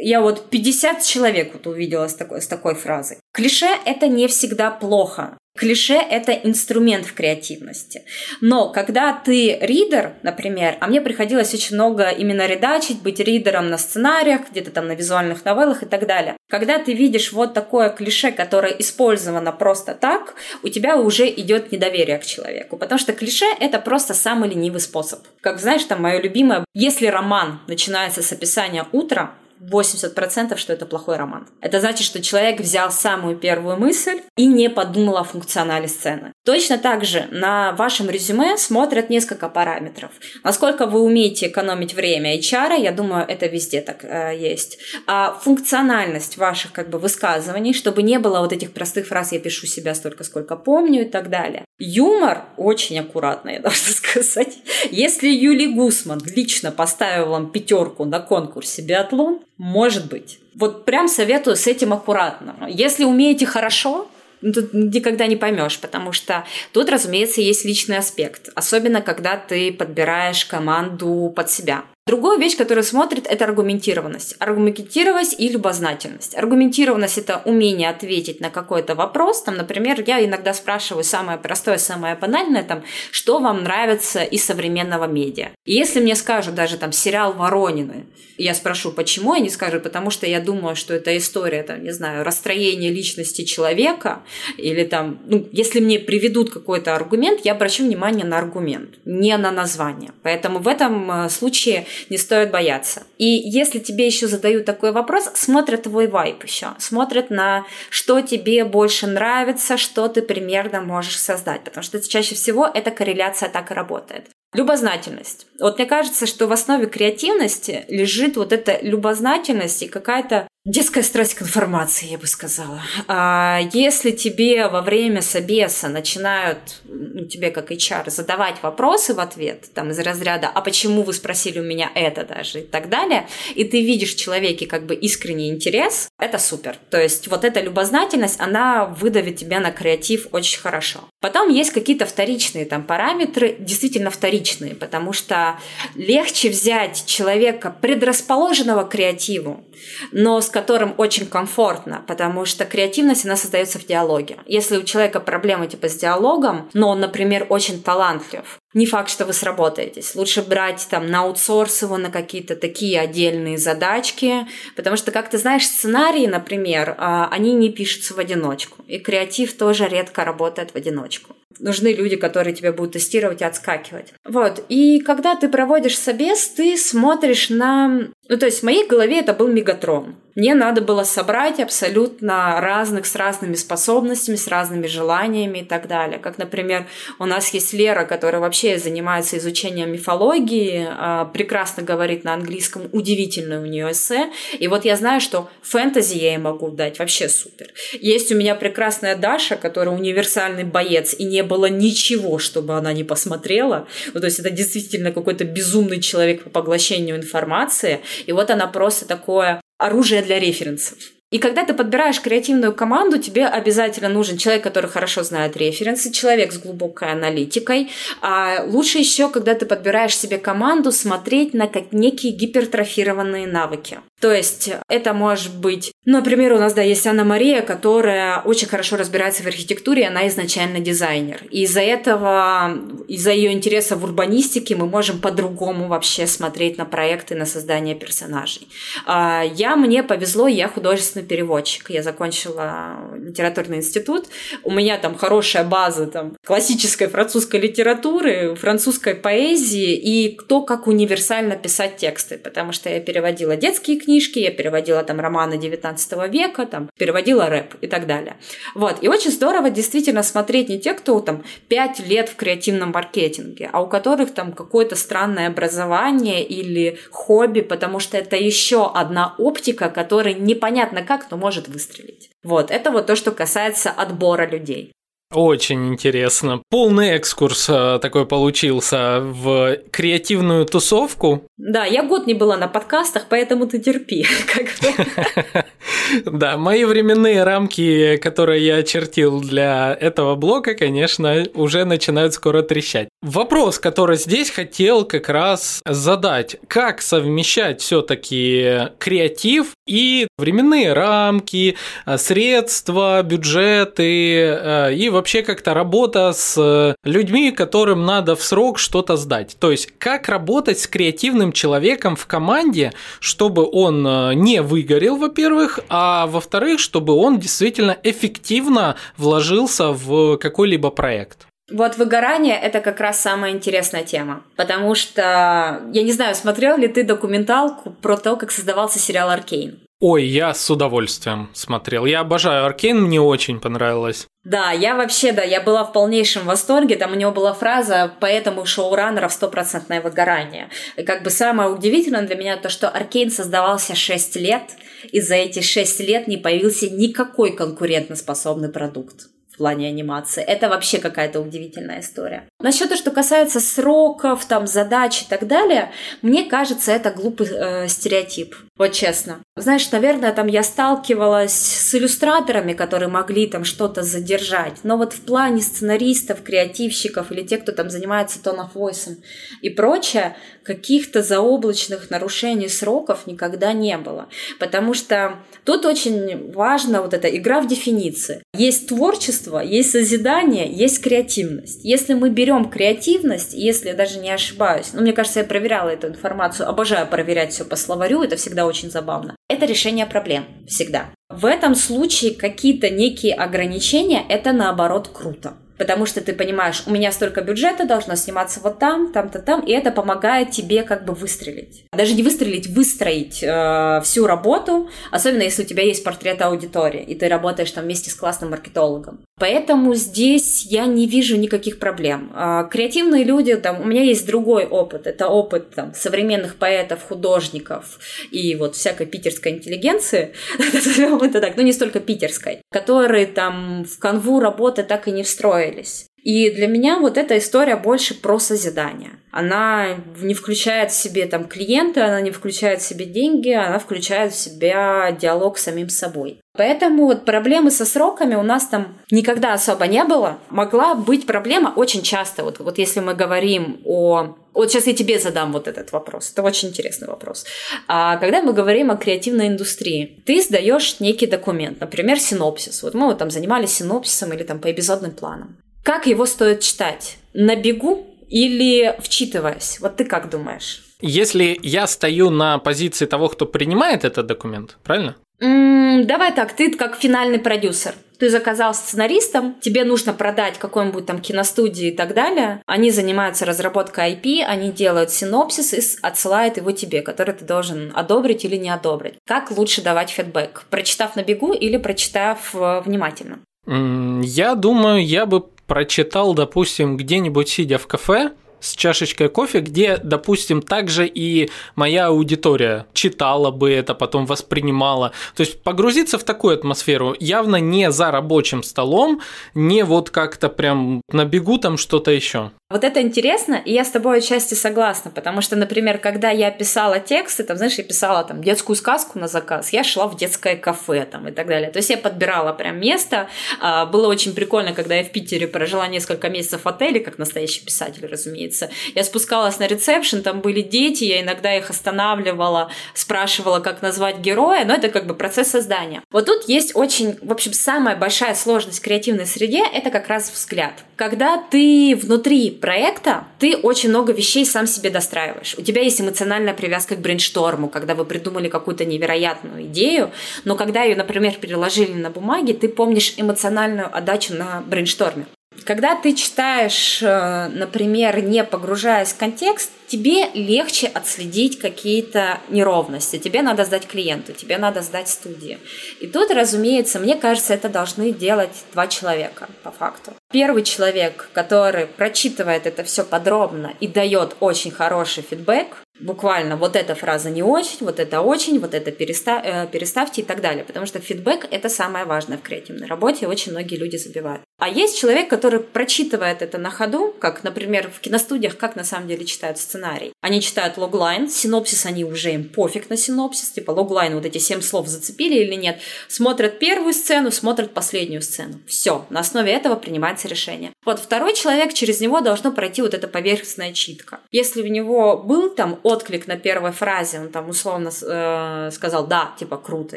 я 0.00 0.20
вот 0.20 0.50
50 0.50 1.02
человек 1.02 1.52
вот 1.52 1.66
увидела 1.66 2.08
с 2.08 2.14
такой, 2.14 2.42
с 2.42 2.46
такой 2.46 2.74
фразой. 2.74 3.18
Клише– 3.32 3.68
это 3.84 4.08
не 4.08 4.28
всегда 4.28 4.70
плохо. 4.70 5.36
Клише– 5.56 5.94
это 6.10 6.32
инструмент 6.32 7.06
в 7.06 7.14
креативности. 7.14 8.02
Но 8.40 8.72
когда 8.72 9.12
ты 9.12 9.56
ридер, 9.60 10.14
например, 10.24 10.76
а 10.80 10.88
мне 10.88 11.00
приходилось 11.00 11.54
очень 11.54 11.76
много 11.76 12.08
именно 12.08 12.44
редачить, 12.46 13.02
быть 13.02 13.20
ридером 13.20 13.70
на 13.70 13.78
сценариях, 13.78 14.50
где-то 14.50 14.72
там 14.72 14.88
на 14.88 14.96
визуальных 14.96 15.44
новеллах 15.44 15.84
и 15.84 15.86
так 15.86 16.08
далее. 16.08 16.36
Когда 16.50 16.80
ты 16.80 16.92
видишь 16.92 17.32
вот 17.32 17.54
такое 17.54 17.90
клише, 17.90 18.32
которое 18.32 18.72
использовано 18.72 19.52
просто 19.52 19.94
так, 19.94 20.34
у 20.64 20.68
тебя 20.68 20.96
уже 20.96 21.28
идет 21.28 21.70
недоверие 21.70 22.18
к 22.18 22.26
человеку. 22.26 22.76
Потому 22.76 22.98
что 22.98 23.12
клише– 23.12 23.46
это 23.60 23.78
просто 23.78 24.12
самый 24.12 24.48
ленивый 24.48 24.80
способ. 24.80 25.20
Как 25.40 25.60
знаешь, 25.60 25.84
там 25.84 26.02
мое 26.02 26.20
любимое, 26.20 26.64
если 26.74 27.06
роман 27.06 27.60
начинается 27.68 28.22
с 28.22 28.32
описания 28.32 28.86
утра, 28.90 29.34
80% 29.70 30.56
что 30.56 30.72
это 30.72 30.86
плохой 30.86 31.16
роман. 31.16 31.48
Это 31.60 31.80
значит, 31.80 32.06
что 32.06 32.22
человек 32.22 32.60
взял 32.60 32.90
самую 32.90 33.36
первую 33.36 33.76
мысль 33.76 34.20
и 34.36 34.46
не 34.46 34.68
подумал 34.70 35.18
о 35.18 35.24
функционале 35.24 35.88
сцены. 35.88 36.32
Точно 36.44 36.78
так 36.78 37.04
же 37.04 37.26
на 37.30 37.72
вашем 37.72 38.10
резюме 38.10 38.56
смотрят 38.56 39.10
несколько 39.10 39.48
параметров. 39.48 40.10
Насколько 40.42 40.86
вы 40.86 41.00
умеете 41.00 41.48
экономить 41.48 41.94
время 41.94 42.38
HR, 42.38 42.80
я 42.80 42.92
думаю, 42.92 43.24
это 43.26 43.46
везде 43.46 43.80
так 43.80 44.04
э, 44.04 44.36
есть. 44.36 44.78
А 45.06 45.32
функциональность 45.32 46.36
ваших 46.36 46.72
как 46.72 46.90
бы 46.90 46.98
высказываний, 46.98 47.72
чтобы 47.72 48.02
не 48.02 48.18
было 48.18 48.40
вот 48.40 48.52
этих 48.52 48.72
простых 48.72 49.06
фраз 49.06 49.32
«я 49.32 49.40
пишу 49.40 49.66
себя 49.66 49.94
столько, 49.94 50.24
сколько 50.24 50.56
помню» 50.56 51.02
и 51.02 51.08
так 51.08 51.30
далее. 51.30 51.64
Юмор 51.78 52.44
очень 52.56 52.98
аккуратно, 52.98 53.50
я 53.50 53.60
должна 53.60 53.92
сказать. 53.92 54.58
Если 54.90 55.28
Юлий 55.28 55.74
Гусман 55.74 56.20
лично 56.24 56.70
поставил 56.70 57.30
вам 57.30 57.50
пятерку 57.50 58.04
на 58.04 58.20
конкурсе 58.20 58.82
биатлон, 58.82 59.40
может 59.58 60.08
быть. 60.08 60.38
Вот 60.54 60.84
прям 60.84 61.08
советую 61.08 61.56
с 61.56 61.66
этим 61.66 61.92
аккуратно. 61.92 62.66
Если 62.68 63.04
умеете 63.04 63.46
хорошо, 63.46 64.08
ну, 64.40 64.52
тут 64.52 64.74
никогда 64.74 65.26
не 65.26 65.36
поймешь, 65.36 65.78
потому 65.80 66.12
что 66.12 66.44
тут, 66.72 66.90
разумеется, 66.90 67.40
есть 67.40 67.64
личный 67.64 67.98
аспект, 67.98 68.50
особенно 68.54 69.00
когда 69.00 69.36
ты 69.36 69.72
подбираешь 69.72 70.44
команду 70.44 71.32
под 71.34 71.50
себя. 71.50 71.84
Другая 72.06 72.38
вещь, 72.38 72.58
которую 72.58 72.84
смотрит, 72.84 73.26
это 73.26 73.46
аргументированность. 73.46 74.36
Аргументированность 74.38 75.40
и 75.40 75.48
любознательность. 75.48 76.36
Аргументированность– 76.36 77.16
это 77.18 77.40
умение 77.46 77.88
ответить 77.88 78.40
на 78.40 78.50
какой-то 78.50 78.94
вопрос. 78.94 79.42
Там, 79.42 79.56
например, 79.56 80.04
я 80.06 80.22
иногда 80.22 80.52
спрашиваю 80.52 81.02
самое 81.02 81.38
простое, 81.38 81.78
самое 81.78 82.14
банальное, 82.14 82.62
там, 82.62 82.82
что 83.10 83.38
вам 83.38 83.62
нравится 83.62 84.22
из 84.22 84.44
современного 84.44 85.06
медиа. 85.06 85.52
И 85.64 85.72
если 85.72 85.98
мне 85.98 86.14
скажут 86.14 86.54
даже 86.54 86.76
там 86.76 86.92
сериал 86.92 87.32
«Воронины», 87.32 88.04
я 88.36 88.54
спрошу, 88.54 88.90
почему, 88.90 89.32
они 89.32 89.48
скажут, 89.48 89.84
потому 89.84 90.10
что 90.10 90.26
я 90.26 90.40
думаю, 90.40 90.74
что 90.74 90.92
это 90.92 91.16
история, 91.16 91.62
там, 91.62 91.84
не 91.84 91.92
знаю, 91.92 92.24
расстроения 92.24 92.90
личности 92.90 93.44
человека, 93.44 94.22
или 94.56 94.84
там, 94.84 95.20
ну, 95.26 95.48
если 95.52 95.80
мне 95.80 95.98
приведут 96.00 96.52
какой-то 96.52 96.96
аргумент, 96.96 97.40
я 97.44 97.52
обращу 97.52 97.84
внимание 97.84 98.24
на 98.24 98.38
аргумент, 98.38 98.96
не 99.04 99.36
на 99.36 99.52
название. 99.52 100.10
Поэтому 100.22 100.58
в 100.58 100.68
этом 100.68 101.10
э, 101.10 101.30
случае 101.30 101.86
не 102.10 102.18
стоит 102.18 102.50
бояться. 102.50 103.04
И 103.18 103.26
если 103.26 103.78
тебе 103.78 104.06
еще 104.06 104.26
задают 104.26 104.64
такой 104.64 104.92
вопрос, 104.92 105.30
смотрят 105.34 105.84
твой 105.84 106.06
вайп 106.06 106.44
еще, 106.44 106.68
смотрят 106.78 107.30
на 107.30 107.66
что 107.90 108.20
тебе 108.20 108.64
больше 108.64 109.06
нравится, 109.06 109.76
что 109.76 110.08
ты 110.08 110.22
примерно 110.22 110.80
можешь 110.80 111.18
создать, 111.18 111.64
потому 111.64 111.82
что 111.82 112.00
чаще 112.00 112.34
всего 112.34 112.66
эта 112.72 112.90
корреляция 112.90 113.48
так 113.48 113.70
и 113.70 113.74
работает. 113.74 114.26
Любознательность. 114.54 115.46
Вот 115.58 115.78
мне 115.78 115.86
кажется, 115.86 116.26
что 116.26 116.46
в 116.46 116.52
основе 116.52 116.86
креативности 116.86 117.84
лежит 117.88 118.36
вот 118.36 118.52
эта 118.52 118.78
любознательность 118.82 119.82
и 119.82 119.88
какая-то 119.88 120.46
Детская 120.66 121.02
страсть 121.02 121.34
к 121.34 121.42
информации, 121.42 122.06
я 122.06 122.16
бы 122.16 122.26
сказала. 122.26 122.80
А 123.06 123.60
если 123.74 124.12
тебе 124.12 124.66
во 124.68 124.80
время 124.80 125.20
собеса 125.20 125.90
начинают, 125.90 126.80
ну, 126.84 127.26
тебе 127.26 127.50
как 127.50 127.70
HR, 127.70 128.08
задавать 128.08 128.62
вопросы 128.62 129.12
в 129.12 129.20
ответ, 129.20 129.66
там, 129.74 129.90
из 129.90 129.98
разряда 129.98 130.48
«А 130.48 130.62
почему 130.62 131.02
вы 131.02 131.12
спросили 131.12 131.58
у 131.58 131.62
меня 131.62 131.92
это 131.94 132.24
даже?» 132.24 132.60
и 132.60 132.62
так 132.62 132.88
далее, 132.88 133.28
и 133.54 133.64
ты 133.64 133.82
видишь 133.82 134.14
в 134.14 134.18
человеке 134.18 134.64
как 134.64 134.86
бы 134.86 134.94
искренний 134.94 135.50
интерес, 135.50 136.08
это 136.18 136.38
супер. 136.38 136.78
То 136.88 136.98
есть 136.98 137.28
вот 137.28 137.44
эта 137.44 137.60
любознательность, 137.60 138.40
она 138.40 138.86
выдавит 138.86 139.36
тебя 139.36 139.60
на 139.60 139.70
креатив 139.70 140.28
очень 140.32 140.60
хорошо. 140.62 141.00
Потом 141.20 141.50
есть 141.50 141.72
какие-то 141.72 142.06
вторичные 142.06 142.64
там 142.64 142.84
параметры, 142.84 143.54
действительно 143.58 144.08
вторичные, 144.08 144.74
потому 144.74 145.12
что 145.12 145.58
легче 145.94 146.48
взять 146.48 147.04
человека 147.04 147.68
предрасположенного 147.82 148.84
к 148.84 148.92
креативу, 148.92 149.62
но 150.10 150.40
с 150.40 150.53
которым 150.54 150.94
очень 150.98 151.26
комфортно, 151.26 152.04
потому 152.06 152.44
что 152.44 152.64
креативность, 152.64 153.24
она 153.24 153.34
создается 153.34 153.80
в 153.80 153.86
диалоге. 153.86 154.38
Если 154.46 154.76
у 154.76 154.84
человека 154.84 155.18
проблемы 155.18 155.66
типа 155.66 155.88
с 155.88 155.96
диалогом, 155.96 156.70
но 156.74 156.90
он, 156.90 157.00
например, 157.00 157.46
очень 157.48 157.82
талантлив, 157.82 158.60
не 158.72 158.86
факт, 158.86 159.10
что 159.10 159.24
вы 159.24 159.32
сработаетесь. 159.32 160.14
Лучше 160.14 160.42
брать 160.42 160.86
там 160.88 161.10
на 161.10 161.22
аутсорс 161.22 161.82
его 161.82 161.96
на 161.96 162.10
какие-то 162.10 162.54
такие 162.54 163.00
отдельные 163.00 163.58
задачки, 163.58 164.46
потому 164.76 164.96
что, 164.96 165.10
как 165.10 165.28
ты 165.28 165.38
знаешь, 165.38 165.66
сценарии, 165.66 166.26
например, 166.26 166.94
а, 166.98 167.28
они 167.32 167.52
не 167.52 167.70
пишутся 167.70 168.14
в 168.14 168.18
одиночку, 168.20 168.84
и 168.86 168.98
креатив 168.98 169.56
тоже 169.56 169.88
редко 169.88 170.24
работает 170.24 170.70
в 170.70 170.76
одиночку. 170.76 171.34
Нужны 171.58 171.92
люди, 171.92 172.16
которые 172.16 172.54
тебя 172.54 172.72
будут 172.72 172.92
тестировать 172.92 173.40
и 173.40 173.44
отскакивать. 173.44 174.12
Вот. 174.24 174.64
И 174.68 175.00
когда 175.00 175.36
ты 175.36 175.48
проводишь 175.48 175.98
собес, 175.98 176.48
ты 176.48 176.76
смотришь 176.76 177.50
на... 177.50 178.08
Ну, 178.28 178.36
то 178.38 178.46
есть 178.46 178.60
в 178.60 178.62
моей 178.64 178.86
голове 178.86 179.20
это 179.20 179.34
был 179.34 179.48
мегатрон. 179.48 180.16
Мне 180.34 180.54
надо 180.54 180.80
было 180.80 181.04
собрать 181.04 181.60
абсолютно 181.60 182.60
разных 182.60 183.06
с 183.06 183.14
разными 183.14 183.54
способностями, 183.54 184.36
с 184.36 184.48
разными 184.48 184.86
желаниями 184.86 185.58
и 185.58 185.64
так 185.64 185.86
далее. 185.86 186.18
Как, 186.18 186.38
например, 186.38 186.86
у 187.18 187.24
нас 187.24 187.50
есть 187.54 187.72
Лера, 187.72 188.04
которая 188.04 188.40
вообще 188.40 188.78
занимается 188.78 189.38
изучением 189.38 189.92
мифологии, 189.92 190.88
а, 190.90 191.26
прекрасно 191.26 191.84
говорит 191.84 192.24
на 192.24 192.34
английском, 192.34 192.88
удивительное 192.92 193.60
у 193.60 193.66
нее 193.66 193.92
эссе. 193.92 194.30
И 194.58 194.66
вот 194.66 194.84
я 194.84 194.96
знаю, 194.96 195.20
что 195.20 195.48
фэнтези 195.62 196.16
я 196.16 196.30
ей 196.30 196.38
могу 196.38 196.70
дать 196.70 196.98
вообще 196.98 197.28
супер. 197.28 197.68
Есть 197.92 198.32
у 198.32 198.34
меня 198.34 198.56
прекрасная 198.56 199.16
Даша, 199.16 199.56
которая 199.56 199.94
универсальный 199.94 200.64
боец, 200.64 201.14
и 201.16 201.24
не 201.24 201.43
было 201.44 201.66
ничего, 201.66 202.38
чтобы 202.38 202.76
она 202.76 202.92
не 202.92 203.04
посмотрела. 203.04 203.86
Ну, 204.12 204.20
то 204.20 204.26
есть 204.26 204.38
это 204.38 204.50
действительно 204.50 205.12
какой-то 205.12 205.44
безумный 205.44 206.00
человек 206.00 206.44
по 206.44 206.50
поглощению 206.50 207.16
информации. 207.16 208.00
И 208.26 208.32
вот 208.32 208.50
она 208.50 208.66
просто 208.66 209.06
такое 209.06 209.60
оружие 209.78 210.22
для 210.22 210.38
референсов. 210.38 210.98
И 211.34 211.38
когда 211.38 211.64
ты 211.64 211.74
подбираешь 211.74 212.20
креативную 212.20 212.72
команду, 212.72 213.18
тебе 213.18 213.46
обязательно 213.46 214.08
нужен 214.08 214.36
человек, 214.36 214.62
который 214.62 214.88
хорошо 214.88 215.24
знает 215.24 215.56
референсы, 215.56 216.12
человек 216.12 216.52
с 216.52 216.58
глубокой 216.58 217.10
аналитикой. 217.10 217.90
А 218.22 218.62
лучше 218.64 218.98
еще, 218.98 219.28
когда 219.28 219.54
ты 219.54 219.66
подбираешь 219.66 220.16
себе 220.16 220.38
команду, 220.38 220.92
смотреть 220.92 221.52
на 221.52 221.66
как 221.66 221.92
некие 221.92 222.32
гипертрофированные 222.32 223.48
навыки. 223.48 223.98
То 224.24 224.32
есть 224.32 224.70
это 224.88 225.12
может 225.12 225.54
быть, 225.54 225.92
например, 226.06 226.54
у 226.54 226.58
нас, 226.58 226.72
да, 226.72 226.80
есть 226.80 227.06
Анна 227.06 227.24
Мария, 227.24 227.60
которая 227.60 228.40
очень 228.40 228.66
хорошо 228.66 228.96
разбирается 228.96 229.42
в 229.42 229.46
архитектуре, 229.46 230.08
она 230.08 230.26
изначально 230.28 230.80
дизайнер. 230.80 231.42
И 231.50 231.64
из-за 231.64 231.82
этого, 231.82 232.72
из-за 233.06 233.32
ее 233.32 233.52
интереса 233.52 233.96
в 233.96 234.04
урбанистике 234.04 234.76
мы 234.76 234.86
можем 234.86 235.20
по-другому 235.20 235.88
вообще 235.88 236.26
смотреть 236.26 236.78
на 236.78 236.86
проекты, 236.86 237.34
на 237.34 237.44
создание 237.44 237.94
персонажей. 237.94 238.66
А, 239.04 239.42
я, 239.42 239.76
мне 239.76 240.02
повезло, 240.02 240.48
я 240.48 240.68
художественный 240.68 241.26
переводчик. 241.26 241.90
Я 241.90 242.02
закончила 242.02 242.96
литературный 243.18 243.76
институт. 243.76 244.28
У 244.62 244.70
меня 244.70 244.96
там 244.96 245.16
хорошая 245.16 245.64
база 245.64 246.06
там, 246.06 246.34
классической 246.46 247.08
французской 247.08 247.60
литературы, 247.60 248.54
французской 248.54 249.16
поэзии 249.16 249.94
и 249.94 250.34
кто 250.34 250.62
как 250.62 250.86
универсально 250.86 251.56
писать 251.56 251.98
тексты, 251.98 252.38
потому 252.38 252.72
что 252.72 252.88
я 252.88 253.00
переводила 253.00 253.56
детские 253.56 253.98
книжки, 254.14 254.38
я 254.38 254.50
переводила 254.50 255.02
там 255.02 255.20
романы 255.20 255.58
19 255.58 256.30
века, 256.32 256.66
там, 256.66 256.88
переводила 256.96 257.48
рэп 257.48 257.74
и 257.80 257.86
так 257.86 258.06
далее. 258.06 258.36
Вот. 258.74 259.02
И 259.02 259.08
очень 259.08 259.30
здорово 259.30 259.70
действительно 259.70 260.22
смотреть 260.22 260.68
не 260.68 260.78
те, 260.78 260.94
кто 260.94 261.20
там 261.20 261.42
5 261.68 262.06
лет 262.06 262.28
в 262.28 262.36
креативном 262.36 262.92
маркетинге, 262.92 263.70
а 263.72 263.82
у 263.82 263.88
которых 263.88 264.32
там 264.32 264.52
какое-то 264.52 264.94
странное 264.94 265.48
образование 265.48 266.44
или 266.44 266.98
хобби, 267.10 267.60
потому 267.60 267.98
что 267.98 268.16
это 268.16 268.36
еще 268.36 268.90
одна 268.94 269.34
оптика, 269.38 269.90
которая 269.90 270.34
непонятно 270.34 271.02
как, 271.02 271.30
но 271.30 271.36
может 271.36 271.68
выстрелить. 271.68 272.30
Вот, 272.44 272.70
это 272.70 272.90
вот 272.90 273.06
то, 273.06 273.16
что 273.16 273.32
касается 273.32 273.90
отбора 273.90 274.46
людей. 274.46 274.92
Очень 275.34 275.88
интересно. 275.88 276.62
Полный 276.70 277.10
экскурс 277.10 277.68
э, 277.68 277.98
такой 278.00 278.24
получился 278.24 279.20
в 279.20 279.76
креативную 279.90 280.64
тусовку. 280.64 281.42
Да, 281.56 281.84
я 281.84 282.04
год 282.04 282.26
не 282.26 282.34
была 282.34 282.56
на 282.56 282.68
подкастах, 282.68 283.26
поэтому 283.28 283.66
ты 283.66 283.80
терпи. 283.80 284.24
Да, 286.24 286.56
мои 286.56 286.84
временные 286.84 287.44
рамки, 287.44 288.16
которые 288.16 288.64
я 288.64 288.76
очертил 288.76 289.40
для 289.40 289.96
этого 289.98 290.34
блока, 290.34 290.74
конечно, 290.74 291.44
уже 291.54 291.84
начинают 291.84 292.34
скоро 292.34 292.62
трещать. 292.62 293.08
Вопрос, 293.22 293.78
который 293.78 294.16
здесь 294.16 294.50
хотел 294.50 295.04
как 295.04 295.28
раз 295.28 295.80
задать. 295.86 296.56
Как 296.68 297.02
совмещать 297.02 297.80
все 297.80 298.02
таки 298.02 298.90
креатив 298.98 299.72
и 299.86 300.26
временные 300.38 300.92
рамки, 300.92 301.76
э, 302.06 302.18
средства, 302.18 303.22
бюджеты 303.22 304.38
э, 304.38 304.94
и 304.94 305.08
вообще 305.10 305.42
как-то 305.42 305.74
работа 305.74 306.32
с 306.32 306.96
людьми, 307.04 307.50
которым 307.50 308.04
надо 308.04 308.36
в 308.36 308.42
срок 308.42 308.78
что-то 308.78 309.16
сдать. 309.16 309.56
То 309.58 309.70
есть 309.70 309.90
как 309.98 310.28
работать 310.28 310.78
с 310.78 310.86
креативным 310.86 311.52
человеком 311.52 312.16
в 312.16 312.26
команде, 312.26 312.92
чтобы 313.20 313.68
он 313.70 314.06
э, 314.06 314.34
не 314.34 314.62
выгорел, 314.62 315.16
во-первых, 315.16 315.80
а 315.88 316.26
во-вторых, 316.26 316.80
чтобы 316.80 317.14
он 317.14 317.38
действительно 317.38 317.96
эффективно 318.02 318.96
вложился 319.16 319.92
в 319.92 320.38
какой-либо 320.38 320.90
проект. 320.90 321.46
Вот 321.70 321.96
выгорание– 321.96 322.58
это 322.62 322.80
как 322.80 323.00
раз 323.00 323.20
самая 323.20 323.52
интересная 323.52 324.04
тема, 324.04 324.44
потому 324.56 324.94
что, 324.94 325.82
я 325.92 326.02
не 326.02 326.12
знаю, 326.12 326.34
смотрел 326.34 326.76
ли 326.76 326.88
ты 326.88 327.04
документалку 327.04 327.90
про 327.90 328.18
то, 328.18 328.36
как 328.36 328.50
создавался 328.50 328.98
сериал 328.98 329.30
«Аркейн»? 329.30 329.80
Ой, 330.00 330.24
я 330.24 330.52
с 330.52 330.68
удовольствием 330.68 331.48
смотрел. 331.54 332.04
Я 332.04 332.20
обожаю 332.20 332.66
Аркейн, 332.66 333.00
мне 333.00 333.18
очень 333.18 333.60
понравилось. 333.60 334.26
Да, 334.44 334.72
я 334.72 334.96
вообще, 334.96 335.32
да, 335.32 335.42
я 335.42 335.62
была 335.62 335.84
в 335.84 335.92
полнейшем 335.94 336.44
восторге. 336.44 336.96
Там 336.96 337.12
у 337.12 337.14
него 337.14 337.30
была 337.32 337.54
фраза 337.54 338.12
«поэтому 338.20 338.62
у 338.62 338.66
шоураннеров 338.66 339.32
стопроцентное 339.32 340.02
выгорание». 340.02 340.68
И 340.96 341.04
как 341.04 341.22
бы 341.22 341.30
самое 341.30 341.70
удивительное 341.70 342.26
для 342.26 342.36
меня 342.36 342.58
то, 342.58 342.68
что 342.68 342.90
Аркейн 342.90 343.30
создавался 343.30 343.94
6 343.94 344.36
лет, 344.36 344.72
и 345.10 345.22
за 345.22 345.36
эти 345.36 345.60
6 345.60 346.00
лет 346.00 346.28
не 346.28 346.36
появился 346.36 346.90
никакой 346.90 347.56
конкурентоспособный 347.56 348.68
продукт 348.68 349.28
в 349.54 349.58
плане 349.58 349.88
анимации. 349.88 350.42
Это 350.42 350.68
вообще 350.68 350.98
какая-то 350.98 351.40
удивительная 351.40 352.00
история. 352.00 352.48
Насчет 352.60 352.88
того, 352.88 352.98
что 352.98 353.10
касается 353.12 353.60
сроков, 353.60 354.44
там, 354.46 354.66
задач 354.66 355.22
и 355.22 355.26
так 355.28 355.46
далее, 355.46 355.92
мне 356.22 356.44
кажется, 356.44 356.90
это 356.90 357.10
глупый 357.10 357.46
э, 357.50 357.88
стереотип. 357.88 358.56
Вот 358.76 358.90
честно. 358.90 359.38
Знаешь, 359.56 359.88
наверное, 359.92 360.32
там 360.32 360.48
я 360.48 360.64
сталкивалась 360.64 361.52
с 361.52 361.94
иллюстраторами, 361.94 362.72
которые 362.72 363.08
могли 363.08 363.46
там 363.46 363.64
что-то 363.64 364.02
задержать. 364.02 364.78
Но 364.82 364.96
вот 364.96 365.12
в 365.12 365.20
плане 365.20 365.62
сценаристов, 365.62 366.42
креативщиков 366.42 367.30
или 367.30 367.42
тех, 367.42 367.62
кто 367.62 367.70
там 367.70 367.90
занимается 367.90 368.42
тон 368.42 368.54
войсом 368.74 369.18
и 369.62 369.70
прочее, 369.70 370.36
каких-то 370.64 371.22
заоблачных 371.22 372.10
нарушений 372.10 372.68
сроков 372.68 373.26
никогда 373.26 373.72
не 373.72 373.96
было. 373.98 374.28
Потому 374.58 374.94
что 374.94 375.38
тут 375.64 375.84
очень 375.84 376.52
важна 376.52 377.02
вот 377.02 377.14
эта 377.14 377.28
игра 377.28 377.60
в 377.60 377.68
дефиниции. 377.68 378.42
Есть 378.54 378.88
творчество, 378.88 379.43
есть 379.62 379.90
созидание, 379.90 380.70
есть 380.70 381.02
креативность. 381.02 381.84
Если 381.84 382.14
мы 382.14 382.30
берем 382.30 382.70
креативность, 382.70 383.54
если 383.54 383.88
я 383.88 383.94
даже 383.94 384.18
не 384.18 384.30
ошибаюсь, 384.30 384.90
ну, 384.92 385.02
мне 385.02 385.12
кажется, 385.12 385.40
я 385.40 385.46
проверяла 385.46 385.90
эту 385.90 386.08
информацию, 386.08 386.68
обожаю 386.68 387.06
проверять 387.06 387.52
все 387.52 387.64
по 387.64 387.76
словарю, 387.76 388.22
это 388.22 388.36
всегда 388.36 388.66
очень 388.66 388.90
забавно. 388.90 389.36
Это 389.48 389.66
решение 389.66 390.06
проблем 390.06 390.44
всегда. 390.66 391.10
В 391.28 391.46
этом 391.46 391.74
случае 391.74 392.34
какие-то 392.34 392.90
некие 392.90 393.34
ограничения– 393.34 394.22
это 394.28 394.52
наоборот 394.52 395.08
круто 395.12 395.54
потому 395.78 396.06
что 396.06 396.20
ты 396.20 396.32
понимаешь, 396.32 396.82
у 396.86 396.90
меня 396.90 397.12
столько 397.12 397.42
бюджета 397.42 397.86
должно 397.86 398.16
сниматься 398.16 398.60
вот 398.60 398.78
там, 398.78 399.12
там-то, 399.12 399.40
там, 399.40 399.60
и 399.60 399.72
это 399.72 399.90
помогает 399.90 400.50
тебе 400.50 400.82
как 400.82 401.04
бы 401.04 401.14
выстрелить. 401.14 401.84
Даже 401.92 402.14
не 402.14 402.22
выстрелить, 402.22 402.68
выстроить 402.68 403.42
э, 403.42 404.00
всю 404.04 404.26
работу, 404.26 404.88
особенно 405.10 405.42
если 405.42 405.62
у 405.62 405.66
тебя 405.66 405.82
есть 405.82 406.04
портрет 406.04 406.40
аудитории, 406.42 407.02
и 407.02 407.14
ты 407.14 407.28
работаешь 407.28 407.70
там 407.70 407.84
вместе 407.84 408.10
с 408.10 408.14
классным 408.14 408.50
маркетологом. 408.50 409.20
Поэтому 409.38 409.94
здесь 409.94 410.64
я 410.64 410.86
не 410.86 411.06
вижу 411.06 411.36
никаких 411.36 411.78
проблем. 411.78 412.32
Э, 412.34 412.68
креативные 412.70 413.24
люди, 413.24 413.56
там, 413.56 413.80
у 413.80 413.84
меня 413.84 414.02
есть 414.02 414.26
другой 414.26 414.64
опыт, 414.64 415.06
это 415.06 415.28
опыт 415.28 415.70
там, 415.70 415.92
современных 415.94 416.56
поэтов, 416.56 417.02
художников 417.02 417.98
и 418.30 418.54
вот 418.54 418.76
всякой 418.76 419.06
питерской 419.06 419.52
интеллигенции, 419.52 420.34
это 420.58 421.40
так, 421.40 421.56
ну 421.56 421.62
не 421.62 421.72
столько 421.72 422.00
питерской, 422.00 422.60
которые 422.70 423.26
там 423.26 423.84
в 423.84 423.98
канву 423.98 424.40
работы 424.40 424.82
так 424.82 425.08
и 425.08 425.10
не 425.10 425.22
встроили 425.22 425.44
строились. 425.44 426.06
И 426.24 426.50
для 426.50 426.66
меня 426.66 426.98
вот 426.98 427.18
эта 427.18 427.36
история 427.36 427.76
больше 427.76 428.14
про 428.14 428.38
созидание. 428.38 429.10
Она 429.30 429.96
не 430.22 430.32
включает 430.32 430.90
в 430.90 430.94
себе 430.94 431.26
там 431.26 431.44
клиента, 431.44 432.06
она 432.06 432.22
не 432.22 432.30
включает 432.30 432.80
в 432.80 432.86
себе 432.86 433.04
деньги, 433.04 433.50
она 433.50 433.78
включает 433.78 434.32
в 434.32 434.38
себя 434.38 435.12
диалог 435.12 435.58
с 435.58 435.64
самим 435.64 435.90
собой. 435.90 436.40
Поэтому 436.56 437.06
вот 437.06 437.26
проблемы 437.26 437.70
со 437.70 437.84
сроками 437.84 438.36
у 438.36 438.42
нас 438.42 438.68
там 438.68 438.98
никогда 439.10 439.52
особо 439.52 439.86
не 439.86 440.02
было. 440.04 440.38
Могла 440.48 440.94
быть 440.94 441.26
проблема 441.26 441.74
очень 441.76 442.02
часто. 442.02 442.42
Вот, 442.42 442.58
вот 442.58 442.78
если 442.78 443.00
мы 443.00 443.14
говорим 443.14 443.80
о... 443.84 444.36
Вот 444.54 444.70
сейчас 444.70 444.86
я 444.86 444.94
тебе 444.94 445.18
задам 445.18 445.52
вот 445.52 445.68
этот 445.68 445.92
вопрос. 445.92 446.30
Это 446.32 446.42
очень 446.42 446.68
интересный 446.68 447.08
вопрос. 447.08 447.44
А 447.86 448.16
когда 448.16 448.40
мы 448.40 448.54
говорим 448.54 448.90
о 448.90 448.96
креативной 448.96 449.48
индустрии, 449.48 450.22
ты 450.24 450.40
сдаешь 450.40 451.00
некий 451.00 451.26
документ, 451.26 451.80
например, 451.80 452.18
синопсис. 452.18 452.82
Вот 452.82 452.94
мы 452.94 453.08
вот 453.08 453.18
там 453.18 453.30
занимались 453.30 453.74
синопсисом 453.74 454.32
или 454.32 454.44
там 454.44 454.60
по 454.60 454.70
эпизодным 454.70 455.10
планам. 455.10 455.58
Как 455.84 456.06
его 456.06 456.24
стоит 456.24 456.60
читать? 456.60 457.18
На 457.34 457.56
бегу 457.56 458.06
или 458.30 458.96
вчитываясь? 459.00 459.78
Вот 459.80 459.96
ты 459.96 460.06
как 460.06 460.30
думаешь? 460.30 460.82
Если 461.02 461.60
я 461.62 461.86
стою 461.86 462.30
на 462.30 462.58
позиции 462.58 463.04
того, 463.04 463.28
кто 463.28 463.44
принимает 463.44 464.02
этот 464.02 464.26
документ, 464.26 464.78
правильно? 464.82 465.14
М-м, 465.40 466.06
давай 466.06 466.32
так, 466.32 466.54
ты 466.54 466.74
как 466.74 466.96
финальный 466.96 467.38
продюсер. 467.38 467.94
Ты 468.18 468.30
заказал 468.30 468.72
сценаристам, 468.72 469.56
тебе 469.60 469.84
нужно 469.84 470.14
продать 470.14 470.56
какой-нибудь 470.56 471.04
там 471.04 471.20
киностудии 471.20 471.88
и 471.88 471.94
так 471.94 472.14
далее. 472.14 472.62
Они 472.64 472.90
занимаются 472.90 473.44
разработкой 473.44 474.14
IP, 474.14 474.42
они 474.42 474.72
делают 474.72 475.10
синопсис 475.10 475.74
и 475.74 475.98
отсылают 476.00 476.56
его 476.56 476.70
тебе, 476.70 477.02
который 477.02 477.34
ты 477.34 477.44
должен 477.44 477.92
одобрить 477.94 478.46
или 478.46 478.56
не 478.56 478.70
одобрить. 478.70 479.16
Как 479.26 479.50
лучше 479.50 479.82
давать 479.82 480.08
фидбэк? 480.08 480.64
Прочитав 480.70 481.14
на 481.14 481.22
бегу 481.22 481.52
или 481.52 481.76
прочитав 481.76 482.54
э, 482.54 482.80
внимательно? 482.86 483.40
Я 483.66 484.54
думаю, 484.54 485.04
я 485.04 485.26
бы 485.26 485.44
прочитал, 485.66 486.34
допустим, 486.34 486.96
где-нибудь 486.96 487.48
сидя 487.48 487.78
в 487.78 487.86
кафе, 487.86 488.32
с 488.64 488.74
чашечкой 488.74 489.28
кофе, 489.28 489.60
где, 489.60 489.98
допустим, 490.02 490.62
также 490.62 491.06
и 491.06 491.50
моя 491.76 492.06
аудитория 492.06 492.86
читала 492.94 493.50
бы 493.50 493.70
это, 493.70 493.94
потом 493.94 494.24
воспринимала. 494.24 495.12
То 495.36 495.42
есть 495.42 495.62
погрузиться 495.62 496.18
в 496.18 496.24
такую 496.24 496.54
атмосферу 496.54 497.14
явно 497.20 497.56
не 497.56 497.90
за 497.90 498.10
рабочим 498.10 498.62
столом, 498.62 499.20
не 499.54 499.84
вот 499.84 500.10
как-то 500.10 500.48
прям 500.48 501.02
на 501.10 501.26
бегу 501.26 501.58
там 501.58 501.76
что-то 501.76 502.10
еще. 502.10 502.52
Вот 502.70 502.82
это 502.82 503.02
интересно, 503.02 503.60
и 503.62 503.74
я 503.74 503.84
с 503.84 503.90
тобой 503.90 504.18
отчасти 504.18 504.54
согласна, 504.54 505.10
потому 505.10 505.42
что, 505.42 505.54
например, 505.54 505.98
когда 505.98 506.30
я 506.30 506.50
писала 506.50 506.98
тексты, 506.98 507.44
там, 507.44 507.58
знаешь, 507.58 507.74
я 507.74 507.84
писала 507.84 508.24
там 508.24 508.42
детскую 508.42 508.74
сказку 508.74 509.18
на 509.18 509.28
заказ, 509.28 509.74
я 509.74 509.84
шла 509.84 510.06
в 510.06 510.16
детское 510.16 510.56
кафе 510.56 511.04
там 511.04 511.28
и 511.28 511.30
так 511.30 511.46
далее. 511.46 511.70
То 511.70 511.76
есть 511.76 511.90
я 511.90 511.98
подбирала 511.98 512.54
прям 512.54 512.80
место. 512.80 513.28
А, 513.60 513.84
было 513.84 514.08
очень 514.08 514.34
прикольно, 514.34 514.72
когда 514.72 514.94
я 514.94 515.04
в 515.04 515.12
Питере 515.12 515.46
прожила 515.46 515.86
несколько 515.88 516.30
месяцев 516.30 516.64
в 516.64 516.68
отеле, 516.68 517.00
как 517.00 517.18
настоящий 517.18 517.62
писатель, 517.62 518.06
разумеется. 518.06 518.70
Я 518.94 519.04
спускалась 519.04 519.58
на 519.58 519.66
ресепшн, 519.66 520.22
там 520.22 520.40
были 520.40 520.62
дети, 520.62 521.04
я 521.04 521.20
иногда 521.20 521.54
их 521.54 521.68
останавливала, 521.68 522.70
спрашивала, 522.94 523.60
как 523.60 523.82
назвать 523.82 524.20
героя, 524.20 524.64
но 524.64 524.72
это 524.72 524.88
как 524.88 525.06
бы 525.06 525.14
процесс 525.14 525.48
создания. 525.48 526.02
Вот 526.10 526.24
тут 526.24 526.48
есть 526.48 526.74
очень, 526.74 527.18
в 527.20 527.30
общем, 527.30 527.52
самая 527.52 527.94
большая 527.94 528.34
сложность 528.34 528.78
в 528.78 528.82
креативной 528.82 529.26
среде– 529.26 529.62
это 529.74 529.90
как 529.90 530.08
раз 530.08 530.32
взгляд. 530.32 530.82
Когда 530.96 531.36
ты 531.36 531.94
внутри 532.00 532.54
проекта 532.64 533.24
ты 533.38 533.58
очень 533.58 533.90
много 533.90 534.14
вещей 534.14 534.46
сам 534.46 534.66
себе 534.66 534.88
достраиваешь. 534.88 535.54
У 535.58 535.60
тебя 535.60 535.82
есть 535.82 536.00
эмоциональная 536.00 536.54
привязка 536.54 536.96
к 536.96 537.00
брейншторму, 537.00 537.68
когда 537.68 537.94
вы 537.94 538.06
придумали 538.06 538.48
какую-то 538.48 538.86
невероятную 538.86 539.66
идею, 539.66 540.12
но 540.46 540.56
когда 540.56 540.82
ее, 540.82 540.96
например, 540.96 541.34
переложили 541.34 541.92
на 541.92 542.08
бумаге, 542.08 542.54
ты 542.54 542.70
помнишь 542.70 543.12
эмоциональную 543.18 543.94
отдачу 543.94 544.32
на 544.32 544.62
брейншторме. 544.66 545.26
Когда 545.64 545.94
ты 545.94 546.14
читаешь, 546.14 547.02
э, 547.02 547.48
например, 547.48 548.22
не 548.22 548.44
погружаясь 548.44 549.12
в 549.12 549.16
контекст, 549.16 549.70
тебе 549.86 550.28
легче 550.34 550.88
отследить 550.88 551.58
какие-то 551.58 552.40
неровности. 552.48 553.18
Тебе 553.18 553.42
надо 553.42 553.64
сдать 553.64 553.86
клиенту, 553.86 554.32
тебе 554.32 554.58
надо 554.58 554.82
сдать 554.82 555.08
студии. 555.08 555.58
И 556.00 556.06
тут, 556.06 556.30
разумеется, 556.30 556.98
мне 556.98 557.16
кажется, 557.16 557.54
это 557.54 557.68
должны 557.68 558.12
делать 558.12 558.64
два 558.72 558.88
человека 558.88 559.48
по 559.62 559.70
факту. 559.70 560.12
Первый 560.32 560.64
человек, 560.64 561.30
который 561.32 561.86
прочитывает 561.86 562.66
это 562.66 562.82
все 562.84 563.04
подробно 563.04 563.72
и 563.80 563.86
дает 563.86 564.36
очень 564.40 564.70
хороший 564.70 565.22
фидбэк, 565.22 565.83
буквально 566.00 566.56
вот 566.56 566.76
эта 566.76 566.94
фраза 566.94 567.30
не 567.30 567.42
очень, 567.42 567.78
вот 567.80 568.00
это 568.00 568.20
очень, 568.20 568.58
вот 568.58 568.74
это 568.74 568.90
перестав, 568.90 569.42
э, 569.44 569.66
переставьте 569.70 570.22
и 570.22 570.24
так 570.24 570.40
далее. 570.40 570.64
Потому 570.64 570.86
что 570.86 570.98
фидбэк– 570.98 571.46
это 571.50 571.68
самое 571.68 572.04
важное 572.04 572.38
в 572.38 572.42
креативной 572.42 572.86
работе, 572.86 573.28
очень 573.28 573.52
многие 573.52 573.76
люди 573.76 573.96
забивают. 573.96 574.42
А 574.58 574.68
есть 574.68 574.98
человек, 574.98 575.28
который 575.28 575.60
прочитывает 575.60 576.42
это 576.42 576.58
на 576.58 576.70
ходу, 576.70 577.14
как, 577.18 577.44
например, 577.44 577.90
в 577.90 578.00
киностудиях, 578.00 578.56
как 578.56 578.76
на 578.76 578.84
самом 578.84 579.08
деле 579.08 579.24
читают 579.24 579.58
сценарий. 579.58 580.12
Они 580.20 580.40
читают 580.40 580.76
логлайн, 580.76 581.28
синопсис, 581.28 581.86
они 581.86 582.04
уже 582.04 582.32
им 582.32 582.48
пофиг 582.48 582.88
на 582.88 582.96
синопсис, 582.96 583.50
типа 583.50 583.72
логлайн, 583.72 584.14
вот 584.14 584.24
эти 584.24 584.38
семь 584.38 584.60
слов 584.60 584.88
зацепили 584.88 585.40
или 585.40 585.54
нет. 585.54 585.80
Смотрят 586.08 586.58
первую 586.58 586.94
сцену, 586.94 587.30
смотрят 587.30 587.74
последнюю 587.74 588.22
сцену. 588.22 588.60
Все, 588.66 589.06
на 589.10 589.20
основе 589.20 589.52
этого 589.52 589.76
принимается 589.76 590.28
решение. 590.28 590.72
Вот 590.84 591.00
второй 591.00 591.34
человек, 591.34 591.74
через 591.74 592.00
него 592.00 592.20
должно 592.20 592.52
пройти 592.52 592.82
вот 592.82 592.94
эта 592.94 593.08
поверхностная 593.08 593.72
читка. 593.72 594.20
Если 594.30 594.62
у 594.62 594.66
него 594.66 595.18
был 595.18 595.50
там 595.50 595.80
отклик 595.84 596.26
на 596.26 596.36
первой 596.36 596.72
фразе, 596.72 597.20
он 597.20 597.28
там 597.28 597.48
условно 597.48 597.90
э, 597.90 598.70
сказал 598.72 599.06
«да», 599.06 599.32
типа 599.38 599.56
«круто» 599.58 599.96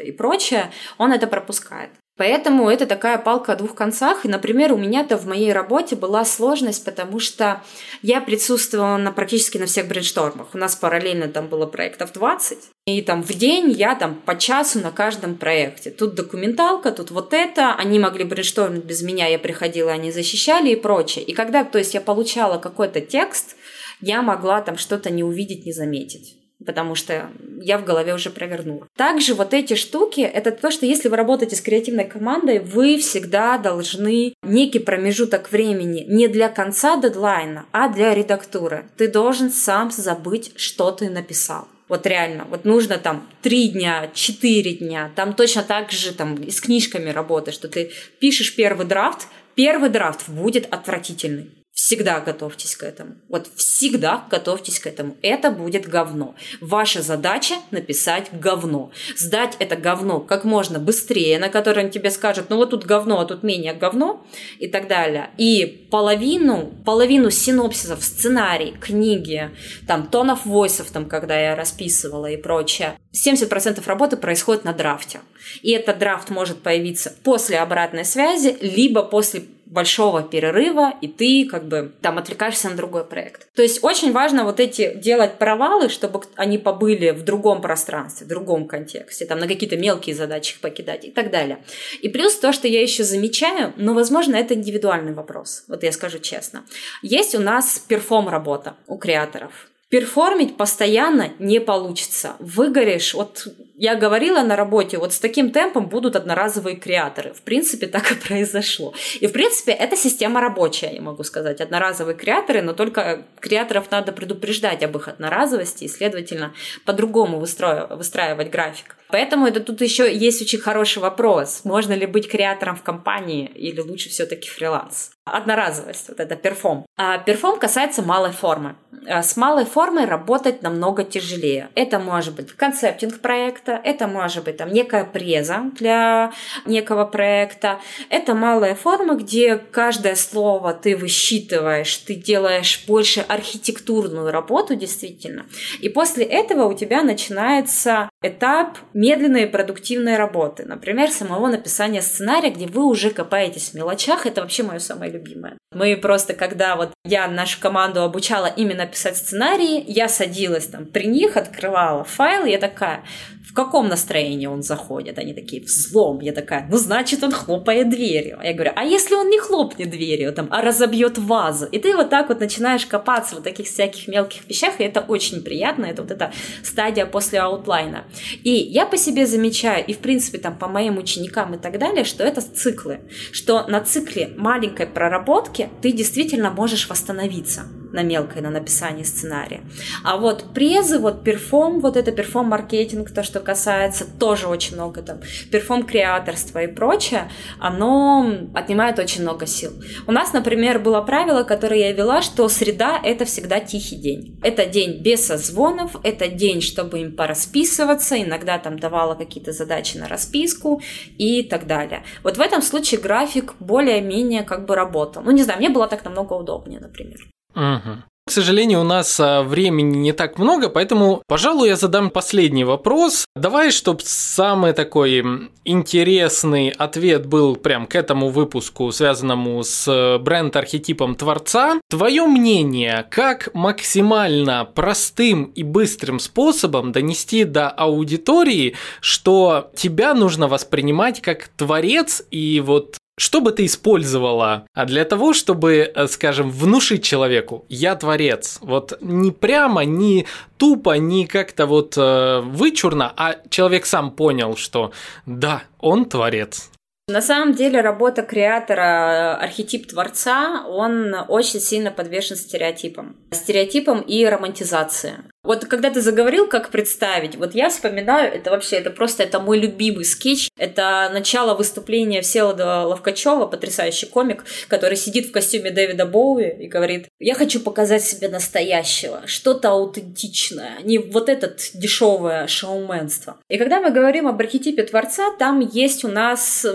и 0.00 0.12
прочее, 0.12 0.70
он 0.98 1.12
это 1.12 1.26
пропускает. 1.26 1.90
Поэтому 2.18 2.68
это 2.68 2.84
такая 2.86 3.16
палка 3.16 3.52
о 3.52 3.56
двух 3.56 3.76
концах. 3.76 4.24
И, 4.24 4.28
например, 4.28 4.72
у 4.72 4.76
меня-то 4.76 5.16
в 5.16 5.26
моей 5.26 5.52
работе 5.52 5.94
была 5.94 6.24
сложность, 6.24 6.84
потому 6.84 7.20
что 7.20 7.62
я 8.02 8.20
присутствовала 8.20 8.96
на, 8.96 9.12
практически 9.12 9.56
на 9.56 9.66
всех 9.66 9.86
брейнштормах. 9.86 10.48
У 10.52 10.58
нас 10.58 10.74
параллельно 10.74 11.28
там 11.28 11.46
было 11.46 11.66
проектов 11.66 12.12
20. 12.12 12.58
И 12.86 13.02
там 13.02 13.22
в 13.22 13.32
день 13.34 13.70
я 13.70 13.94
там 13.94 14.16
по 14.16 14.36
часу 14.36 14.80
на 14.80 14.90
каждом 14.90 15.36
проекте. 15.36 15.90
Тут 15.90 16.14
документалка, 16.14 16.90
тут 16.90 17.12
вот 17.12 17.32
это. 17.32 17.74
Они 17.74 18.00
могли 18.00 18.24
брейнштормить 18.24 18.84
без 18.84 19.02
меня, 19.02 19.28
я 19.28 19.38
приходила, 19.38 19.92
они 19.92 20.10
защищали 20.10 20.70
и 20.70 20.76
прочее. 20.76 21.24
И 21.24 21.32
когда, 21.34 21.62
то 21.62 21.78
есть 21.78 21.94
я 21.94 22.00
получала 22.00 22.58
какой-то 22.58 23.00
текст, 23.00 23.54
я 24.00 24.22
могла 24.22 24.60
там 24.60 24.76
что-то 24.76 25.10
не 25.10 25.24
увидеть, 25.24 25.66
не 25.66 25.72
заметить 25.72 26.38
потому 26.64 26.94
что 26.94 27.30
я 27.60 27.78
в 27.78 27.84
голове 27.84 28.14
уже 28.14 28.30
провернула. 28.30 28.86
Также 28.96 29.34
вот 29.34 29.54
эти 29.54 29.74
штуки, 29.74 30.20
это 30.20 30.50
то, 30.50 30.70
что 30.70 30.86
если 30.86 31.08
вы 31.08 31.16
работаете 31.16 31.56
с 31.56 31.60
креативной 31.60 32.04
командой, 32.04 32.58
вы 32.58 32.98
всегда 32.98 33.58
должны 33.58 34.34
некий 34.42 34.80
промежуток 34.80 35.52
времени 35.52 36.04
не 36.08 36.28
для 36.28 36.48
конца 36.48 37.00
дедлайна, 37.00 37.66
а 37.72 37.88
для 37.88 38.14
редактуры. 38.14 38.86
Ты 38.96 39.08
должен 39.08 39.50
сам 39.50 39.90
забыть, 39.90 40.52
что 40.56 40.90
ты 40.90 41.08
написал. 41.10 41.68
Вот 41.88 42.06
реально, 42.06 42.44
вот 42.50 42.64
нужно 42.66 42.98
там 42.98 43.26
три 43.40 43.68
дня, 43.68 44.10
четыре 44.12 44.74
дня, 44.74 45.10
там 45.16 45.32
точно 45.32 45.62
так 45.62 45.90
же 45.90 46.12
там 46.12 46.34
и 46.34 46.50
с 46.50 46.60
книжками 46.60 47.08
работать, 47.08 47.54
что 47.54 47.68
ты 47.68 47.92
пишешь 48.20 48.54
первый 48.54 48.86
драфт, 48.86 49.28
первый 49.54 49.88
драфт 49.88 50.28
будет 50.28 50.66
отвратительный. 50.70 51.50
Всегда 51.78 52.18
готовьтесь 52.18 52.74
к 52.74 52.82
этому. 52.82 53.14
Вот 53.28 53.48
всегда 53.54 54.24
готовьтесь 54.28 54.80
к 54.80 54.88
этому. 54.88 55.16
Это 55.22 55.52
будет 55.52 55.88
говно. 55.88 56.34
Ваша 56.60 57.02
задача 57.02 57.54
написать 57.70 58.30
говно. 58.32 58.90
Сдать 59.16 59.54
это 59.60 59.76
говно 59.76 60.18
как 60.18 60.42
можно 60.42 60.80
быстрее, 60.80 61.38
на 61.38 61.48
которое 61.48 61.88
тебе 61.88 62.10
скажут, 62.10 62.50
ну 62.50 62.56
вот 62.56 62.70
тут 62.70 62.84
говно, 62.84 63.20
а 63.20 63.26
тут 63.26 63.44
менее 63.44 63.74
говно 63.74 64.26
и 64.58 64.66
так 64.66 64.88
далее. 64.88 65.30
И 65.38 65.86
половину, 65.88 66.72
половину 66.84 67.30
синопсисов, 67.30 68.02
сценарий, 68.02 68.72
книги, 68.72 69.48
там, 69.86 70.08
тонов 70.08 70.46
войсов, 70.46 70.90
там, 70.90 71.06
когда 71.06 71.38
я 71.38 71.54
расписывала 71.54 72.26
и 72.26 72.36
прочее, 72.36 72.98
70% 73.14 73.86
работы 73.86 74.16
происходит 74.16 74.64
на 74.64 74.72
драфте. 74.72 75.20
И 75.62 75.70
этот 75.70 75.98
драфт 75.98 76.28
может 76.30 76.60
появиться 76.60 77.14
после 77.22 77.60
обратной 77.60 78.04
связи, 78.04 78.56
либо 78.60 79.04
после 79.04 79.44
большого 79.70 80.22
перерыва, 80.22 80.94
и 81.00 81.08
ты 81.08 81.46
как 81.50 81.68
бы 81.68 81.92
там 82.00 82.18
отвлекаешься 82.18 82.70
на 82.70 82.76
другой 82.76 83.04
проект. 83.04 83.52
То 83.54 83.62
есть 83.62 83.84
очень 83.84 84.12
важно 84.12 84.44
вот 84.44 84.60
эти 84.60 84.94
делать 84.94 85.38
провалы, 85.38 85.88
чтобы 85.88 86.22
они 86.36 86.58
побыли 86.58 87.10
в 87.10 87.22
другом 87.22 87.60
пространстве, 87.60 88.26
в 88.26 88.28
другом 88.28 88.66
контексте, 88.66 89.26
там 89.26 89.38
на 89.38 89.46
какие-то 89.46 89.76
мелкие 89.76 90.14
задачи 90.14 90.54
их 90.54 90.60
покидать 90.60 91.04
и 91.04 91.10
так 91.10 91.30
далее. 91.30 91.62
И 92.00 92.08
плюс 92.08 92.36
то, 92.36 92.52
что 92.52 92.66
я 92.68 92.82
еще 92.82 93.04
замечаю, 93.04 93.72
но, 93.76 93.94
возможно, 93.94 94.36
это 94.36 94.54
индивидуальный 94.54 95.12
вопрос, 95.12 95.64
вот 95.68 95.82
я 95.82 95.92
скажу 95.92 96.18
честно. 96.18 96.64
Есть 97.02 97.34
у 97.34 97.40
нас 97.40 97.78
перформ 97.78 98.28
работа 98.28 98.76
у 98.86 98.96
креаторов. 98.96 99.68
Перформить 99.88 100.58
постоянно 100.58 101.30
не 101.38 101.60
получится. 101.60 102.36
Выгоришь. 102.40 103.14
Вот 103.14 103.46
я 103.74 103.94
говорила 103.94 104.42
на 104.42 104.54
работе, 104.54 104.98
вот 104.98 105.14
с 105.14 105.18
таким 105.18 105.50
темпом 105.50 105.88
будут 105.88 106.14
одноразовые 106.14 106.76
креаторы. 106.76 107.32
В 107.32 107.40
принципе, 107.40 107.86
так 107.88 108.12
и 108.12 108.14
произошло. 108.14 108.92
И, 109.18 109.26
в 109.26 109.32
принципе, 109.32 109.72
это 109.72 109.96
система 109.96 110.42
рабочая, 110.42 110.92
я 110.92 111.00
могу 111.00 111.24
сказать. 111.24 111.62
Одноразовые 111.62 112.16
креаторы, 112.16 112.60
но 112.60 112.74
только 112.74 113.24
креаторов 113.40 113.90
надо 113.90 114.12
предупреждать 114.12 114.82
об 114.82 114.94
их 114.96 115.08
одноразовости 115.08 115.84
и, 115.84 115.88
следовательно, 115.88 116.52
по-другому 116.84 117.38
выстраивать 117.38 118.50
график. 118.50 118.97
Поэтому 119.10 119.46
это 119.46 119.60
тут 119.60 119.80
еще 119.80 120.14
есть 120.14 120.42
очень 120.42 120.58
хороший 120.58 120.98
вопрос. 120.98 121.62
Можно 121.64 121.94
ли 121.94 122.06
быть 122.06 122.28
креатором 122.28 122.76
в 122.76 122.82
компании 122.82 123.50
или 123.54 123.80
лучше 123.80 124.08
все-таки 124.08 124.48
фриланс? 124.48 125.10
Одноразовость, 125.24 126.08
вот 126.08 126.20
это 126.20 126.36
перформ. 126.36 126.86
А 126.96 127.18
перформ 127.18 127.58
касается 127.58 128.02
малой 128.02 128.32
формы. 128.32 128.76
А 129.06 129.22
с 129.22 129.36
малой 129.36 129.64
формой 129.64 130.06
работать 130.06 130.62
намного 130.62 131.04
тяжелее. 131.04 131.68
Это 131.74 131.98
может 131.98 132.34
быть 132.34 132.52
концептинг 132.52 133.20
проекта, 133.20 133.80
это 133.84 134.06
может 134.06 134.44
быть 134.44 134.56
там 134.56 134.72
некая 134.72 135.04
преза 135.04 135.70
для 135.74 136.32
некого 136.66 137.04
проекта. 137.04 137.80
Это 138.08 138.34
малая 138.34 138.74
форма, 138.74 139.14
где 139.16 139.56
каждое 139.56 140.14
слово 140.14 140.72
ты 140.72 140.96
высчитываешь, 140.96 141.96
ты 141.98 142.14
делаешь 142.14 142.84
больше 142.86 143.20
архитектурную 143.20 144.30
работу 144.30 144.74
действительно. 144.74 145.46
И 145.80 145.88
после 145.88 146.24
этого 146.24 146.64
у 146.64 146.74
тебя 146.74 147.02
начинается 147.02 148.08
этап 148.22 148.78
медленной 148.94 149.44
и 149.44 149.46
продуктивной 149.46 150.16
работы. 150.16 150.64
Например, 150.64 151.08
самого 151.10 151.46
написания 151.48 152.02
сценария, 152.02 152.50
где 152.50 152.66
вы 152.66 152.84
уже 152.84 153.10
копаетесь 153.10 153.70
в 153.70 153.74
мелочах. 153.74 154.26
Это 154.26 154.40
вообще 154.40 154.64
мое 154.64 154.80
самое 154.80 155.12
любимое. 155.12 155.56
Мы 155.72 155.96
просто, 155.96 156.34
когда 156.34 156.74
вот 156.74 156.92
я 157.04 157.28
нашу 157.28 157.60
команду 157.60 158.02
обучала 158.02 158.46
именно 158.46 158.86
писать 158.86 159.16
сценарии, 159.16 159.84
я 159.86 160.08
садилась 160.08 160.66
там 160.66 160.86
при 160.86 161.06
них, 161.06 161.36
открывала 161.36 162.04
файл, 162.04 162.44
я 162.44 162.58
такая, 162.58 163.04
в 163.48 163.54
каком 163.54 163.88
настроении 163.88 164.46
он 164.46 164.62
заходит? 164.62 165.18
Они 165.18 165.32
такие, 165.32 165.62
взлом. 165.62 166.20
Я 166.20 166.32
такая, 166.32 166.66
ну, 166.70 166.76
значит, 166.76 167.22
он 167.22 167.32
хлопает 167.32 167.88
дверью. 167.88 168.38
Я 168.42 168.52
говорю, 168.52 168.72
а 168.76 168.84
если 168.84 169.14
он 169.14 169.30
не 169.30 169.38
хлопнет 169.38 169.90
дверью, 169.90 170.32
там, 170.32 170.48
а 170.50 170.60
разобьет 170.60 171.16
вазу? 171.16 171.66
И 171.66 171.78
ты 171.78 171.96
вот 171.96 172.10
так 172.10 172.28
вот 172.28 172.40
начинаешь 172.40 172.84
копаться 172.84 173.36
в 173.36 173.42
таких 173.42 173.66
всяких 173.66 174.06
мелких 174.08 174.46
вещах, 174.48 174.80
и 174.80 174.84
это 174.84 175.00
очень 175.00 175.42
приятно. 175.42 175.86
Это 175.86 176.02
вот 176.02 176.10
эта 176.10 176.32
стадия 176.62 177.06
после 177.06 177.40
аутлайна. 177.40 178.04
И 178.44 178.50
я 178.50 178.86
по 178.86 178.96
себе 178.96 179.26
замечаю, 179.26 179.84
и, 179.84 179.92
в 179.92 179.98
принципе, 179.98 180.38
там, 180.38 180.58
по 180.58 180.68
моим 180.68 180.98
ученикам 180.98 181.54
и 181.54 181.58
так 181.58 181.78
далее, 181.78 182.04
что 182.04 182.24
это 182.24 182.40
циклы. 182.40 183.00
Что 183.32 183.66
на 183.66 183.80
цикле 183.80 184.30
маленькой 184.36 184.86
проработки 184.86 185.68
ты 185.82 185.92
действительно 185.92 186.50
можешь 186.50 186.88
восстановиться 186.88 187.64
на 187.92 188.02
мелкой, 188.02 188.42
на 188.42 188.50
написании 188.50 189.02
сценария. 189.02 189.62
А 190.04 190.16
вот 190.16 190.52
презы, 190.54 190.98
вот 190.98 191.24
перформ, 191.24 191.80
вот 191.80 191.96
это 191.96 192.12
перформ-маркетинг, 192.12 193.10
то, 193.10 193.22
что 193.22 193.40
касается, 193.40 194.04
тоже 194.04 194.46
очень 194.46 194.74
много 194.74 195.02
там, 195.02 195.20
перформ-креаторства 195.50 196.62
и 196.62 196.66
прочее, 196.66 197.30
оно 197.58 198.30
отнимает 198.54 198.98
очень 198.98 199.22
много 199.22 199.46
сил. 199.46 199.72
У 200.06 200.12
нас, 200.12 200.32
например, 200.32 200.78
было 200.78 201.00
правило, 201.00 201.44
которое 201.44 201.80
я 201.80 201.92
вела, 201.92 202.22
что 202.22 202.48
среда— 202.48 203.00
это 203.04 203.24
всегда 203.24 203.60
тихий 203.60 203.96
день. 203.96 204.38
Это 204.42 204.66
день 204.66 205.02
без 205.02 205.26
созвонов, 205.26 205.96
это 206.02 206.28
день, 206.28 206.60
чтобы 206.60 207.00
им 207.00 207.16
порасписываться, 207.16 207.97
иногда 208.02 208.58
там 208.58 208.78
давала 208.78 209.14
какие-то 209.14 209.52
задачи 209.52 209.96
на 209.96 210.08
расписку 210.08 210.80
и 211.18 211.42
так 211.42 211.66
далее. 211.66 212.02
Вот 212.22 212.36
в 212.36 212.40
этом 212.40 212.62
случае 212.62 213.00
график 213.00 213.54
более-менее 213.60 214.42
как 214.42 214.66
бы 214.66 214.74
работал. 214.74 215.22
Ну, 215.22 215.30
не 215.30 215.42
знаю, 215.42 215.58
мне 215.58 215.68
было 215.68 215.88
так 215.88 216.04
намного 216.04 216.34
удобнее, 216.34 216.80
например. 216.80 217.18
Угу. 217.54 218.02
Сожалению, 218.38 218.82
у 218.82 218.84
нас 218.84 219.18
а, 219.18 219.42
времени 219.42 219.96
не 219.96 220.12
так 220.12 220.38
много, 220.38 220.68
поэтому, 220.68 221.24
пожалуй, 221.26 221.70
я 221.70 221.76
задам 221.76 222.08
последний 222.08 222.62
вопрос. 222.62 223.24
Давай, 223.34 223.72
чтобы 223.72 224.02
самый 224.04 224.72
такой 224.74 225.50
интересный 225.64 226.68
ответ 226.68 227.26
был 227.26 227.56
прям 227.56 227.88
к 227.88 227.96
этому 227.96 228.28
выпуску, 228.28 228.92
связанному 228.92 229.64
с 229.64 229.88
э, 229.88 230.18
бренд-архетипом 230.18 231.16
творца. 231.16 231.80
Твое 231.90 232.26
мнение, 232.26 233.04
как 233.10 233.50
максимально 233.54 234.64
простым 234.64 235.46
и 235.56 235.64
быстрым 235.64 236.20
способом 236.20 236.92
донести 236.92 237.42
до 237.42 237.68
аудитории, 237.68 238.76
что 239.00 239.72
тебя 239.74 240.14
нужно 240.14 240.46
воспринимать 240.46 241.20
как 241.20 241.48
творец 241.48 242.22
и 242.30 242.62
вот 242.64 242.98
что 243.18 243.40
бы 243.40 243.52
ты 243.52 243.66
использовала 243.66 244.66
а 244.74 244.86
для 244.86 245.04
того, 245.04 245.34
чтобы, 245.34 245.92
э, 245.94 246.06
скажем, 246.08 246.50
внушить 246.50 247.04
человеку 247.04 247.64
«я 247.68 247.94
творец»? 247.96 248.58
Вот 248.62 248.96
не 249.00 249.32
прямо, 249.32 249.84
не 249.84 250.26
тупо, 250.56 250.96
не 250.96 251.26
как-то 251.26 251.66
вот 251.66 251.94
э, 251.96 252.40
вычурно, 252.40 253.12
а 253.16 253.36
человек 253.50 253.86
сам 253.86 254.10
понял, 254.12 254.56
что 254.56 254.92
да, 255.26 255.62
он 255.80 256.06
творец. 256.06 256.70
На 257.08 257.22
самом 257.22 257.54
деле 257.54 257.80
работа 257.80 258.22
креатора, 258.22 259.36
архетип 259.36 259.86
творца, 259.86 260.66
он 260.68 261.14
очень 261.28 261.58
сильно 261.58 261.90
подвешен 261.90 262.36
стереотипам. 262.36 263.16
Стереотипам 263.30 264.02
и 264.02 264.26
романтизации. 264.26 265.14
Вот 265.48 265.64
когда 265.64 265.88
ты 265.88 266.02
заговорил, 266.02 266.46
как 266.46 266.68
представить, 266.68 267.36
вот 267.36 267.54
я 267.54 267.70
вспоминаю, 267.70 268.30
это 268.30 268.50
вообще, 268.50 268.76
это 268.76 268.90
просто, 268.90 269.22
это 269.22 269.40
мой 269.40 269.58
любимый 269.58 270.04
скетч. 270.04 270.50
Это 270.58 271.08
начало 271.10 271.54
выступления 271.54 272.20
Всеволода 272.20 272.82
Ловкачева, 272.82 273.46
потрясающий 273.46 274.04
комик, 274.04 274.44
который 274.68 274.98
сидит 274.98 275.28
в 275.28 275.32
костюме 275.32 275.70
Дэвида 275.70 276.04
Боуи 276.04 276.50
и 276.50 276.68
говорит, 276.68 277.08
я 277.18 277.34
хочу 277.34 277.60
показать 277.60 278.04
себе 278.04 278.28
настоящего, 278.28 279.22
что-то 279.24 279.70
аутентичное, 279.70 280.82
не 280.82 280.98
вот 280.98 281.30
этот 281.30 281.70
дешевое 281.72 282.46
шоуменство. 282.46 283.38
И 283.48 283.56
когда 283.56 283.80
мы 283.80 283.90
говорим 283.90 284.28
об 284.28 284.38
архетипе 284.38 284.82
Творца, 284.82 285.30
там 285.38 285.60
есть 285.60 286.04
у 286.04 286.08
нас, 286.08 286.66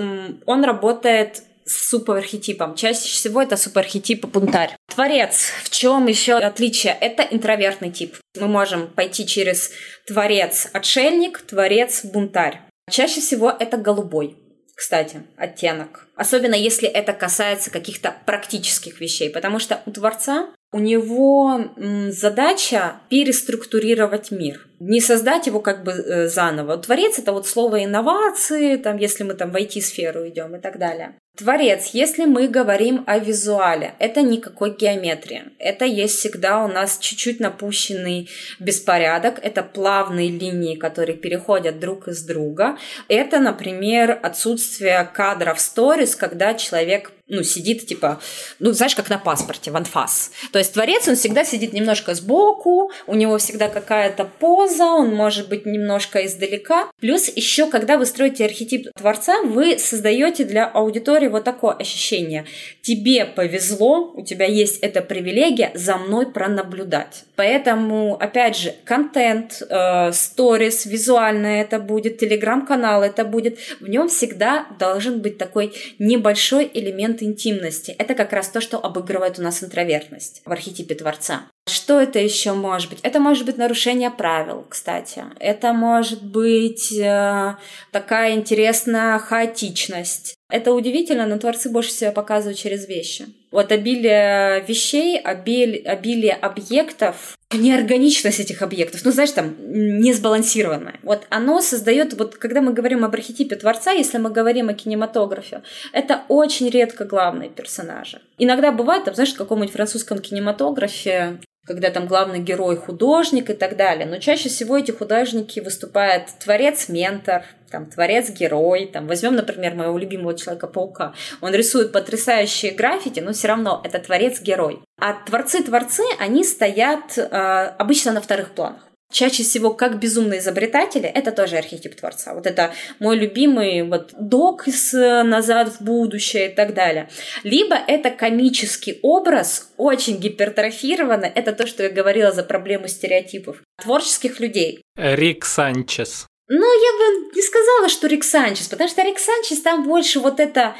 он 0.48 0.64
работает 0.64 1.44
с 1.66 1.90
суперархетипом. 1.90 2.76
Чаще 2.76 3.08
всего 3.08 3.42
это 3.42 3.58
суперархетип 3.58 4.26
бунтарь. 4.26 4.76
Творец. 4.94 5.50
В 5.64 5.70
чем 5.70 6.08
еще 6.08 6.36
отличие? 6.36 6.98
Это 7.00 7.24
интровертный 7.24 7.92
тип. 7.92 8.16
Мы 8.40 8.48
можем 8.48 8.88
пойти 8.88 9.26
через 9.26 9.72
творец-отшельник, 10.08 11.42
творец-бунтарь. 11.42 12.62
Чаще 12.90 13.22
всего 13.22 13.50
это 13.50 13.78
голубой, 13.78 14.36
кстати, 14.76 15.24
оттенок. 15.38 16.08
Особенно 16.16 16.56
если 16.56 16.88
это 16.88 17.14
касается 17.14 17.72
каких-то 17.72 18.16
практических 18.26 19.00
вещей, 19.00 19.30
потому 19.30 19.60
что 19.60 19.82
у 19.86 19.92
Творца 19.92 20.50
у 20.72 20.80
него 20.80 21.72
задача 22.10 23.02
переструктурировать 23.10 24.32
мир, 24.32 24.68
не 24.84 25.00
создать 25.00 25.48
его 25.48 25.60
как 25.60 25.84
бы 25.84 25.92
э, 25.92 26.28
заново. 26.28 26.78
Творец 26.78 27.20
это 27.20 27.32
вот 27.32 27.48
слово 27.48 27.84
инновации, 27.84 28.76
там, 28.76 28.98
если 28.98 29.24
мы 29.24 29.34
там 29.34 29.52
в 29.52 29.56
IT-сферу 29.56 30.28
идем 30.28 30.56
и 30.56 30.60
так 30.60 30.78
далее. 30.78 31.16
Творец, 31.36 31.90
если 31.94 32.26
мы 32.26 32.48
говорим 32.48 33.04
о 33.08 33.18
визуале, 33.18 33.96
это 33.98 34.22
никакой 34.22 34.78
геометрии. 34.78 35.46
Это 35.58 35.84
есть 35.84 36.20
всегда 36.20 36.64
у 36.64 36.68
нас 36.68 37.00
чуть-чуть 37.00 37.40
напущенный 37.40 38.30
беспорядок. 38.60 39.40
Это 39.42 39.64
плавные 39.64 40.30
линии, 40.30 40.76
которые 40.76 41.18
переходят 41.18 41.80
друг 41.80 42.08
из 42.08 42.24
друга. 42.24 42.78
Это, 43.08 43.40
например, 43.40 44.20
отсутствие 44.22 45.10
кадров 45.12 45.60
сторис, 45.60 46.16
когда 46.16 46.54
человек 46.54 47.12
ну, 47.28 47.42
сидит, 47.42 47.88
типа, 47.88 48.20
ну, 48.60 48.72
знаешь, 48.72 48.96
как 48.96 49.10
на 49.10 49.18
паспорте, 49.18 49.72
в 49.72 49.76
анфас. 49.76 50.32
То 50.52 50.60
есть 50.60 50.74
творец, 50.74 51.08
он 51.08 51.16
всегда 51.16 51.46
сидит 51.46 51.74
немножко 51.74 52.14
сбоку, 52.16 52.92
у 53.08 53.16
него 53.16 53.38
всегда 53.38 53.70
какая-то 53.70 54.26
поза, 54.26 54.73
он 54.80 55.14
может 55.14 55.50
быть 55.50 55.66
немножко 55.66 56.26
издалека. 56.26 56.90
Плюс 57.00 57.32
еще, 57.36 57.70
когда 57.70 57.98
вы 57.98 58.06
строите 58.06 58.46
архетип 58.46 58.90
творца, 58.96 59.42
вы 59.44 59.78
создаете 59.80 60.44
для 60.46 60.66
аудитории 60.66 61.28
вот 61.28 61.44
такое 61.44 61.74
ощущение. 61.76 62.46
Тебе 62.82 63.26
повезло, 63.26 64.12
у 64.16 64.24
тебя 64.24 64.46
есть 64.46 64.80
эта 64.80 65.02
привилегия 65.02 65.72
за 65.74 65.98
мной 65.98 66.32
пронаблюдать. 66.32 67.24
Поэтому, 67.36 68.16
опять 68.16 68.58
же, 68.58 68.74
контент, 68.86 69.62
э, 69.62 70.12
сторис, 70.12 70.86
э, 70.86 70.90
визуально 70.90 71.48
это 71.62 71.80
будет, 71.80 72.18
телеграм-канал 72.18 73.04
это 73.04 73.26
будет, 73.26 73.58
в 73.80 73.90
нем 73.90 74.08
всегда 74.08 74.68
должен 74.80 75.22
быть 75.22 75.38
такой 75.38 75.74
небольшой 76.00 76.70
элемент 76.74 77.22
интимности. 77.24 77.96
Это 77.98 78.16
как 78.16 78.34
раз 78.34 78.50
то, 78.50 78.62
что 78.62 78.78
обыгрывает 78.78 79.40
у 79.40 79.42
нас 79.42 79.64
интровертность 79.64 80.42
в 80.46 80.52
архетипе 80.52 80.96
Творца. 80.96 81.44
Что 81.66 82.02
это 82.02 82.20
еще 82.20 82.52
может 82.54 82.90
быть? 82.90 83.00
Это 83.04 83.20
может 83.22 83.46
быть 83.46 83.58
нарушение 83.58 84.12
правил, 84.12 84.66
кстати. 84.68 85.24
Это 85.40 85.72
может 85.72 86.22
быть 86.22 86.92
э, 86.92 87.56
такая 87.92 88.36
интересная 88.36 89.18
хаотичность. 89.20 90.36
Это 90.50 90.74
удивительно, 90.74 91.26
но 91.26 91.38
творцы 91.38 91.70
больше 91.70 91.90
всего 91.90 92.12
показывают 92.12 92.60
через 92.60 92.88
вещи. 92.88 93.28
Вот 93.50 93.72
обилие 93.72 94.64
вещей, 94.68 95.18
обилие, 95.18 95.84
обилие 95.84 96.34
объектов, 96.34 97.38
неорганичность 97.52 98.40
этих 98.40 98.62
объектов, 98.62 99.02
ну, 99.06 99.12
знаешь, 99.12 99.32
там, 99.32 99.56
не 99.60 100.12
сбалансированное. 100.12 101.00
Вот 101.02 101.26
оно 101.30 101.62
создает, 101.62 102.14
вот 102.14 102.36
когда 102.36 102.62
мы 102.62 102.74
говорим 102.74 103.06
об 103.06 103.14
архетипе 103.14 103.56
творца, 103.56 103.92
если 103.92 104.18
мы 104.18 104.32
говорим 104.32 104.70
о 104.70 104.74
кинематографе, 104.74 105.62
это 105.94 106.24
очень 106.28 106.70
редко 106.70 107.06
главные 107.06 107.50
персонажи. 107.50 108.22
Иногда 108.38 108.72
бывает, 108.72 109.06
там, 109.06 109.16
знаешь, 109.16 109.34
в 109.34 109.38
каком-нибудь 109.38 109.74
французском 109.74 110.20
кинематографе 110.20 111.40
когда 111.66 111.90
там 111.90 112.08
главный 112.08 112.40
герой 112.40 112.76
художник 112.76 113.50
и 113.50 113.54
так 113.54 113.78
далее. 113.78 114.06
Но 114.06 114.18
чаще 114.18 114.50
всего 114.50 114.78
эти 114.78 114.92
художники 114.92 115.60
выступают 115.60 116.28
творец-ментор, 116.44 117.46
там, 117.72 117.86
творец-герой. 117.86 118.90
Там, 118.92 119.08
возьмем, 119.08 119.36
например, 119.36 119.76
моего 119.76 119.98
любимого 119.98 120.38
Человека-паука. 120.38 121.14
Он 121.42 121.54
рисует 121.54 121.92
потрясающие 121.92 122.74
граффити, 122.74 123.20
но 123.20 123.34
все 123.34 123.48
равно 123.48 123.82
это 123.84 124.00
творец-герой. 124.00 124.82
А 125.00 125.14
творцы-творцы, 125.26 126.04
они 126.20 126.44
стоят 126.44 127.18
э, 127.18 127.24
обычно 127.24 128.12
на 128.12 128.22
вторых 128.22 128.52
планах 128.52 128.82
чаще 129.14 129.44
всего 129.44 129.74
как 129.74 130.00
безумные 130.00 130.40
изобретатели, 130.40 131.06
это 131.06 131.32
тоже 131.32 131.58
архетип 131.58 131.96
творца. 131.96 132.34
Вот 132.34 132.46
это 132.46 132.74
мой 133.00 133.16
любимый 133.18 133.84
вот 133.84 134.12
док 134.20 134.68
из 134.68 134.94
э, 134.94 135.24
«Назад 135.24 135.70
в 135.70 135.82
будущее» 135.82 136.52
и 136.52 136.56
так 136.56 136.74
далее. 136.74 137.10
Либо 137.44 137.76
это 137.76 138.10
комический 138.10 139.00
образ, 139.02 139.72
очень 139.78 140.18
гипертрофированный, 140.18 141.30
это 141.34 141.54
то, 141.54 141.68
что 141.68 141.84
я 141.84 141.90
говорила 141.90 142.32
за 142.32 142.44
проблему 142.44 142.88
стереотипов. 142.88 143.62
Творческих 143.82 144.40
людей. 144.40 144.82
Рик 144.98 145.46
Санчес. 145.46 146.28
Ну, 146.50 146.58
я 146.58 146.92
бы 146.98 147.36
не 147.36 147.42
сказала, 147.42 147.90
что 147.90 148.08
Рик 148.08 148.24
Санчес, 148.24 148.68
потому 148.68 148.90
что 148.90 149.04
Рик 149.04 149.20
Санчес 149.20 149.62
там 149.62 149.84
больше 149.84 150.20
вот 150.20 150.40
это... 150.40 150.76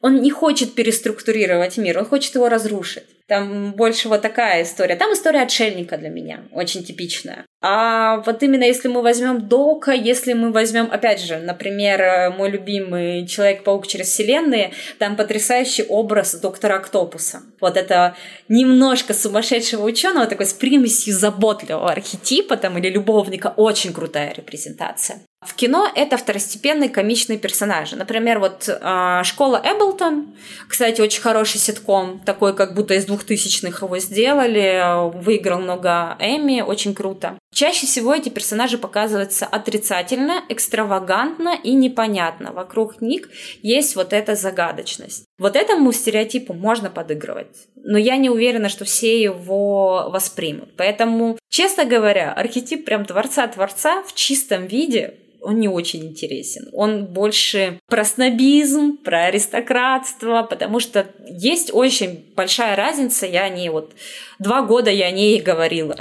Он 0.00 0.22
не 0.22 0.30
хочет 0.30 0.74
переструктурировать 0.74 1.76
мир, 1.76 1.98
он 1.98 2.04
хочет 2.04 2.36
его 2.36 2.48
разрушить. 2.48 3.02
Там 3.28 3.72
больше 3.72 4.08
вот 4.08 4.22
такая 4.22 4.62
история. 4.62 4.96
Там 4.96 5.12
история 5.12 5.42
отшельника 5.42 5.98
для 5.98 6.08
меня, 6.08 6.40
очень 6.50 6.82
типичная. 6.82 7.44
А 7.60 8.22
вот 8.24 8.42
именно 8.42 8.64
если 8.64 8.88
мы 8.88 9.02
возьмем 9.02 9.48
Дока, 9.48 9.92
если 9.92 10.32
мы 10.32 10.50
возьмем, 10.50 10.88
опять 10.90 11.20
же, 11.20 11.38
например, 11.38 12.32
мой 12.36 12.50
любимый 12.50 13.26
Человек-паук 13.26 13.86
через 13.86 14.08
вселенные, 14.08 14.72
там 14.98 15.16
потрясающий 15.16 15.82
образ 15.82 16.36
доктора 16.36 16.76
Октопуса. 16.76 17.42
Вот 17.60 17.76
это 17.76 18.14
немножко 18.48 19.12
сумасшедшего 19.12 19.84
ученого, 19.84 20.26
такой 20.26 20.46
с 20.46 20.54
примесью 20.54 21.14
заботливого 21.14 21.90
архетипа 21.90 22.56
там, 22.56 22.78
или 22.78 22.88
любовника, 22.88 23.52
очень 23.56 23.92
крутая 23.92 24.32
репрезентация. 24.32 25.20
В 25.40 25.54
кино 25.54 25.88
это 25.94 26.16
второстепенные 26.16 26.88
комичные 26.88 27.38
персонажи. 27.38 27.94
Например, 27.94 28.40
вот 28.40 28.68
э, 28.68 29.22
«Школа 29.22 29.62
Эблтон», 29.64 30.34
кстати, 30.68 31.00
очень 31.00 31.22
хороший 31.22 31.58
ситком, 31.58 32.20
такой 32.24 32.56
как 32.56 32.74
будто 32.74 32.94
из 32.94 33.06
двухтысячных 33.18 33.82
его 33.82 33.98
сделали, 33.98 35.10
выиграл 35.22 35.58
много 35.58 36.16
Эмми, 36.20 36.60
очень 36.60 36.94
круто. 36.94 37.38
Чаще 37.52 37.86
всего 37.86 38.14
эти 38.14 38.28
персонажи 38.28 38.78
показываются 38.78 39.46
отрицательно, 39.46 40.44
экстравагантно 40.48 41.58
и 41.62 41.74
непонятно. 41.74 42.52
Вокруг 42.52 43.00
них 43.00 43.28
есть 43.62 43.96
вот 43.96 44.12
эта 44.12 44.36
загадочность. 44.36 45.24
Вот 45.38 45.56
этому 45.56 45.92
стереотипу 45.92 46.54
можно 46.54 46.90
подыгрывать, 46.90 47.68
но 47.76 47.98
я 47.98 48.16
не 48.16 48.30
уверена, 48.30 48.68
что 48.68 48.84
все 48.84 49.20
его 49.20 50.08
воспримут. 50.10 50.76
Поэтому, 50.76 51.38
честно 51.48 51.84
говоря, 51.84 52.32
архетип 52.32 52.84
прям 52.84 53.04
творца-творца 53.04 54.02
в 54.02 54.14
чистом 54.14 54.66
виде 54.66 55.14
он 55.40 55.60
не 55.60 55.68
очень 55.68 56.04
интересен. 56.04 56.68
Он 56.72 57.06
больше 57.06 57.80
про 57.86 58.04
снобизм, 58.04 58.96
про 58.96 59.26
аристократство, 59.26 60.42
потому 60.42 60.80
что 60.80 61.06
есть 61.28 61.72
очень 61.72 62.24
большая 62.34 62.76
разница, 62.76 63.26
я 63.26 63.44
о 63.44 63.48
ней 63.48 63.68
вот 63.68 63.92
два 64.38 64.62
года 64.62 64.90
я 64.90 65.06
о 65.06 65.10
ней 65.10 65.40
говорила, 65.40 65.96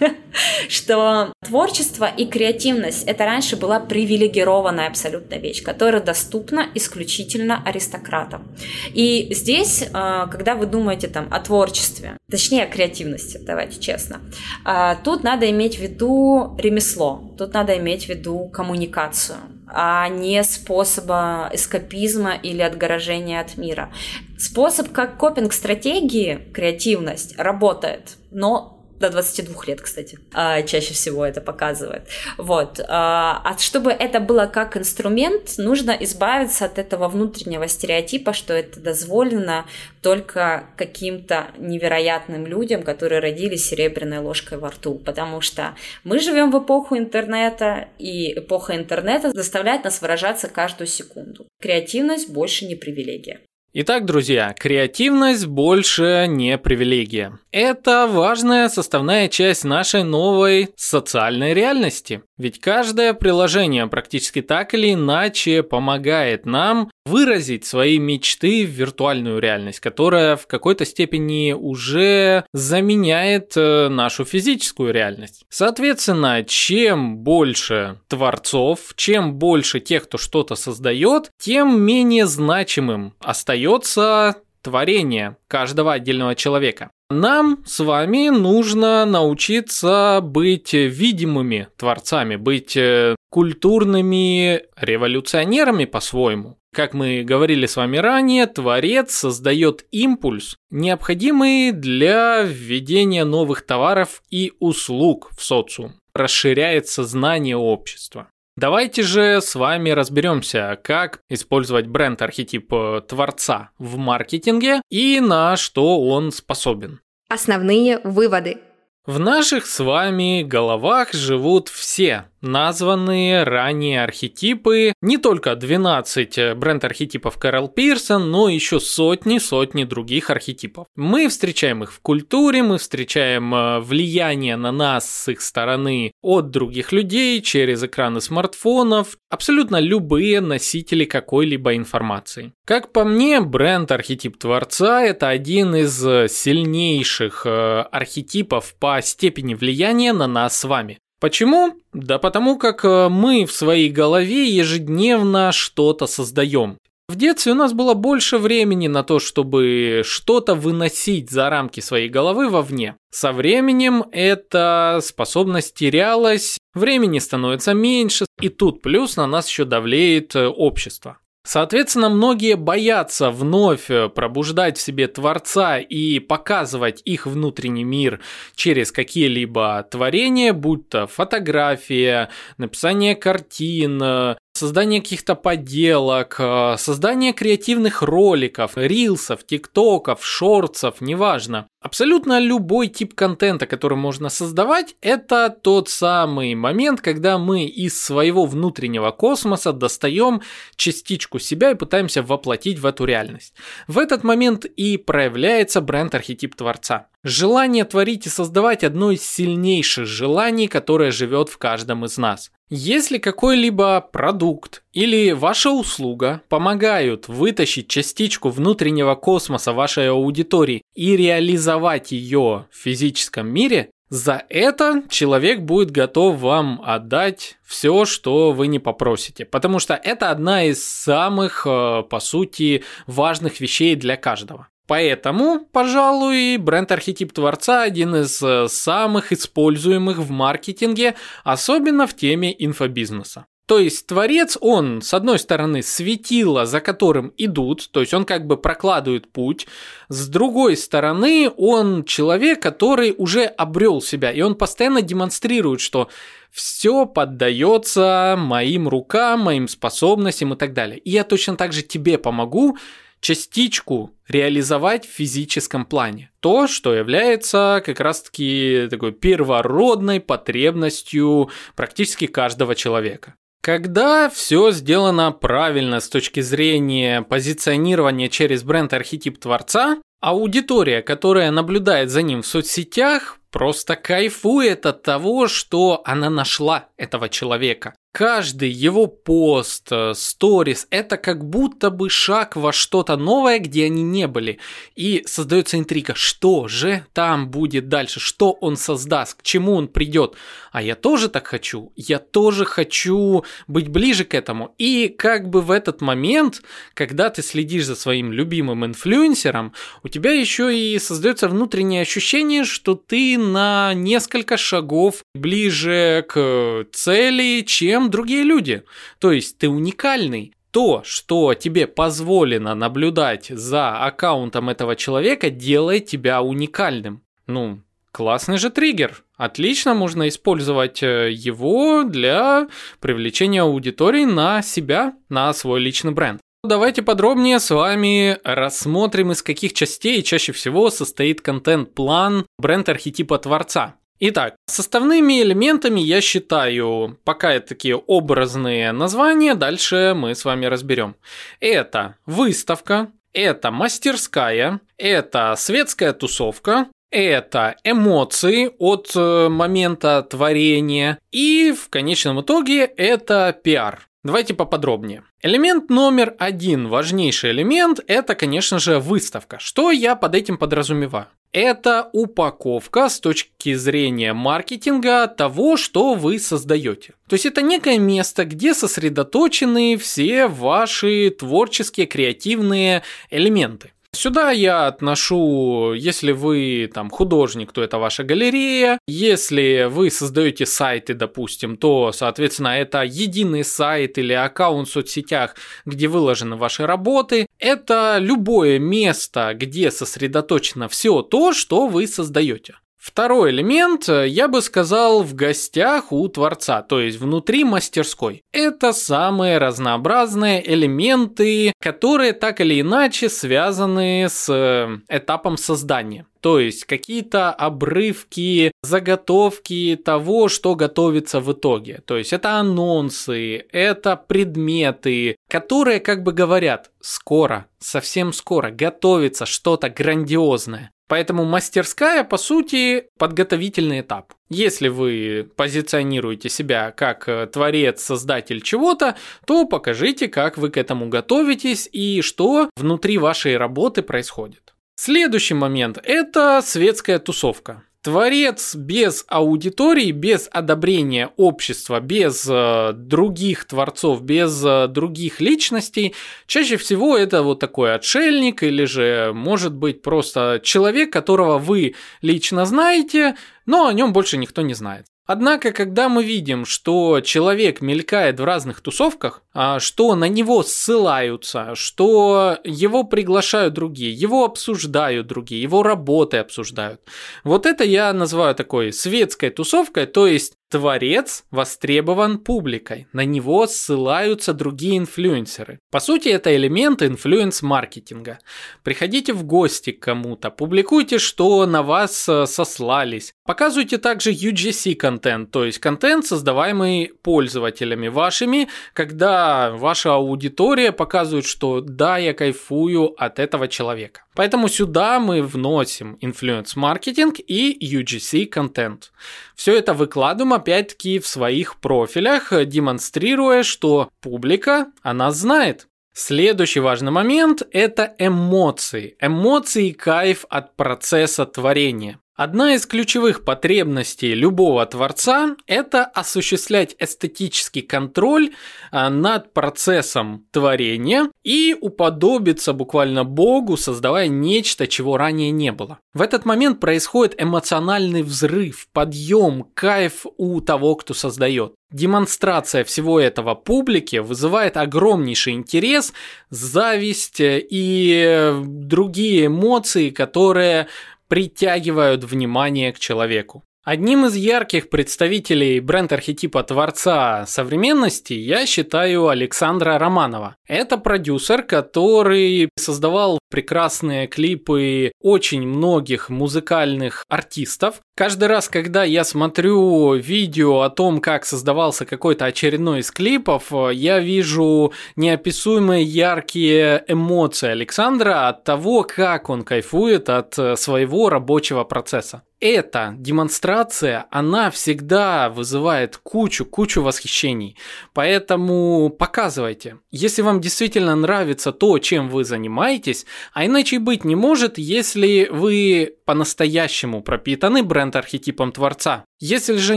что 0.68 1.32
творчество 1.44 2.04
и 2.04 2.26
креативность 2.26 3.04
это 3.04 3.24
раньше 3.24 3.56
была 3.56 3.80
привилегированная 3.80 4.88
абсолютно 4.88 5.36
вещь, 5.36 5.62
которая 5.62 6.02
доступна 6.02 6.66
исключительно 6.74 7.62
аристократам. 7.64 8.46
И 8.92 9.28
здесь, 9.32 9.88
а, 9.92 10.26
когда 10.26 10.54
вы 10.54 10.66
думаете 10.66 11.08
там 11.08 11.28
о 11.30 11.40
творчестве, 11.40 12.16
точнее 12.30 12.64
о 12.64 12.66
креативности, 12.66 13.38
давайте 13.38 13.80
честно, 13.80 14.20
а, 14.64 14.96
тут 14.96 15.22
надо 15.22 15.50
иметь 15.50 15.76
в 15.76 15.80
виду 15.80 16.56
ремесло, 16.58 17.34
тут 17.38 17.54
надо 17.54 17.76
иметь 17.78 18.06
в 18.06 18.08
виду 18.08 18.48
коммуникацию 18.52 19.38
а 19.68 20.08
не 20.08 20.42
способа 20.44 21.50
эскапизма 21.52 22.34
или 22.34 22.62
отгорожения 22.62 23.40
от 23.40 23.56
мира. 23.56 23.92
Способ 24.38 24.92
как 24.92 25.18
копинг-стратегии, 25.18 26.48
креативность, 26.52 27.36
работает, 27.36 28.16
но 28.30 28.75
до 28.98 29.10
22 29.10 29.64
лет, 29.66 29.80
кстати, 29.80 30.18
а, 30.32 30.62
чаще 30.62 30.94
всего 30.94 31.24
это 31.24 31.40
показывает. 31.40 32.08
Вот. 32.38 32.80
А, 32.88 33.56
чтобы 33.58 33.90
это 33.90 34.20
было 34.20 34.46
как 34.46 34.76
инструмент, 34.76 35.58
нужно 35.58 35.90
избавиться 36.00 36.64
от 36.64 36.78
этого 36.78 37.08
внутреннего 37.08 37.68
стереотипа, 37.68 38.32
что 38.32 38.54
это 38.54 38.80
дозволено 38.80 39.66
только 40.02 40.66
каким-то 40.76 41.48
невероятным 41.58 42.46
людям, 42.46 42.82
которые 42.82 43.20
родились 43.20 43.66
серебряной 43.66 44.18
ложкой 44.18 44.58
во 44.58 44.70
рту, 44.70 44.94
потому 44.94 45.40
что 45.40 45.74
мы 46.04 46.18
живем 46.18 46.50
в 46.50 46.62
эпоху 46.62 46.96
интернета, 46.96 47.88
и 47.98 48.38
эпоха 48.38 48.76
интернета 48.76 49.32
заставляет 49.32 49.84
нас 49.84 50.00
выражаться 50.00 50.48
каждую 50.48 50.86
секунду. 50.86 51.46
Креативность 51.60 52.30
больше 52.30 52.66
не 52.66 52.76
привилегия. 52.76 53.40
Итак, 53.78 54.06
друзья, 54.06 54.54
креативность 54.58 55.44
больше 55.44 56.24
не 56.30 56.56
привилегия. 56.56 57.38
Это 57.52 58.06
важная 58.10 58.70
составная 58.70 59.28
часть 59.28 59.66
нашей 59.66 60.02
новой 60.02 60.70
социальной 60.76 61.52
реальности. 61.52 62.22
Ведь 62.38 62.58
каждое 62.58 63.12
приложение 63.12 63.86
практически 63.86 64.40
так 64.40 64.72
или 64.72 64.94
иначе 64.94 65.62
помогает 65.62 66.46
нам 66.46 66.90
выразить 67.06 67.64
свои 67.64 67.98
мечты 67.98 68.66
в 68.66 68.70
виртуальную 68.70 69.38
реальность, 69.38 69.80
которая 69.80 70.36
в 70.36 70.46
какой-то 70.46 70.84
степени 70.84 71.52
уже 71.52 72.44
заменяет 72.52 73.52
э, 73.56 73.88
нашу 73.88 74.24
физическую 74.24 74.92
реальность. 74.92 75.44
Соответственно, 75.48 76.44
чем 76.44 77.18
больше 77.18 78.00
творцов, 78.08 78.92
чем 78.96 79.34
больше 79.34 79.80
тех, 79.80 80.04
кто 80.04 80.18
что-то 80.18 80.54
создает, 80.54 81.30
тем 81.38 81.80
менее 81.80 82.26
значимым 82.26 83.14
остается 83.20 83.46
остается 83.56 84.36
творение 84.66 85.36
каждого 85.46 85.92
отдельного 85.92 86.34
человека. 86.34 86.90
Нам 87.08 87.62
с 87.64 87.78
вами 87.78 88.30
нужно 88.30 89.04
научиться 89.04 90.18
быть 90.20 90.72
видимыми 90.72 91.68
творцами, 91.76 92.34
быть 92.34 92.76
э, 92.76 93.14
культурными 93.30 94.62
революционерами 94.76 95.84
по-своему. 95.84 96.56
Как 96.74 96.94
мы 96.94 97.22
говорили 97.22 97.66
с 97.66 97.76
вами 97.76 97.98
ранее, 97.98 98.46
творец 98.48 99.12
создает 99.14 99.86
импульс, 99.92 100.56
необходимый 100.70 101.70
для 101.70 102.42
введения 102.42 103.24
новых 103.24 103.64
товаров 103.64 104.24
и 104.30 104.52
услуг 104.58 105.30
в 105.36 105.44
социум. 105.44 105.94
Расширяет 106.12 106.88
сознание 106.88 107.56
общества. 107.56 108.26
Давайте 108.56 109.02
же 109.02 109.42
с 109.42 109.54
вами 109.54 109.90
разберемся, 109.90 110.80
как 110.82 111.20
использовать 111.28 111.86
бренд-архетип 111.88 112.72
э, 112.72 113.02
творца 113.06 113.70
в 113.78 113.98
маркетинге 113.98 114.80
и 114.88 115.20
на 115.20 115.58
что 115.58 116.00
он 116.00 116.32
способен. 116.32 117.00
Основные 117.28 118.00
выводы. 118.02 118.56
В 119.04 119.18
наших 119.18 119.66
с 119.66 119.78
вами 119.80 120.42
головах 120.42 121.12
живут 121.12 121.68
все 121.68 122.30
названные 122.40 123.44
ранее 123.44 124.02
архетипы, 124.02 124.92
не 125.00 125.18
только 125.18 125.54
12 125.54 126.38
э, 126.38 126.54
бренд-архетипов 126.54 127.38
Кэрол 127.38 127.68
Пирсон, 127.68 128.30
но 128.30 128.48
еще 128.48 128.80
сотни-сотни 128.80 129.84
других 129.84 130.30
архетипов. 130.30 130.86
Мы 130.96 131.28
встречаем 131.28 131.82
их 131.82 131.92
в 131.92 132.00
культуре, 132.00 132.62
мы 132.62 132.78
встречаем 132.78 133.54
э, 133.54 133.80
влияние 133.80 134.56
на 134.56 134.72
нас 134.72 135.10
с 135.10 135.28
их 135.28 135.40
стороны 135.40 136.12
от 136.22 136.50
других 136.50 136.92
людей 136.92 137.40
через 137.40 137.82
экраны 137.82 138.20
смартфонов, 138.20 139.16
абсолютно 139.30 139.80
любые 139.80 140.40
носители 140.40 141.04
какой-либо 141.04 141.76
информации. 141.76 142.52
Как 142.64 142.92
по 142.92 143.04
мне, 143.04 143.40
бренд-архетип 143.40 144.38
Творца– 144.38 145.02
это 145.04 145.28
один 145.28 145.74
из 145.74 146.06
э, 146.06 146.28
сильнейших 146.28 147.46
архетипов 147.46 148.74
по 148.78 149.00
степени 149.02 149.54
влияния 149.54 150.12
на 150.12 150.26
нас 150.26 150.58
с 150.58 150.64
вами. 150.64 150.98
Почему? 151.20 151.74
Да 151.92 152.18
потому 152.18 152.58
как 152.58 152.84
э, 152.84 153.08
мы 153.08 153.46
в 153.46 153.52
своей 153.52 153.88
голове 153.90 154.48
ежедневно 154.48 155.50
что-то 155.52 156.06
создаем. 156.06 156.78
В 157.08 157.14
детстве 157.14 157.52
у 157.52 157.54
нас 157.54 157.72
было 157.72 157.94
больше 157.94 158.36
времени 158.36 158.88
на 158.88 159.04
то, 159.04 159.20
чтобы 159.20 160.02
что-то 160.04 160.56
выносить 160.56 161.30
за 161.30 161.48
рамки 161.48 161.78
своей 161.78 162.08
головы 162.08 162.48
вовне. 162.48 162.96
Со 163.10 163.32
временем 163.32 164.04
эта 164.10 164.98
способность 165.02 165.74
терялась, 165.74 166.58
времени 166.74 167.20
становится 167.20 167.74
меньше, 167.74 168.26
и 168.40 168.48
тут 168.48 168.82
плюс 168.82 169.16
на 169.16 169.26
нас 169.26 169.48
еще 169.48 169.64
давлеет 169.64 170.34
э, 170.34 170.48
общество. 170.48 171.18
Соответственно, 171.46 172.08
многие 172.08 172.56
боятся 172.56 173.30
вновь 173.30 173.88
э, 173.88 174.08
пробуждать 174.08 174.78
в 174.78 174.80
себе 174.80 175.06
Творца 175.06 175.78
и 175.78 176.18
показывать 176.18 177.02
их 177.04 177.26
внутренний 177.26 177.84
мир 177.84 178.20
через 178.56 178.90
какие-либо 178.90 179.86
творения, 179.88 180.52
будь 180.52 180.88
то 180.88 181.06
фотография, 181.06 182.30
написание 182.58 183.14
картин, 183.14 184.02
э, 184.02 184.36
создание 184.56 185.00
каких-то 185.00 185.34
поделок, 185.34 186.36
э, 186.38 186.76
создание 186.78 187.32
креативных 187.32 188.02
роликов, 188.02 188.72
рилсов, 188.76 189.44
тиктоков, 189.44 190.24
шортсов, 190.24 191.00
неважно. 191.00 191.68
Абсолютно 191.80 192.40
любой 192.40 192.88
тип 192.88 193.14
контента, 193.14 193.66
который 193.66 193.96
можно 193.96 194.28
создавать, 194.28 194.96
это 195.02 195.50
тот 195.50 195.88
самый 195.88 196.54
момент, 196.54 197.00
когда 197.00 197.38
мы 197.38 197.64
из 197.66 198.02
своего 198.02 198.44
внутреннего 198.46 199.12
космоса 199.12 199.72
достаем 199.72 200.42
частичку 200.74 201.38
себя 201.38 201.70
и 201.70 201.76
пытаемся 201.76 202.22
воплотить 202.22 202.80
в 202.80 202.86
эту 202.86 203.04
реальность. 203.04 203.54
В 203.86 203.98
этот 203.98 204.24
момент 204.24 204.64
и 204.64 204.96
проявляется 204.96 205.80
бренд-архетип 205.80 206.56
Творца. 206.56 207.06
Желание 207.28 207.84
творить 207.84 208.26
и 208.26 208.28
создавать 208.28 208.84
одно 208.84 209.10
из 209.10 209.28
сильнейших 209.28 210.06
желаний, 210.06 210.68
которое 210.68 211.10
живет 211.10 211.48
в 211.48 211.58
каждом 211.58 212.04
из 212.04 212.18
нас. 212.18 212.52
Если 212.70 213.18
какой-либо 213.18 214.00
продукт 214.00 214.84
или 214.92 215.32
ваша 215.32 215.72
услуга 215.72 216.42
помогают 216.48 217.26
вытащить 217.26 217.88
частичку 217.88 218.50
внутреннего 218.50 219.16
космоса 219.16 219.72
вашей 219.72 220.08
аудитории 220.08 220.82
и 220.94 221.16
реализовать 221.16 222.12
ее 222.12 222.66
в 222.70 222.76
физическом 222.76 223.48
мире, 223.48 223.90
за 224.08 224.44
это 224.48 225.02
человек 225.10 225.62
будет 225.62 225.90
готов 225.90 226.38
вам 226.38 226.80
отдать 226.86 227.58
все, 227.64 228.04
что 228.04 228.52
вы 228.52 228.68
не 228.68 228.78
попросите, 228.78 229.44
потому 229.44 229.80
что 229.80 229.94
это 229.94 230.30
одна 230.30 230.62
из 230.62 230.88
самых, 230.88 231.66
э, 231.66 232.04
по 232.08 232.20
сути, 232.20 232.84
важных 233.08 233.58
вещей 233.58 233.96
для 233.96 234.16
каждого. 234.16 234.68
Поэтому, 234.86 235.66
пожалуй, 235.72 236.58
бренд-архетип 236.58 237.32
творца 237.32 237.82
один 237.82 238.14
из 238.16 238.40
э, 238.42 238.68
самых 238.68 239.32
используемых 239.32 240.18
в 240.18 240.30
маркетинге, 240.30 241.16
особенно 241.42 242.06
в 242.06 242.14
теме 242.14 242.54
инфобизнеса. 242.56 243.46
То 243.66 243.80
есть 243.80 244.06
творец, 244.06 244.56
он, 244.60 245.02
с 245.02 245.12
одной 245.12 245.40
стороны, 245.40 245.82
светило, 245.82 246.66
за 246.66 246.80
которым 246.80 247.32
идут, 247.36 247.90
то 247.90 247.98
есть 247.98 248.14
он 248.14 248.24
как 248.24 248.46
бы 248.46 248.56
прокладывает 248.56 249.32
путь, 249.32 249.66
с 250.08 250.28
другой 250.28 250.76
стороны, 250.76 251.50
он 251.56 252.04
человек, 252.04 252.62
который 252.62 253.12
уже 253.18 253.42
обрел 253.44 254.00
себя, 254.00 254.30
и 254.30 254.40
он 254.40 254.54
постоянно 254.54 255.02
демонстрирует, 255.02 255.80
что 255.80 256.08
все 256.52 257.06
поддается 257.06 258.36
моим 258.38 258.86
рукам, 258.86 259.40
моим 259.40 259.66
способностям 259.66 260.54
и 260.54 260.56
так 260.56 260.72
далее. 260.72 260.98
И 260.98 261.10
я 261.10 261.24
точно 261.24 261.56
так 261.56 261.72
же 261.72 261.82
тебе 261.82 262.18
помогу, 262.18 262.76
частичку 263.20 264.12
реализовать 264.28 265.06
в 265.06 265.10
физическом 265.10 265.84
плане. 265.84 266.30
То, 266.40 266.66
что 266.66 266.94
является 266.94 267.82
как 267.84 268.00
раз-таки 268.00 268.88
такой 268.90 269.12
первородной 269.12 270.20
потребностью 270.20 271.50
практически 271.74 272.26
каждого 272.26 272.74
человека. 272.74 273.34
Когда 273.62 274.30
все 274.30 274.70
сделано 274.70 275.32
правильно 275.32 276.00
с 276.00 276.08
точки 276.08 276.40
зрения 276.40 277.22
позиционирования 277.22 278.28
через 278.28 278.62
бренд-архетип 278.62 279.38
творца, 279.38 279.98
аудитория, 280.20 281.02
которая 281.02 281.50
наблюдает 281.50 282.10
за 282.10 282.22
ним 282.22 282.42
в 282.42 282.46
соцсетях, 282.46 283.38
просто 283.50 283.96
кайфует 283.96 284.86
от 284.86 285.02
того, 285.02 285.48
что 285.48 286.02
она 286.04 286.30
нашла 286.30 286.88
этого 286.96 287.28
человека 287.28 287.94
каждый 288.16 288.70
его 288.70 289.08
пост, 289.08 289.88
э, 289.90 290.14
сторис, 290.14 290.86
это 290.88 291.18
как 291.18 291.44
будто 291.44 291.90
бы 291.90 292.08
шаг 292.08 292.56
во 292.56 292.72
что-то 292.72 293.18
новое, 293.18 293.58
где 293.58 293.84
они 293.84 294.02
не 294.02 294.26
были. 294.26 294.58
И 294.94 295.22
создается 295.26 295.78
интрига, 295.78 296.14
что 296.14 296.66
же 296.66 297.04
там 297.12 297.50
будет 297.50 297.90
дальше, 297.90 298.18
что 298.18 298.52
он 298.52 298.78
создаст, 298.78 299.42
к 299.42 299.42
чему 299.42 299.74
он 299.74 299.88
придет. 299.88 300.34
А 300.72 300.80
я 300.80 300.94
тоже 300.94 301.28
так 301.28 301.46
хочу, 301.46 301.92
я 301.94 302.18
тоже 302.18 302.64
хочу 302.64 303.44
быть 303.66 303.88
ближе 303.88 304.24
к 304.24 304.32
этому. 304.32 304.74
И 304.78 305.08
как 305.08 305.50
бы 305.50 305.60
в 305.60 305.70
этот 305.70 306.00
момент, 306.00 306.62
когда 306.94 307.28
ты 307.28 307.42
следишь 307.42 307.84
за 307.84 307.96
своим 307.96 308.32
любимым 308.32 308.86
инфлюенсером, 308.86 309.74
у 310.02 310.08
тебя 310.08 310.32
еще 310.32 310.74
и 310.74 310.98
создается 310.98 311.50
внутреннее 311.50 312.00
ощущение, 312.00 312.64
что 312.64 312.94
ты 312.94 313.36
на 313.36 313.92
несколько 313.92 314.56
шагов 314.56 315.22
ближе 315.34 316.24
к 316.26 316.86
цели, 316.92 317.60
чем 317.60 318.05
другие 318.10 318.42
люди. 318.42 318.82
То 319.18 319.32
есть 319.32 319.58
ты 319.58 319.68
уникальный. 319.68 320.52
То, 320.70 321.02
что 321.04 321.54
тебе 321.54 321.86
позволено 321.86 322.74
наблюдать 322.74 323.46
за 323.48 323.98
аккаунтом 324.04 324.68
этого 324.68 324.94
человека, 324.94 325.48
делает 325.48 326.06
тебя 326.06 326.42
уникальным. 326.42 327.22
Ну, 327.46 327.80
классный 328.12 328.58
же 328.58 328.70
триггер. 328.70 329.22
Отлично 329.36 329.94
можно 329.94 330.28
использовать 330.28 331.02
э, 331.02 331.30
его 331.30 332.02
для 332.02 332.68
привлечения 333.00 333.62
аудитории 333.62 334.24
на 334.24 334.62
себя, 334.62 335.14
на 335.28 335.52
свой 335.52 335.80
личный 335.80 336.12
бренд. 336.12 336.40
Давайте 336.64 337.02
подробнее 337.02 337.60
с 337.60 337.70
вами 337.70 338.38
рассмотрим, 338.42 339.32
из 339.32 339.42
каких 339.42 339.72
частей 339.72 340.22
чаще 340.22 340.52
всего 340.52 340.90
состоит 340.90 341.40
контент-план 341.40 342.46
бренд-архетипа 342.58 343.38
творца. 343.38 343.94
Итак, 344.18 344.56
составными 344.66 345.42
элементами 345.42 346.00
я 346.00 346.22
считаю, 346.22 347.18
пока 347.24 347.52
это 347.52 347.68
такие 347.68 347.96
образные 347.96 348.92
названия, 348.92 349.54
дальше 349.54 350.14
мы 350.16 350.34
с 350.34 350.44
вами 350.46 350.64
разберем. 350.66 351.16
Это 351.60 352.16
выставка, 352.24 353.10
Это 353.34 353.70
мастерская, 353.70 354.80
это 354.96 355.54
светская 355.58 356.14
тусовка, 356.14 356.86
это 357.10 357.76
эмоции 357.84 358.70
от 358.78 359.12
э, 359.14 359.48
момента 359.50 360.22
творения 360.22 361.18
и 361.30 361.74
в 361.78 361.90
конечном 361.90 362.40
итоге 362.40 362.86
это 362.86 363.54
пиар. 363.62 364.08
Давайте 364.24 364.54
поподробнее. 364.54 365.22
Элемент 365.42 365.90
номер 365.90 366.34
один, 366.38 366.88
важнейший 366.88 367.50
элемент, 367.50 368.00
это, 368.06 368.34
конечно 368.34 368.78
же, 368.78 368.98
выставка. 368.98 369.58
Что 369.60 369.90
я 369.90 370.16
под 370.16 370.34
этим 370.34 370.56
подразумеваю? 370.56 371.26
Это 371.56 372.10
упаковка 372.12 373.08
с 373.08 373.18
точки 373.18 373.72
зрения 373.72 374.34
маркетинга 374.34 375.26
того, 375.26 375.78
что 375.78 376.12
вы 376.12 376.38
создаете. 376.38 377.14
То 377.30 377.32
есть 377.32 377.46
это 377.46 377.62
некое 377.62 377.98
место, 377.98 378.44
где 378.44 378.74
сосредоточены 378.74 379.96
все 379.96 380.48
ваши 380.48 381.30
творческие, 381.30 382.06
креативные 382.06 383.04
элементы. 383.30 383.92
Сюда 384.16 384.50
я 384.50 384.86
отношу, 384.86 385.92
если 385.92 386.32
вы 386.32 386.90
там 386.92 387.10
художник, 387.10 387.72
то 387.72 387.82
это 387.82 387.98
ваша 387.98 388.24
галерея. 388.24 388.98
Если 389.06 389.88
вы 389.90 390.10
создаете 390.10 390.64
сайты, 390.64 391.12
допустим, 391.12 391.76
то, 391.76 392.12
соответственно, 392.12 392.78
это 392.78 393.02
единый 393.02 393.62
сайт 393.62 394.16
или 394.16 394.32
аккаунт 394.32 394.88
в 394.88 394.92
соцсетях, 394.92 395.54
где 395.84 396.08
выложены 396.08 396.56
ваши 396.56 396.86
работы. 396.86 397.45
Это 397.58 398.18
любое 398.18 398.78
место, 398.78 399.54
где 399.54 399.90
сосредоточено 399.90 400.88
все 400.88 401.22
то, 401.22 401.52
что 401.52 401.86
вы 401.88 402.06
создаете. 402.06 402.76
Второй 403.06 403.50
элемент, 403.50 404.08
э, 404.08 404.26
я 404.26 404.48
бы 404.48 404.60
сказал, 404.60 405.22
в 405.22 405.32
гостях 405.32 406.10
у 406.10 406.26
творца, 406.28 406.82
то 406.82 407.00
есть 407.00 407.20
внутри 407.20 407.62
мастерской. 407.62 408.42
Это 408.52 408.92
самые 408.92 409.58
разнообразные 409.58 410.60
элементы, 410.68 411.72
которые 411.80 412.32
так 412.32 412.60
или 412.60 412.80
иначе 412.80 413.28
связаны 413.28 414.26
с 414.28 414.52
э, 414.52 414.98
этапом 415.08 415.56
создания. 415.56 416.26
То 416.40 416.58
есть 416.58 416.84
какие-то 416.84 417.50
обрывки, 417.52 418.72
заготовки 418.82 419.98
того, 420.04 420.48
что 420.48 420.74
готовится 420.74 421.38
в 421.40 421.52
итоге. 421.52 422.02
То 422.06 422.16
есть 422.16 422.32
это 422.32 422.58
анонсы, 422.58 423.66
это 423.70 424.16
предметы, 424.16 425.36
которые 425.48 426.00
как 426.00 426.24
бы 426.24 426.32
говорят, 426.32 426.90
скоро, 427.00 427.66
совсем 427.78 428.32
скоро 428.32 428.70
готовится 428.70 429.46
что-то 429.46 429.90
грандиозное. 429.90 430.90
Поэтому 431.08 431.44
мастерская, 431.44 432.24
по 432.24 432.36
сути, 432.36 433.08
подготовительный 433.18 434.00
этап. 434.00 434.32
Если 434.48 434.88
вы 434.88 435.48
позиционируете 435.56 436.48
себя 436.48 436.90
как 436.90 437.28
э, 437.28 437.46
творец, 437.46 438.02
создатель 438.02 438.60
чего-то, 438.60 439.16
то 439.44 439.66
покажите, 439.66 440.28
как 440.28 440.58
вы 440.58 440.70
к 440.70 440.76
этому 440.76 441.08
готовитесь 441.08 441.88
и 441.92 442.22
что 442.22 442.70
внутри 442.76 443.18
вашей 443.18 443.56
работы 443.56 444.02
происходит. 444.02 444.74
Следующий 444.96 445.54
момент– 445.54 445.98
это 446.02 446.60
светская 446.62 447.18
тусовка. 447.18 447.82
Творец 448.06 448.76
без 448.76 449.24
аудитории, 449.26 450.12
без 450.12 450.48
одобрения 450.52 451.30
общества, 451.36 451.98
без 451.98 452.46
э, 452.48 452.92
других 452.94 453.64
творцов, 453.64 454.22
без 454.22 454.64
э, 454.64 454.86
других 454.86 455.40
личностей, 455.40 456.14
чаще 456.46 456.76
всего 456.76 457.18
это 457.18 457.42
вот 457.42 457.58
такой 457.58 457.96
отшельник 457.96 458.62
или 458.62 458.84
же 458.84 459.32
может 459.34 459.74
быть 459.74 460.02
просто 460.02 460.60
человек, 460.62 461.12
которого 461.12 461.58
вы 461.58 461.96
лично 462.22 462.64
знаете, 462.64 463.34
но 463.66 463.88
о 463.88 463.92
нем 463.92 464.12
больше 464.12 464.36
никто 464.36 464.62
не 464.62 464.74
знает. 464.74 465.06
Однако, 465.26 465.72
когда 465.72 466.08
мы 466.08 466.22
видим, 466.22 466.64
что 466.64 467.20
человек 467.20 467.80
мелькает 467.80 468.38
в 468.38 468.44
разных 468.44 468.82
тусовках, 468.82 469.42
что 469.78 470.14
на 470.14 470.28
него 470.28 470.62
ссылаются, 470.62 471.74
что 471.74 472.58
его 472.64 473.04
приглашают 473.04 473.74
другие, 473.74 474.12
его 474.12 474.44
обсуждают 474.44 475.26
другие, 475.26 475.62
его 475.62 475.82
работы 475.82 476.38
обсуждают, 476.38 477.00
вот 477.44 477.66
это 477.66 477.84
я 477.84 478.12
называю 478.12 478.54
такой 478.54 478.92
светской 478.92 479.50
тусовкой, 479.50 480.06
то 480.06 480.26
есть 480.26 480.56
Творец 480.68 481.44
востребован 481.52 482.38
публикой, 482.38 483.06
на 483.12 483.24
него 483.24 483.68
ссылаются 483.68 484.52
другие 484.52 484.98
инфлюенсеры. 484.98 485.78
По 485.92 486.00
сути, 486.00 486.28
это 486.28 486.54
элемент 486.56 487.02
инфлюенс-маркетинга. 487.02 488.40
Приходите 488.82 489.32
в 489.32 489.44
гости 489.44 489.92
к 489.92 490.00
кому-то, 490.00 490.50
публикуйте, 490.50 491.18
что 491.18 491.66
на 491.66 491.84
вас 491.84 492.28
э, 492.28 492.46
сослались. 492.46 493.32
Показывайте 493.44 493.98
также 493.98 494.32
UGC-контент, 494.32 495.52
то 495.52 495.64
есть 495.64 495.78
контент, 495.78 496.26
создаваемый 496.26 497.12
пользователями 497.22 498.08
вашими, 498.08 498.68
когда 498.92 499.45
ваша 499.74 500.14
аудитория 500.14 500.92
показывает, 500.92 501.46
что 501.46 501.80
да, 501.80 502.18
я 502.18 502.34
кайфую 502.34 503.14
от 503.22 503.38
этого 503.38 503.68
человека. 503.68 504.22
Поэтому 504.34 504.68
сюда 504.68 505.18
мы 505.20 505.42
вносим 505.42 506.18
инфлюенс-маркетинг 506.20 507.36
и 507.38 507.76
UGC-контент. 507.80 509.12
Все 509.54 509.76
это 509.76 509.94
выкладываем 509.94 510.52
опять-таки 510.52 511.18
в 511.18 511.26
своих 511.26 511.76
профилях, 511.80 512.52
демонстрируя, 512.66 513.62
что 513.62 514.10
публика, 514.20 514.86
она 515.02 515.30
знает. 515.30 515.88
Следующий 516.18 516.80
важный 516.80 517.12
момент– 517.12 517.62
это 517.72 518.14
эмоции. 518.18 519.16
Эмоции 519.20 519.88
и 519.88 519.92
кайф 519.92 520.46
от 520.48 520.74
процесса 520.74 521.44
творения. 521.44 522.18
Одна 522.36 522.74
из 522.74 522.84
ключевых 522.84 523.44
потребностей 523.44 524.34
любого 524.34 524.84
творца– 524.84 525.56
это 525.66 526.04
осуществлять 526.04 526.94
эстетический 526.98 527.80
контроль 527.80 528.50
а, 528.90 529.08
над 529.08 529.54
процессом 529.54 530.44
творения 530.50 531.30
и 531.44 531.74
уподобиться 531.80 532.74
буквально 532.74 533.24
Богу, 533.24 533.78
создавая 533.78 534.28
нечто, 534.28 534.86
чего 534.86 535.16
ранее 535.16 535.50
не 535.50 535.72
было. 535.72 535.98
В 536.12 536.20
этот 536.20 536.44
момент 536.44 536.78
происходит 536.78 537.40
эмоциональный 537.40 538.22
взрыв, 538.22 538.86
подъем, 538.92 539.68
кайф 539.72 540.26
у 540.36 540.60
того, 540.60 540.94
кто 540.96 541.14
создает. 541.14 541.72
Демонстрация 541.90 542.84
всего 542.84 543.18
этого 543.18 543.54
публике 543.54 544.20
вызывает 544.20 544.76
огромнейший 544.76 545.54
интерес, 545.54 546.12
зависть 546.50 547.36
и 547.38 548.52
другие 548.62 549.46
эмоции, 549.46 550.10
которые 550.10 550.88
притягивают 551.28 552.24
внимание 552.24 552.92
к 552.92 552.98
человеку. 552.98 553.64
Одним 553.86 554.26
из 554.26 554.34
ярких 554.34 554.90
представителей 554.90 555.78
бренд-архетипа 555.78 556.64
творца 556.64 557.46
современности 557.46 558.32
я 558.32 558.66
считаю 558.66 559.28
Александра 559.28 559.96
Романова. 559.96 560.56
Это 560.66 560.98
продюсер, 560.98 561.62
который 561.62 562.68
создавал 562.76 563.38
прекрасные 563.48 564.26
клипы 564.26 565.12
очень 565.20 565.68
многих 565.68 566.30
музыкальных 566.30 567.24
артистов. 567.28 568.00
Каждый 568.16 568.48
раз, 568.48 568.70
когда 568.70 569.04
я 569.04 569.24
смотрю 569.24 570.14
видео 570.14 570.80
о 570.80 570.88
том, 570.88 571.20
как 571.20 571.44
создавался 571.44 572.06
какой-то 572.06 572.46
очередной 572.46 573.00
из 573.00 573.10
клипов, 573.10 573.64
я 573.92 574.20
вижу 574.20 574.94
неописуемые 575.16 576.02
яркие 576.02 577.04
эмоции 577.08 577.68
Александра 577.68 578.48
от 578.48 578.64
того, 578.64 579.02
как 579.02 579.50
он 579.50 579.64
кайфует 579.64 580.30
от 580.30 580.54
своего 580.54 581.28
рабочего 581.28 581.84
процесса 581.84 582.42
эта 582.60 583.14
демонстрация, 583.18 584.26
она 584.30 584.70
всегда 584.70 585.50
вызывает 585.50 586.16
кучу-кучу 586.16 587.02
восхищений. 587.02 587.76
Поэтому 588.14 589.10
показывайте. 589.10 589.98
Если 590.10 590.40
вам 590.40 590.60
действительно 590.60 591.14
нравится 591.14 591.72
то, 591.72 591.98
чем 591.98 592.30
вы 592.30 592.44
занимаетесь, 592.44 593.26
а 593.52 593.66
иначе 593.66 593.98
быть 593.98 594.24
не 594.24 594.36
может, 594.36 594.78
если 594.78 595.48
вы 595.50 596.16
по-настоящему 596.24 597.22
пропитаны 597.22 597.82
бренд-архетипом 598.06 598.72
творца. 598.72 599.24
Если 599.38 599.76
же 599.76 599.96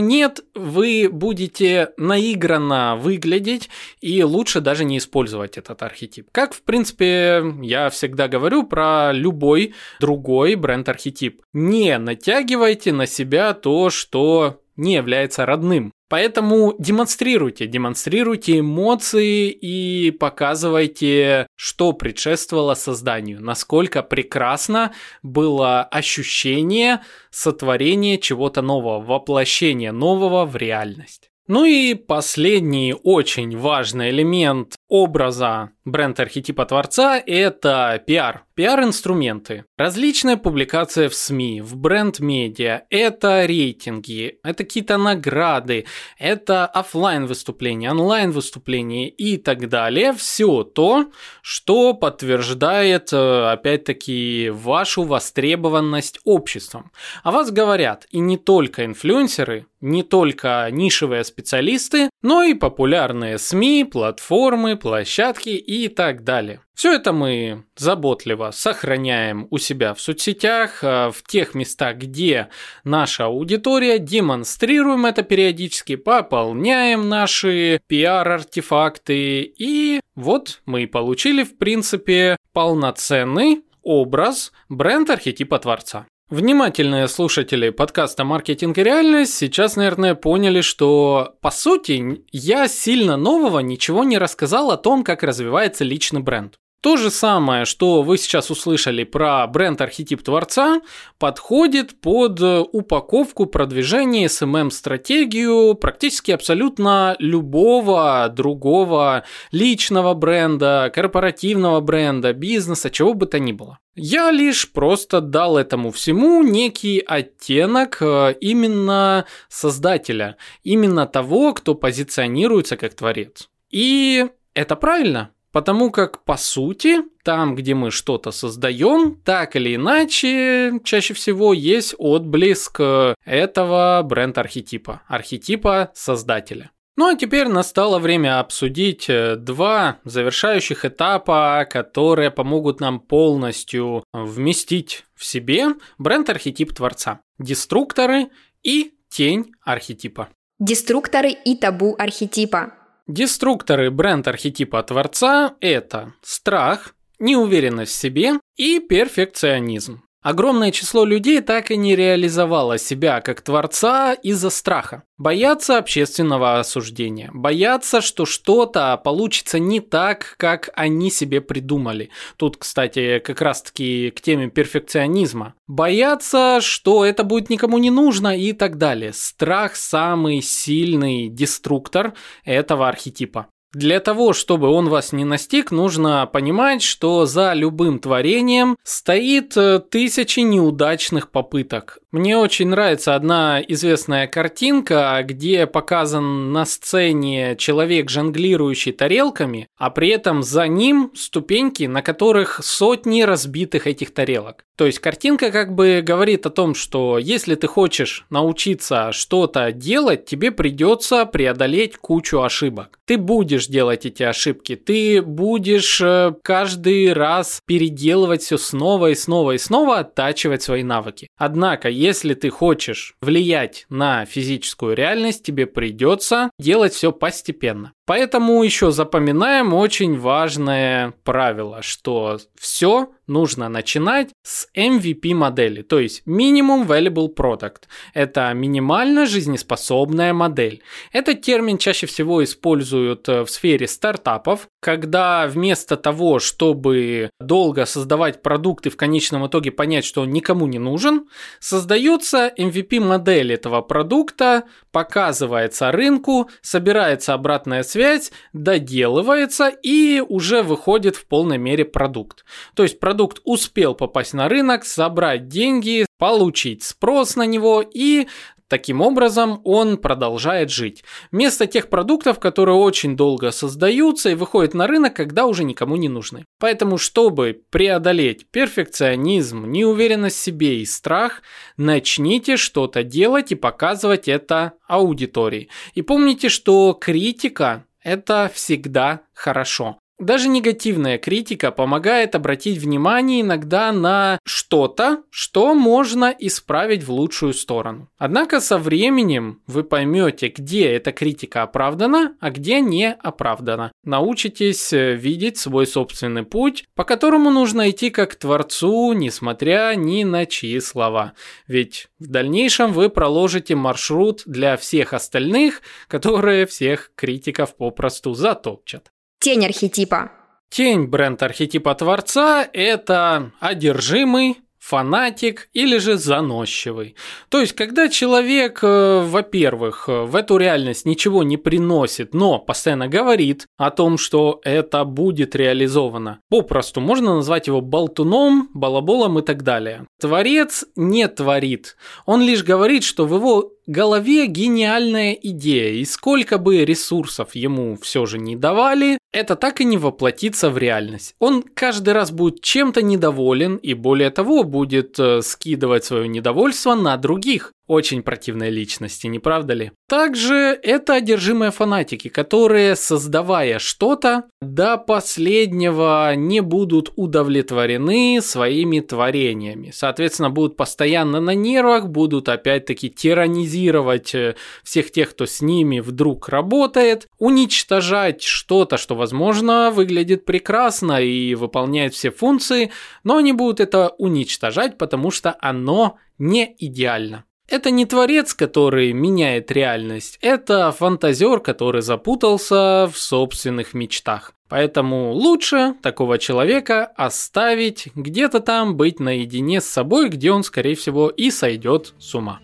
нет, 0.00 0.40
вы 0.54 1.08
будете 1.10 1.90
наигранно 1.96 2.96
выглядеть 2.96 3.70
и 4.00 4.22
лучше 4.22 4.60
даже 4.60 4.84
не 4.84 4.98
использовать 4.98 5.56
этот 5.56 5.82
архетип. 5.82 6.28
Как, 6.32 6.52
в 6.52 6.62
принципе, 6.62 7.42
я 7.62 7.88
всегда 7.90 8.28
говорю 8.28 8.64
про 8.64 9.12
любой 9.12 9.74
другой 10.00 10.56
бренд-архетип. 10.56 11.42
Не 11.52 11.98
натягивайте 11.98 12.92
на 12.92 13.06
себя 13.06 13.54
то, 13.54 13.90
что 13.90 14.60
не 14.80 14.94
является 14.94 15.46
родным. 15.46 15.92
Поэтому 16.08 16.74
демонстрируйте, 16.80 17.68
демонстрируйте 17.68 18.58
эмоции 18.58 19.48
и 19.48 20.10
показывайте, 20.10 21.46
что 21.54 21.92
предшествовало 21.92 22.74
созданию, 22.74 23.40
насколько 23.40 24.02
прекрасно 24.02 24.92
было 25.22 25.84
ощущение 25.84 27.02
сотворения 27.30 28.18
чего-то 28.18 28.60
нового, 28.60 29.00
воплощения 29.00 29.92
нового 29.92 30.46
в 30.46 30.56
реальность. 30.56 31.30
Ну 31.46 31.64
и 31.64 31.94
последний 31.94 32.94
очень 32.94 33.56
важный 33.56 34.10
элемент 34.10 34.76
образа 34.88 35.70
бренд 35.84 36.20
архетипа 36.20 36.66
Творца– 36.66 37.22
это 37.26 38.02
пиар, 38.06 38.44
пиар-инструменты, 38.54 39.64
различные 39.78 40.36
публикации 40.36 41.08
в 41.08 41.14
СМИ, 41.14 41.62
в 41.62 41.76
бренд-медиа, 41.76 42.82
это 42.90 43.46
рейтинги, 43.46 44.38
это 44.44 44.64
какие-то 44.64 44.98
награды, 44.98 45.86
это 46.18 46.66
офлайн 46.66 47.26
выступления, 47.26 47.90
онлайн 47.90 48.30
выступления 48.30 49.08
и 49.08 49.38
так 49.38 49.68
далее. 49.68 50.12
Все 50.12 50.62
то, 50.62 51.10
что 51.42 51.94
подтверждает, 51.94 53.12
э, 53.12 53.50
опять-таки, 53.50 54.50
вашу 54.50 55.04
востребованность 55.04 56.20
обществом. 56.24 56.92
О 57.22 57.30
вас 57.30 57.50
говорят 57.50 58.06
и 58.10 58.18
не 58.18 58.36
только 58.36 58.84
инфлюенсеры, 58.84 59.66
не 59.80 60.02
только 60.02 60.68
нишевые 60.70 61.24
специалисты, 61.24 62.10
но 62.22 62.42
и 62.42 62.54
популярные 62.54 63.38
СМИ, 63.38 63.84
платформы, 63.84 64.76
площадки 64.76 65.48
и 65.48 65.79
так 65.88 66.24
далее. 66.24 66.60
Все 66.74 66.94
это 66.94 67.12
мы 67.12 67.64
заботливо 67.76 68.50
сохраняем 68.52 69.46
у 69.50 69.58
себя 69.58 69.94
в 69.94 70.00
соцсетях, 70.00 70.82
э, 70.82 71.10
в 71.10 71.22
тех 71.26 71.54
местах, 71.54 71.96
где 71.96 72.48
наша 72.84 73.26
аудитория, 73.26 73.98
демонстрируем 73.98 75.06
это 75.06 75.22
периодически, 75.22 75.96
пополняем 75.96 77.08
наши 77.08 77.80
пиар-артефакты, 77.86 79.42
и 79.42 80.00
вот 80.14 80.62
мы 80.66 80.84
и 80.84 80.86
получили, 80.86 81.42
в 81.42 81.58
принципе, 81.58 82.36
полноценный 82.52 83.62
образ 83.82 84.52
бренд 84.68 85.10
архетипа 85.10 85.58
Творца. 85.58 86.06
Внимательные 86.30 87.08
слушатели 87.08 87.70
подкаста 87.70 88.22
«Маркетинг 88.22 88.78
и 88.78 88.84
реальность» 88.84 89.34
сейчас, 89.34 89.74
наверное, 89.74 90.14
поняли, 90.14 90.60
что, 90.60 91.34
по 91.40 91.50
сути, 91.50 92.22
я 92.30 92.68
сильно 92.68 93.16
нового 93.16 93.58
ничего 93.58 94.04
не 94.04 94.16
рассказал 94.16 94.70
о 94.70 94.76
том, 94.76 95.02
как 95.02 95.24
развивается 95.24 95.82
личный 95.82 96.20
бренд. 96.20 96.60
То 96.80 96.96
же 96.96 97.10
самое, 97.10 97.66
что 97.66 98.00
вы 98.02 98.16
сейчас 98.16 98.50
услышали 98.50 99.04
про 99.04 99.46
бренд-архетип 99.46 100.22
Творца, 100.22 100.80
подходит 101.18 102.00
под 102.00 102.40
упаковку 102.40 103.44
продвижения 103.44 104.26
SMM-стратегию 104.26 105.74
практически 105.74 106.30
абсолютно 106.30 107.16
любого 107.18 108.32
другого 108.34 109.24
личного 109.52 110.14
бренда, 110.14 110.90
корпоративного 110.94 111.80
бренда, 111.80 112.32
бизнеса, 112.32 112.88
чего 112.88 113.12
бы 113.12 113.26
то 113.26 113.38
ни 113.38 113.52
было. 113.52 113.78
Я 113.94 114.30
лишь 114.30 114.72
просто 114.72 115.20
дал 115.20 115.58
этому 115.58 115.90
всему 115.90 116.42
некий 116.42 117.00
оттенок 117.00 117.98
э, 118.00 118.36
именно 118.40 119.26
создателя, 119.50 120.36
именно 120.62 121.06
того, 121.06 121.52
кто 121.52 121.74
позиционируется 121.74 122.78
как 122.78 122.94
творец. 122.94 123.50
И 123.68 124.26
это 124.54 124.76
правильно, 124.76 125.30
Потому 125.52 125.90
как, 125.90 126.24
по 126.24 126.36
сути, 126.36 126.98
там, 127.24 127.54
где 127.54 127.74
мы 127.74 127.90
что-то 127.90 128.30
создаем, 128.30 129.16
так 129.24 129.56
или 129.56 129.74
иначе, 129.74 130.80
чаще 130.84 131.14
всего 131.14 131.52
есть 131.52 131.94
отблеск 131.98 132.80
этого 133.24 134.02
бренд-архетипа, 134.04 135.02
архетипа 135.08 135.90
создателя. 135.94 136.70
Ну 137.00 137.06
а 137.06 137.16
теперь 137.16 137.48
настало 137.48 137.98
время 137.98 138.40
обсудить 138.40 139.08
э, 139.08 139.36
два 139.36 140.00
завершающих 140.04 140.84
этапа, 140.84 141.66
которые 141.70 142.30
помогут 142.30 142.80
нам 142.80 143.00
полностью 143.00 144.04
вместить 144.12 145.06
в 145.14 145.24
себе 145.24 145.68
бренд-архетип 145.96 146.74
творца. 146.74 147.20
Деструкторы 147.38 148.28
и 148.62 148.92
тень 149.08 149.52
архетипа. 149.64 150.28
Деструкторы 150.58 151.30
и 151.30 151.56
табу 151.56 151.96
архетипа. 151.98 152.74
Деструкторы 153.12 153.90
бренд-архетипа 153.90 154.80
Творца– 154.84 155.56
это 155.60 156.12
страх, 156.22 156.94
неуверенность 157.18 157.90
в 157.90 157.96
себе 157.96 158.34
и 158.54 158.78
перфекционизм. 158.78 160.04
Огромное 160.22 160.70
число 160.70 161.06
людей 161.06 161.40
так 161.40 161.70
и 161.70 161.78
не 161.78 161.96
реализовало 161.96 162.76
себя 162.76 163.22
как 163.22 163.40
творца 163.40 164.12
из-за 164.12 164.50
страха. 164.50 165.04
Боятся 165.16 165.78
общественного 165.78 166.58
осуждения, 166.58 167.30
боятся, 167.32 168.02
что 168.02 168.26
что-то 168.26 168.98
получится 169.02 169.58
не 169.58 169.80
так, 169.80 170.34
как 170.36 170.68
они 170.74 171.10
себе 171.10 171.40
придумали. 171.40 172.10
Тут, 172.36 172.58
кстати, 172.58 173.18
как 173.18 173.40
раз-таки 173.40 174.10
к 174.10 174.20
теме 174.20 174.50
перфекционизма. 174.50 175.54
Боятся, 175.66 176.58
что 176.60 177.04
это 177.06 177.24
будет 177.24 177.48
никому 177.48 177.78
не 177.78 177.90
нужно 177.90 178.36
и 178.36 178.52
так 178.52 178.76
далее. 178.76 179.14
Страх 179.14 179.74
самый 179.74 180.42
сильный 180.42 181.28
деструктор 181.28 182.12
этого 182.44 182.88
архетипа. 182.88 183.46
Для 183.72 184.00
того, 184.00 184.32
чтобы 184.32 184.68
он 184.68 184.88
вас 184.88 185.12
не 185.12 185.24
настиг, 185.24 185.70
нужно 185.70 186.26
понимать, 186.26 186.82
что 186.82 187.24
за 187.24 187.52
любым 187.52 188.00
творением 188.00 188.76
стоит 188.82 189.56
э, 189.56 189.78
тысячи 189.78 190.40
неудачных 190.40 191.30
попыток. 191.30 192.00
Мне 192.10 192.36
очень 192.36 192.66
нравится 192.68 193.14
одна 193.14 193.62
известная 193.68 194.26
картинка, 194.26 195.24
где 195.24 195.68
показан 195.68 196.52
на 196.52 196.64
сцене 196.64 197.54
человек, 197.56 198.10
жонглирующий 198.10 198.90
тарелками, 198.90 199.68
а 199.76 199.90
при 199.90 200.08
этом 200.08 200.42
за 200.42 200.66
ним 200.66 201.12
ступеньки, 201.14 201.84
на 201.84 202.02
которых 202.02 202.64
сотни 202.64 203.22
разбитых 203.22 203.86
этих 203.86 204.12
тарелок. 204.12 204.64
То 204.74 204.86
есть 204.86 204.98
картинка 204.98 205.52
как 205.52 205.74
бы 205.74 206.02
говорит 206.04 206.46
о 206.46 206.50
том, 206.50 206.74
что 206.74 207.18
если 207.18 207.54
ты 207.54 207.68
хочешь 207.68 208.24
научиться 208.30 209.12
что-то 209.12 209.70
делать, 209.70 210.24
тебе 210.24 210.50
придется 210.50 211.26
преодолеть 211.26 211.96
кучу 211.98 212.40
ошибок. 212.40 212.98
Ты 213.04 213.18
будешь 213.18 213.59
делать 213.66 214.06
эти 214.06 214.22
ошибки, 214.22 214.76
ты 214.76 215.22
будешь 215.22 216.00
э, 216.00 216.34
каждый 216.42 217.12
раз 217.12 217.60
переделывать 217.66 218.42
все 218.42 218.58
снова 218.58 219.10
и 219.10 219.14
снова 219.14 219.52
и 219.52 219.58
снова, 219.58 219.98
оттачивать 220.00 220.62
свои 220.62 220.82
навыки. 220.82 221.28
Однако, 221.36 221.88
если 221.88 222.34
ты 222.34 222.50
хочешь 222.50 223.14
влиять 223.20 223.86
на 223.88 224.24
физическую 224.24 224.94
реальность, 224.94 225.42
тебе 225.44 225.66
придется 225.66 226.50
делать 226.58 226.92
все 226.92 227.12
постепенно. 227.12 227.92
Поэтому 228.10 228.60
еще 228.64 228.90
запоминаем 228.90 229.72
очень 229.72 230.18
важное 230.18 231.14
правило, 231.22 231.80
что 231.80 232.40
все 232.58 233.12
нужно 233.28 233.68
начинать 233.68 234.30
с 234.42 234.66
MVP 234.76 235.32
модели, 235.34 235.82
то 235.82 236.00
есть 236.00 236.22
Minimum 236.26 236.86
Valuable 236.86 237.32
Product. 237.32 237.82
Это 238.12 238.52
минимально 238.52 239.26
жизнеспособная 239.26 240.34
модель. 240.34 240.82
Этот 241.12 241.42
термин 241.42 241.78
чаще 241.78 242.06
всего 242.08 242.42
используют 242.42 243.28
э, 243.28 243.44
в 243.44 243.50
сфере 243.50 243.86
стартапов, 243.86 244.66
когда 244.80 245.46
вместо 245.46 245.96
того, 245.96 246.40
чтобы 246.40 247.30
долго 247.38 247.86
создавать 247.86 248.42
продукты, 248.42 248.90
в 248.90 248.96
конечном 248.96 249.46
итоге 249.46 249.70
понять, 249.70 250.04
что 250.04 250.22
он 250.22 250.30
никому 250.30 250.66
не 250.66 250.80
нужен, 250.80 251.28
создается 251.60 252.52
MVP 252.58 252.98
модель 252.98 253.52
этого 253.52 253.80
продукта, 253.80 254.64
показывается 254.90 255.92
рынку, 255.92 256.50
собирается 256.62 257.34
обратная 257.34 257.84
связь, 257.84 257.99
связь, 258.00 258.32
доделывается 258.54 259.68
и 259.68 260.22
уже 260.26 260.62
выходит 260.62 261.16
в 261.16 261.26
полной 261.26 261.58
мере 261.58 261.84
продукт. 261.84 262.46
То 262.74 262.82
есть 262.82 262.98
продукт 262.98 263.42
успел 263.44 263.94
попасть 263.94 264.32
на 264.32 264.48
рынок, 264.48 264.86
собрать 264.86 265.48
деньги, 265.48 266.06
получить 266.18 266.82
спрос 266.82 267.36
на 267.36 267.44
него 267.44 267.84
и 267.86 268.26
Таким 268.70 269.00
образом, 269.00 269.60
он 269.64 269.96
продолжает 269.96 270.70
жить. 270.70 271.02
Вместо 271.32 271.66
тех 271.66 271.88
продуктов, 271.88 272.38
которые 272.38 272.76
очень 272.76 273.16
долго 273.16 273.50
создаются 273.50 274.30
и 274.30 274.36
выходят 274.36 274.74
на 274.74 274.86
рынок, 274.86 275.12
когда 275.12 275.46
уже 275.46 275.64
никому 275.64 275.96
не 275.96 276.08
нужны. 276.08 276.44
Поэтому, 276.60 276.96
чтобы 276.96 277.62
преодолеть 277.70 278.46
перфекционизм, 278.48 279.68
неуверенность 279.68 280.36
в 280.36 280.40
себе 280.40 280.82
и 280.82 280.84
страх, 280.84 281.42
начните 281.76 282.56
что-то 282.56 283.02
делать 283.02 283.50
и 283.50 283.56
показывать 283.56 284.28
это 284.28 284.74
аудитории. 284.86 285.68
И 285.94 286.02
помните, 286.02 286.48
что 286.48 286.92
критика 286.92 287.86
это 288.02 288.50
всегда 288.52 289.22
хорошо. 289.34 289.98
Даже 290.20 290.50
негативная 290.50 291.16
критика 291.16 291.72
помогает 291.72 292.34
обратить 292.34 292.76
внимание 292.76 293.40
иногда 293.40 293.90
на 293.90 294.38
что-то, 294.44 295.22
что 295.30 295.74
можно 295.74 296.26
исправить 296.38 297.04
в 297.04 297.10
лучшую 297.10 297.54
сторону. 297.54 298.10
Однако 298.18 298.60
со 298.60 298.76
временем 298.76 299.62
вы 299.66 299.82
поймете, 299.82 300.48
где 300.48 300.90
эта 300.90 301.12
критика 301.12 301.62
оправдана, 301.62 302.36
а 302.38 302.50
где 302.50 302.82
не 302.82 303.10
оправдана. 303.10 303.92
Научитесь 304.04 304.92
э, 304.92 305.14
видеть 305.14 305.56
свой 305.56 305.86
собственный 305.86 306.42
путь, 306.42 306.84
по 306.94 307.04
которому 307.04 307.50
нужно 307.50 307.88
идти 307.88 308.10
как 308.10 308.34
творцу, 308.34 309.14
несмотря 309.14 309.94
ни 309.96 310.24
на 310.24 310.44
чьи 310.44 310.80
слова. 310.80 311.32
Ведь 311.66 312.08
в 312.18 312.26
дальнейшем 312.26 312.92
вы 312.92 313.08
проложите 313.08 313.74
маршрут 313.74 314.42
для 314.44 314.76
всех 314.76 315.14
остальных, 315.14 315.80
которые 316.08 316.66
всех 316.66 317.10
критиков 317.16 317.74
попросту 317.74 318.34
затопчат. 318.34 319.10
Тень 319.40 319.64
архетипа. 319.64 320.32
Тень 320.68 321.06
бренд 321.06 321.42
архетипа 321.42 321.94
Творца– 321.94 322.68
это 322.74 323.52
одержимый, 323.58 324.58
фанатик 324.78 325.70
или 325.72 325.96
же 325.96 326.18
заносчивый. 326.18 327.14
То 327.48 327.60
есть, 327.60 327.72
когда 327.74 328.08
человек, 328.08 328.80
э, 328.82 329.22
во-первых, 329.24 330.08
э, 330.08 330.24
в 330.24 330.36
эту 330.36 330.58
реальность 330.58 331.06
ничего 331.06 331.42
не 331.42 331.56
приносит, 331.56 332.34
но 332.34 332.58
постоянно 332.58 333.08
говорит 333.08 333.66
о 333.78 333.90
том, 333.90 334.18
что 334.18 334.60
это 334.62 335.04
будет 335.04 335.56
реализовано, 335.56 336.40
попросту 336.50 337.00
можно 337.00 337.36
назвать 337.36 337.66
его 337.66 337.80
болтуном, 337.80 338.68
балаболом 338.74 339.38
и 339.38 339.42
так 339.42 339.62
далее. 339.62 340.06
Творец 340.20 340.84
не 340.96 341.28
творит, 341.28 341.96
он 342.26 342.42
лишь 342.42 342.62
говорит, 342.62 343.04
что 343.04 343.24
в 343.24 343.34
его 343.34 343.72
голове 343.90 344.46
гениальная 344.46 345.32
идея, 345.32 345.92
и 345.94 346.04
сколько 346.04 346.58
бы 346.58 346.84
ресурсов 346.84 347.54
ему 347.54 347.98
все 348.00 348.24
же 348.24 348.38
не 348.38 348.56
давали, 348.56 349.18
это 349.32 349.56
так 349.56 349.80
и 349.80 349.84
не 349.84 349.98
воплотится 349.98 350.70
в 350.70 350.78
реальность. 350.78 351.34
Он 351.38 351.62
каждый 351.62 352.14
раз 352.14 352.30
будет 352.30 352.62
чем-то 352.62 353.02
недоволен 353.02 353.76
и 353.76 353.94
более 353.94 354.30
того 354.30 354.64
будет 354.64 355.18
э, 355.18 355.42
скидывать 355.42 356.04
свое 356.04 356.28
недовольство 356.28 356.94
на 356.94 357.16
других 357.16 357.72
очень 357.90 358.22
противной 358.22 358.70
личности, 358.70 359.26
не 359.26 359.40
правда 359.40 359.74
ли? 359.74 359.90
Также 360.08 360.78
это 360.80 361.14
одержимые 361.14 361.72
фанатики, 361.72 362.28
которые, 362.28 362.94
создавая 362.94 363.80
что-то, 363.80 364.44
до 364.60 364.96
последнего 364.96 366.32
не 366.36 366.60
будут 366.60 367.12
удовлетворены 367.16 368.38
своими 368.42 369.00
творениями. 369.00 369.90
Соответственно, 369.92 370.50
будут 370.50 370.76
постоянно 370.76 371.40
на 371.40 371.54
нервах, 371.54 372.06
будут 372.06 372.48
опять-таки 372.48 373.10
тиранизировать 373.10 374.36
э, 374.36 374.54
всех 374.84 375.10
тех, 375.10 375.30
кто 375.30 375.46
с 375.46 375.60
ними 375.60 375.98
вдруг 375.98 376.48
работает, 376.48 377.26
уничтожать 377.38 378.42
что-то, 378.42 378.98
что, 378.98 379.16
возможно, 379.16 379.90
выглядит 379.90 380.44
прекрасно 380.44 381.20
и 381.20 381.56
выполняет 381.56 382.14
все 382.14 382.30
функции, 382.30 382.92
но 383.24 383.38
они 383.38 383.52
будут 383.52 383.80
это 383.80 384.10
уничтожать, 384.18 384.96
потому 384.96 385.32
что 385.32 385.56
оно 385.60 386.18
не 386.38 386.74
идеально. 386.78 387.44
Это 387.70 387.92
не 387.92 388.04
творец, 388.04 388.52
который 388.52 389.12
меняет 389.12 389.70
реальность, 389.70 390.38
это 390.42 390.90
фантазер, 390.90 391.60
который 391.60 392.02
запутался 392.02 393.08
в 393.10 393.16
собственных 393.16 393.94
мечтах. 393.94 394.54
Поэтому 394.68 395.32
лучше 395.32 395.94
такого 396.02 396.38
человека 396.38 397.04
оставить 397.16 398.08
где-то 398.16 398.58
там, 398.58 398.96
быть 398.96 399.20
наедине 399.20 399.80
с 399.80 399.84
собой, 399.84 400.30
где 400.30 400.50
он, 400.50 400.64
скорее 400.64 400.96
всего, 400.96 401.28
и 401.28 401.52
сойдет 401.52 402.14
с 402.18 402.34
ума. 402.34 402.58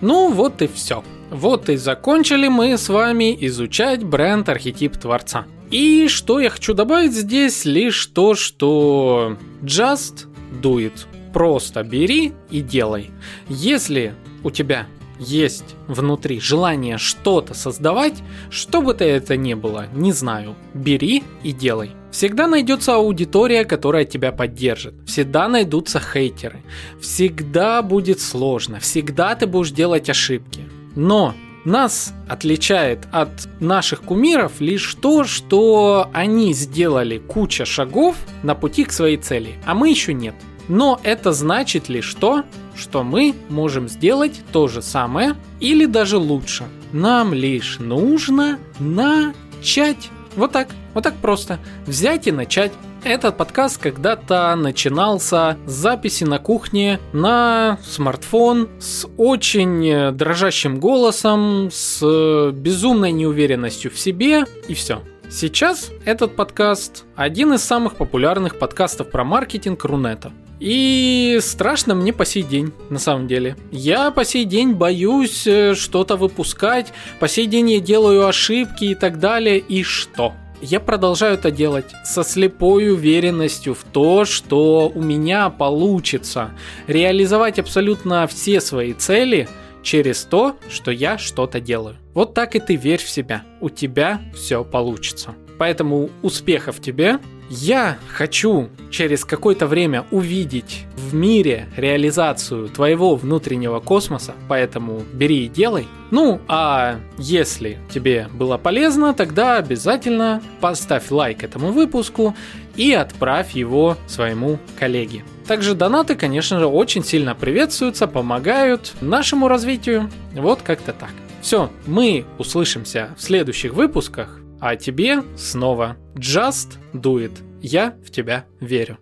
Ну 0.00 0.32
вот 0.32 0.60
и 0.60 0.66
все. 0.66 1.04
Вот 1.30 1.68
и 1.68 1.76
закончили 1.76 2.48
мы 2.48 2.76
с 2.76 2.88
вами 2.88 3.36
изучать 3.46 4.02
бренд 4.02 4.48
архетип 4.48 4.96
Творца. 4.96 5.46
И 5.70 6.08
что 6.08 6.40
я 6.40 6.50
хочу 6.50 6.74
добавить 6.74 7.12
здесь, 7.12 7.64
лишь 7.64 8.06
то, 8.06 8.34
что 8.34 9.36
just 9.62 10.26
do 10.60 10.78
it. 10.78 11.06
Просто 11.32 11.82
бери 11.82 12.32
и 12.50 12.60
делай. 12.60 13.10
Если 13.48 14.14
у 14.42 14.50
тебя 14.50 14.86
есть 15.18 15.76
внутри 15.86 16.40
желание 16.40 16.96
что-то 16.96 17.54
создавать, 17.54 18.22
что 18.50 18.80
бы 18.80 18.94
то 18.94 19.04
это 19.04 19.36
ни 19.36 19.54
было, 19.54 19.86
не 19.92 20.12
знаю, 20.12 20.56
бери 20.72 21.22
и 21.42 21.52
делай. 21.52 21.90
Всегда 22.10 22.48
найдется 22.48 22.96
аудитория, 22.96 23.64
которая 23.64 24.04
тебя 24.04 24.32
поддержит. 24.32 24.94
Всегда 25.06 25.46
найдутся 25.46 26.00
хейтеры. 26.00 26.62
Всегда 27.00 27.82
будет 27.82 28.20
сложно. 28.20 28.80
Всегда 28.80 29.36
ты 29.36 29.46
будешь 29.46 29.70
делать 29.70 30.10
ошибки. 30.10 30.62
Но 30.96 31.34
нас 31.64 32.12
отличает 32.28 33.06
от 33.12 33.30
наших 33.60 34.02
кумиров 34.02 34.60
лишь 34.60 34.94
то, 34.94 35.24
что 35.24 36.08
они 36.12 36.52
сделали 36.54 37.18
куча 37.18 37.64
шагов 37.64 38.16
на 38.42 38.54
пути 38.54 38.84
к 38.84 38.92
своей 38.92 39.18
цели, 39.18 39.56
а 39.66 39.74
мы 39.74 39.90
еще 39.90 40.14
нет. 40.14 40.34
Но 40.70 41.00
это 41.02 41.32
значит 41.32 41.88
лишь 41.88 42.14
то, 42.14 42.44
что 42.76 43.02
мы 43.02 43.34
можем 43.48 43.88
сделать 43.88 44.40
то 44.52 44.68
же 44.68 44.82
самое 44.82 45.34
или 45.58 45.84
даже 45.84 46.16
лучше. 46.16 46.62
Нам 46.92 47.34
лишь 47.34 47.80
нужно 47.80 48.60
начать. 48.78 50.10
Вот 50.36 50.52
так, 50.52 50.68
вот 50.94 51.02
так 51.02 51.16
просто. 51.16 51.58
Взять 51.88 52.28
и 52.28 52.32
начать. 52.32 52.70
Этот 53.02 53.36
подкаст 53.36 53.78
когда-то 53.78 54.54
начинался 54.54 55.58
с 55.66 55.72
записи 55.72 56.22
на 56.22 56.38
кухне 56.38 57.00
на 57.12 57.80
смартфон 57.82 58.68
с 58.78 59.08
очень 59.16 60.12
дрожащим 60.12 60.78
голосом, 60.78 61.70
с 61.72 62.52
безумной 62.52 63.10
неуверенностью 63.10 63.90
в 63.90 63.98
себе 63.98 64.44
и 64.68 64.74
все. 64.74 65.02
Сейчас 65.28 65.90
этот 66.04 66.36
подкаст 66.36 67.06
один 67.16 67.54
из 67.54 67.64
самых 67.64 67.96
популярных 67.96 68.56
подкастов 68.56 69.10
про 69.10 69.24
маркетинг 69.24 69.84
Рунета. 69.84 70.30
И 70.60 71.38
страшно 71.40 71.94
мне 71.94 72.12
по 72.12 72.26
сей 72.26 72.42
день, 72.42 72.72
на 72.90 72.98
самом 72.98 73.26
деле. 73.26 73.56
Я 73.72 74.10
по 74.10 74.24
сей 74.24 74.44
день 74.44 74.74
боюсь 74.74 75.46
э, 75.46 75.74
что-то 75.74 76.16
выпускать, 76.16 76.92
по 77.18 77.28
сей 77.28 77.46
день 77.46 77.70
я 77.70 77.80
делаю 77.80 78.26
ошибки 78.26 78.84
и 78.84 78.94
так 78.94 79.18
далее. 79.18 79.58
И 79.58 79.82
что? 79.82 80.34
Я 80.60 80.78
продолжаю 80.78 81.34
это 81.34 81.50
делать 81.50 81.86
со 82.04 82.22
слепой 82.22 82.92
уверенностью 82.92 83.74
в 83.74 83.82
то, 83.84 84.26
что 84.26 84.92
у 84.94 85.02
меня 85.02 85.48
получится 85.48 86.50
реализовать 86.86 87.58
абсолютно 87.58 88.26
все 88.26 88.60
свои 88.60 88.92
цели 88.92 89.48
через 89.82 90.24
то, 90.24 90.56
что 90.68 90.90
я 90.90 91.16
что-то 91.16 91.60
делаю. 91.60 91.96
Вот 92.12 92.34
так 92.34 92.54
и 92.54 92.60
ты 92.60 92.76
верь 92.76 93.02
в 93.02 93.08
себя. 93.08 93.44
У 93.62 93.70
тебя 93.70 94.20
все 94.34 94.62
получится. 94.62 95.34
Поэтому 95.58 96.10
успехов 96.20 96.80
тебе, 96.80 97.18
я 97.50 97.98
хочу 98.08 98.68
через 98.90 99.24
какое-то 99.24 99.66
время 99.66 100.06
увидеть 100.12 100.86
в 100.96 101.14
мире 101.14 101.68
реализацию 101.76 102.68
твоего 102.68 103.16
внутреннего 103.16 103.80
космоса, 103.80 104.34
поэтому 104.48 105.02
бери 105.12 105.46
и 105.46 105.48
делай. 105.48 105.88
Ну, 106.12 106.40
а 106.46 107.00
если 107.18 107.78
тебе 107.92 108.28
было 108.32 108.56
полезно, 108.56 109.12
тогда 109.14 109.56
обязательно 109.56 110.40
поставь 110.60 111.10
лайк 111.10 111.42
этому 111.42 111.72
выпуску 111.72 112.36
и 112.76 112.92
отправь 112.92 113.52
его 113.52 113.96
своему 114.06 114.58
коллеге. 114.78 115.24
Также 115.48 115.74
донаты, 115.74 116.14
конечно 116.14 116.60
же, 116.60 116.66
очень 116.66 117.04
сильно 117.04 117.34
приветствуются, 117.34 118.06
помогают 118.06 118.92
нашему 119.00 119.48
развитию. 119.48 120.08
Вот 120.34 120.62
как-то 120.62 120.92
так. 120.92 121.10
Все, 121.42 121.70
мы 121.86 122.26
услышимся 122.38 123.10
в 123.16 123.22
следующих 123.22 123.72
выпусках. 123.74 124.39
А 124.60 124.76
тебе 124.76 125.22
снова 125.36 125.96
Just 126.14 126.78
Do 126.92 127.16
It. 127.16 127.32
Я 127.62 127.96
в 128.04 128.10
тебя 128.10 128.46
верю. 128.60 128.98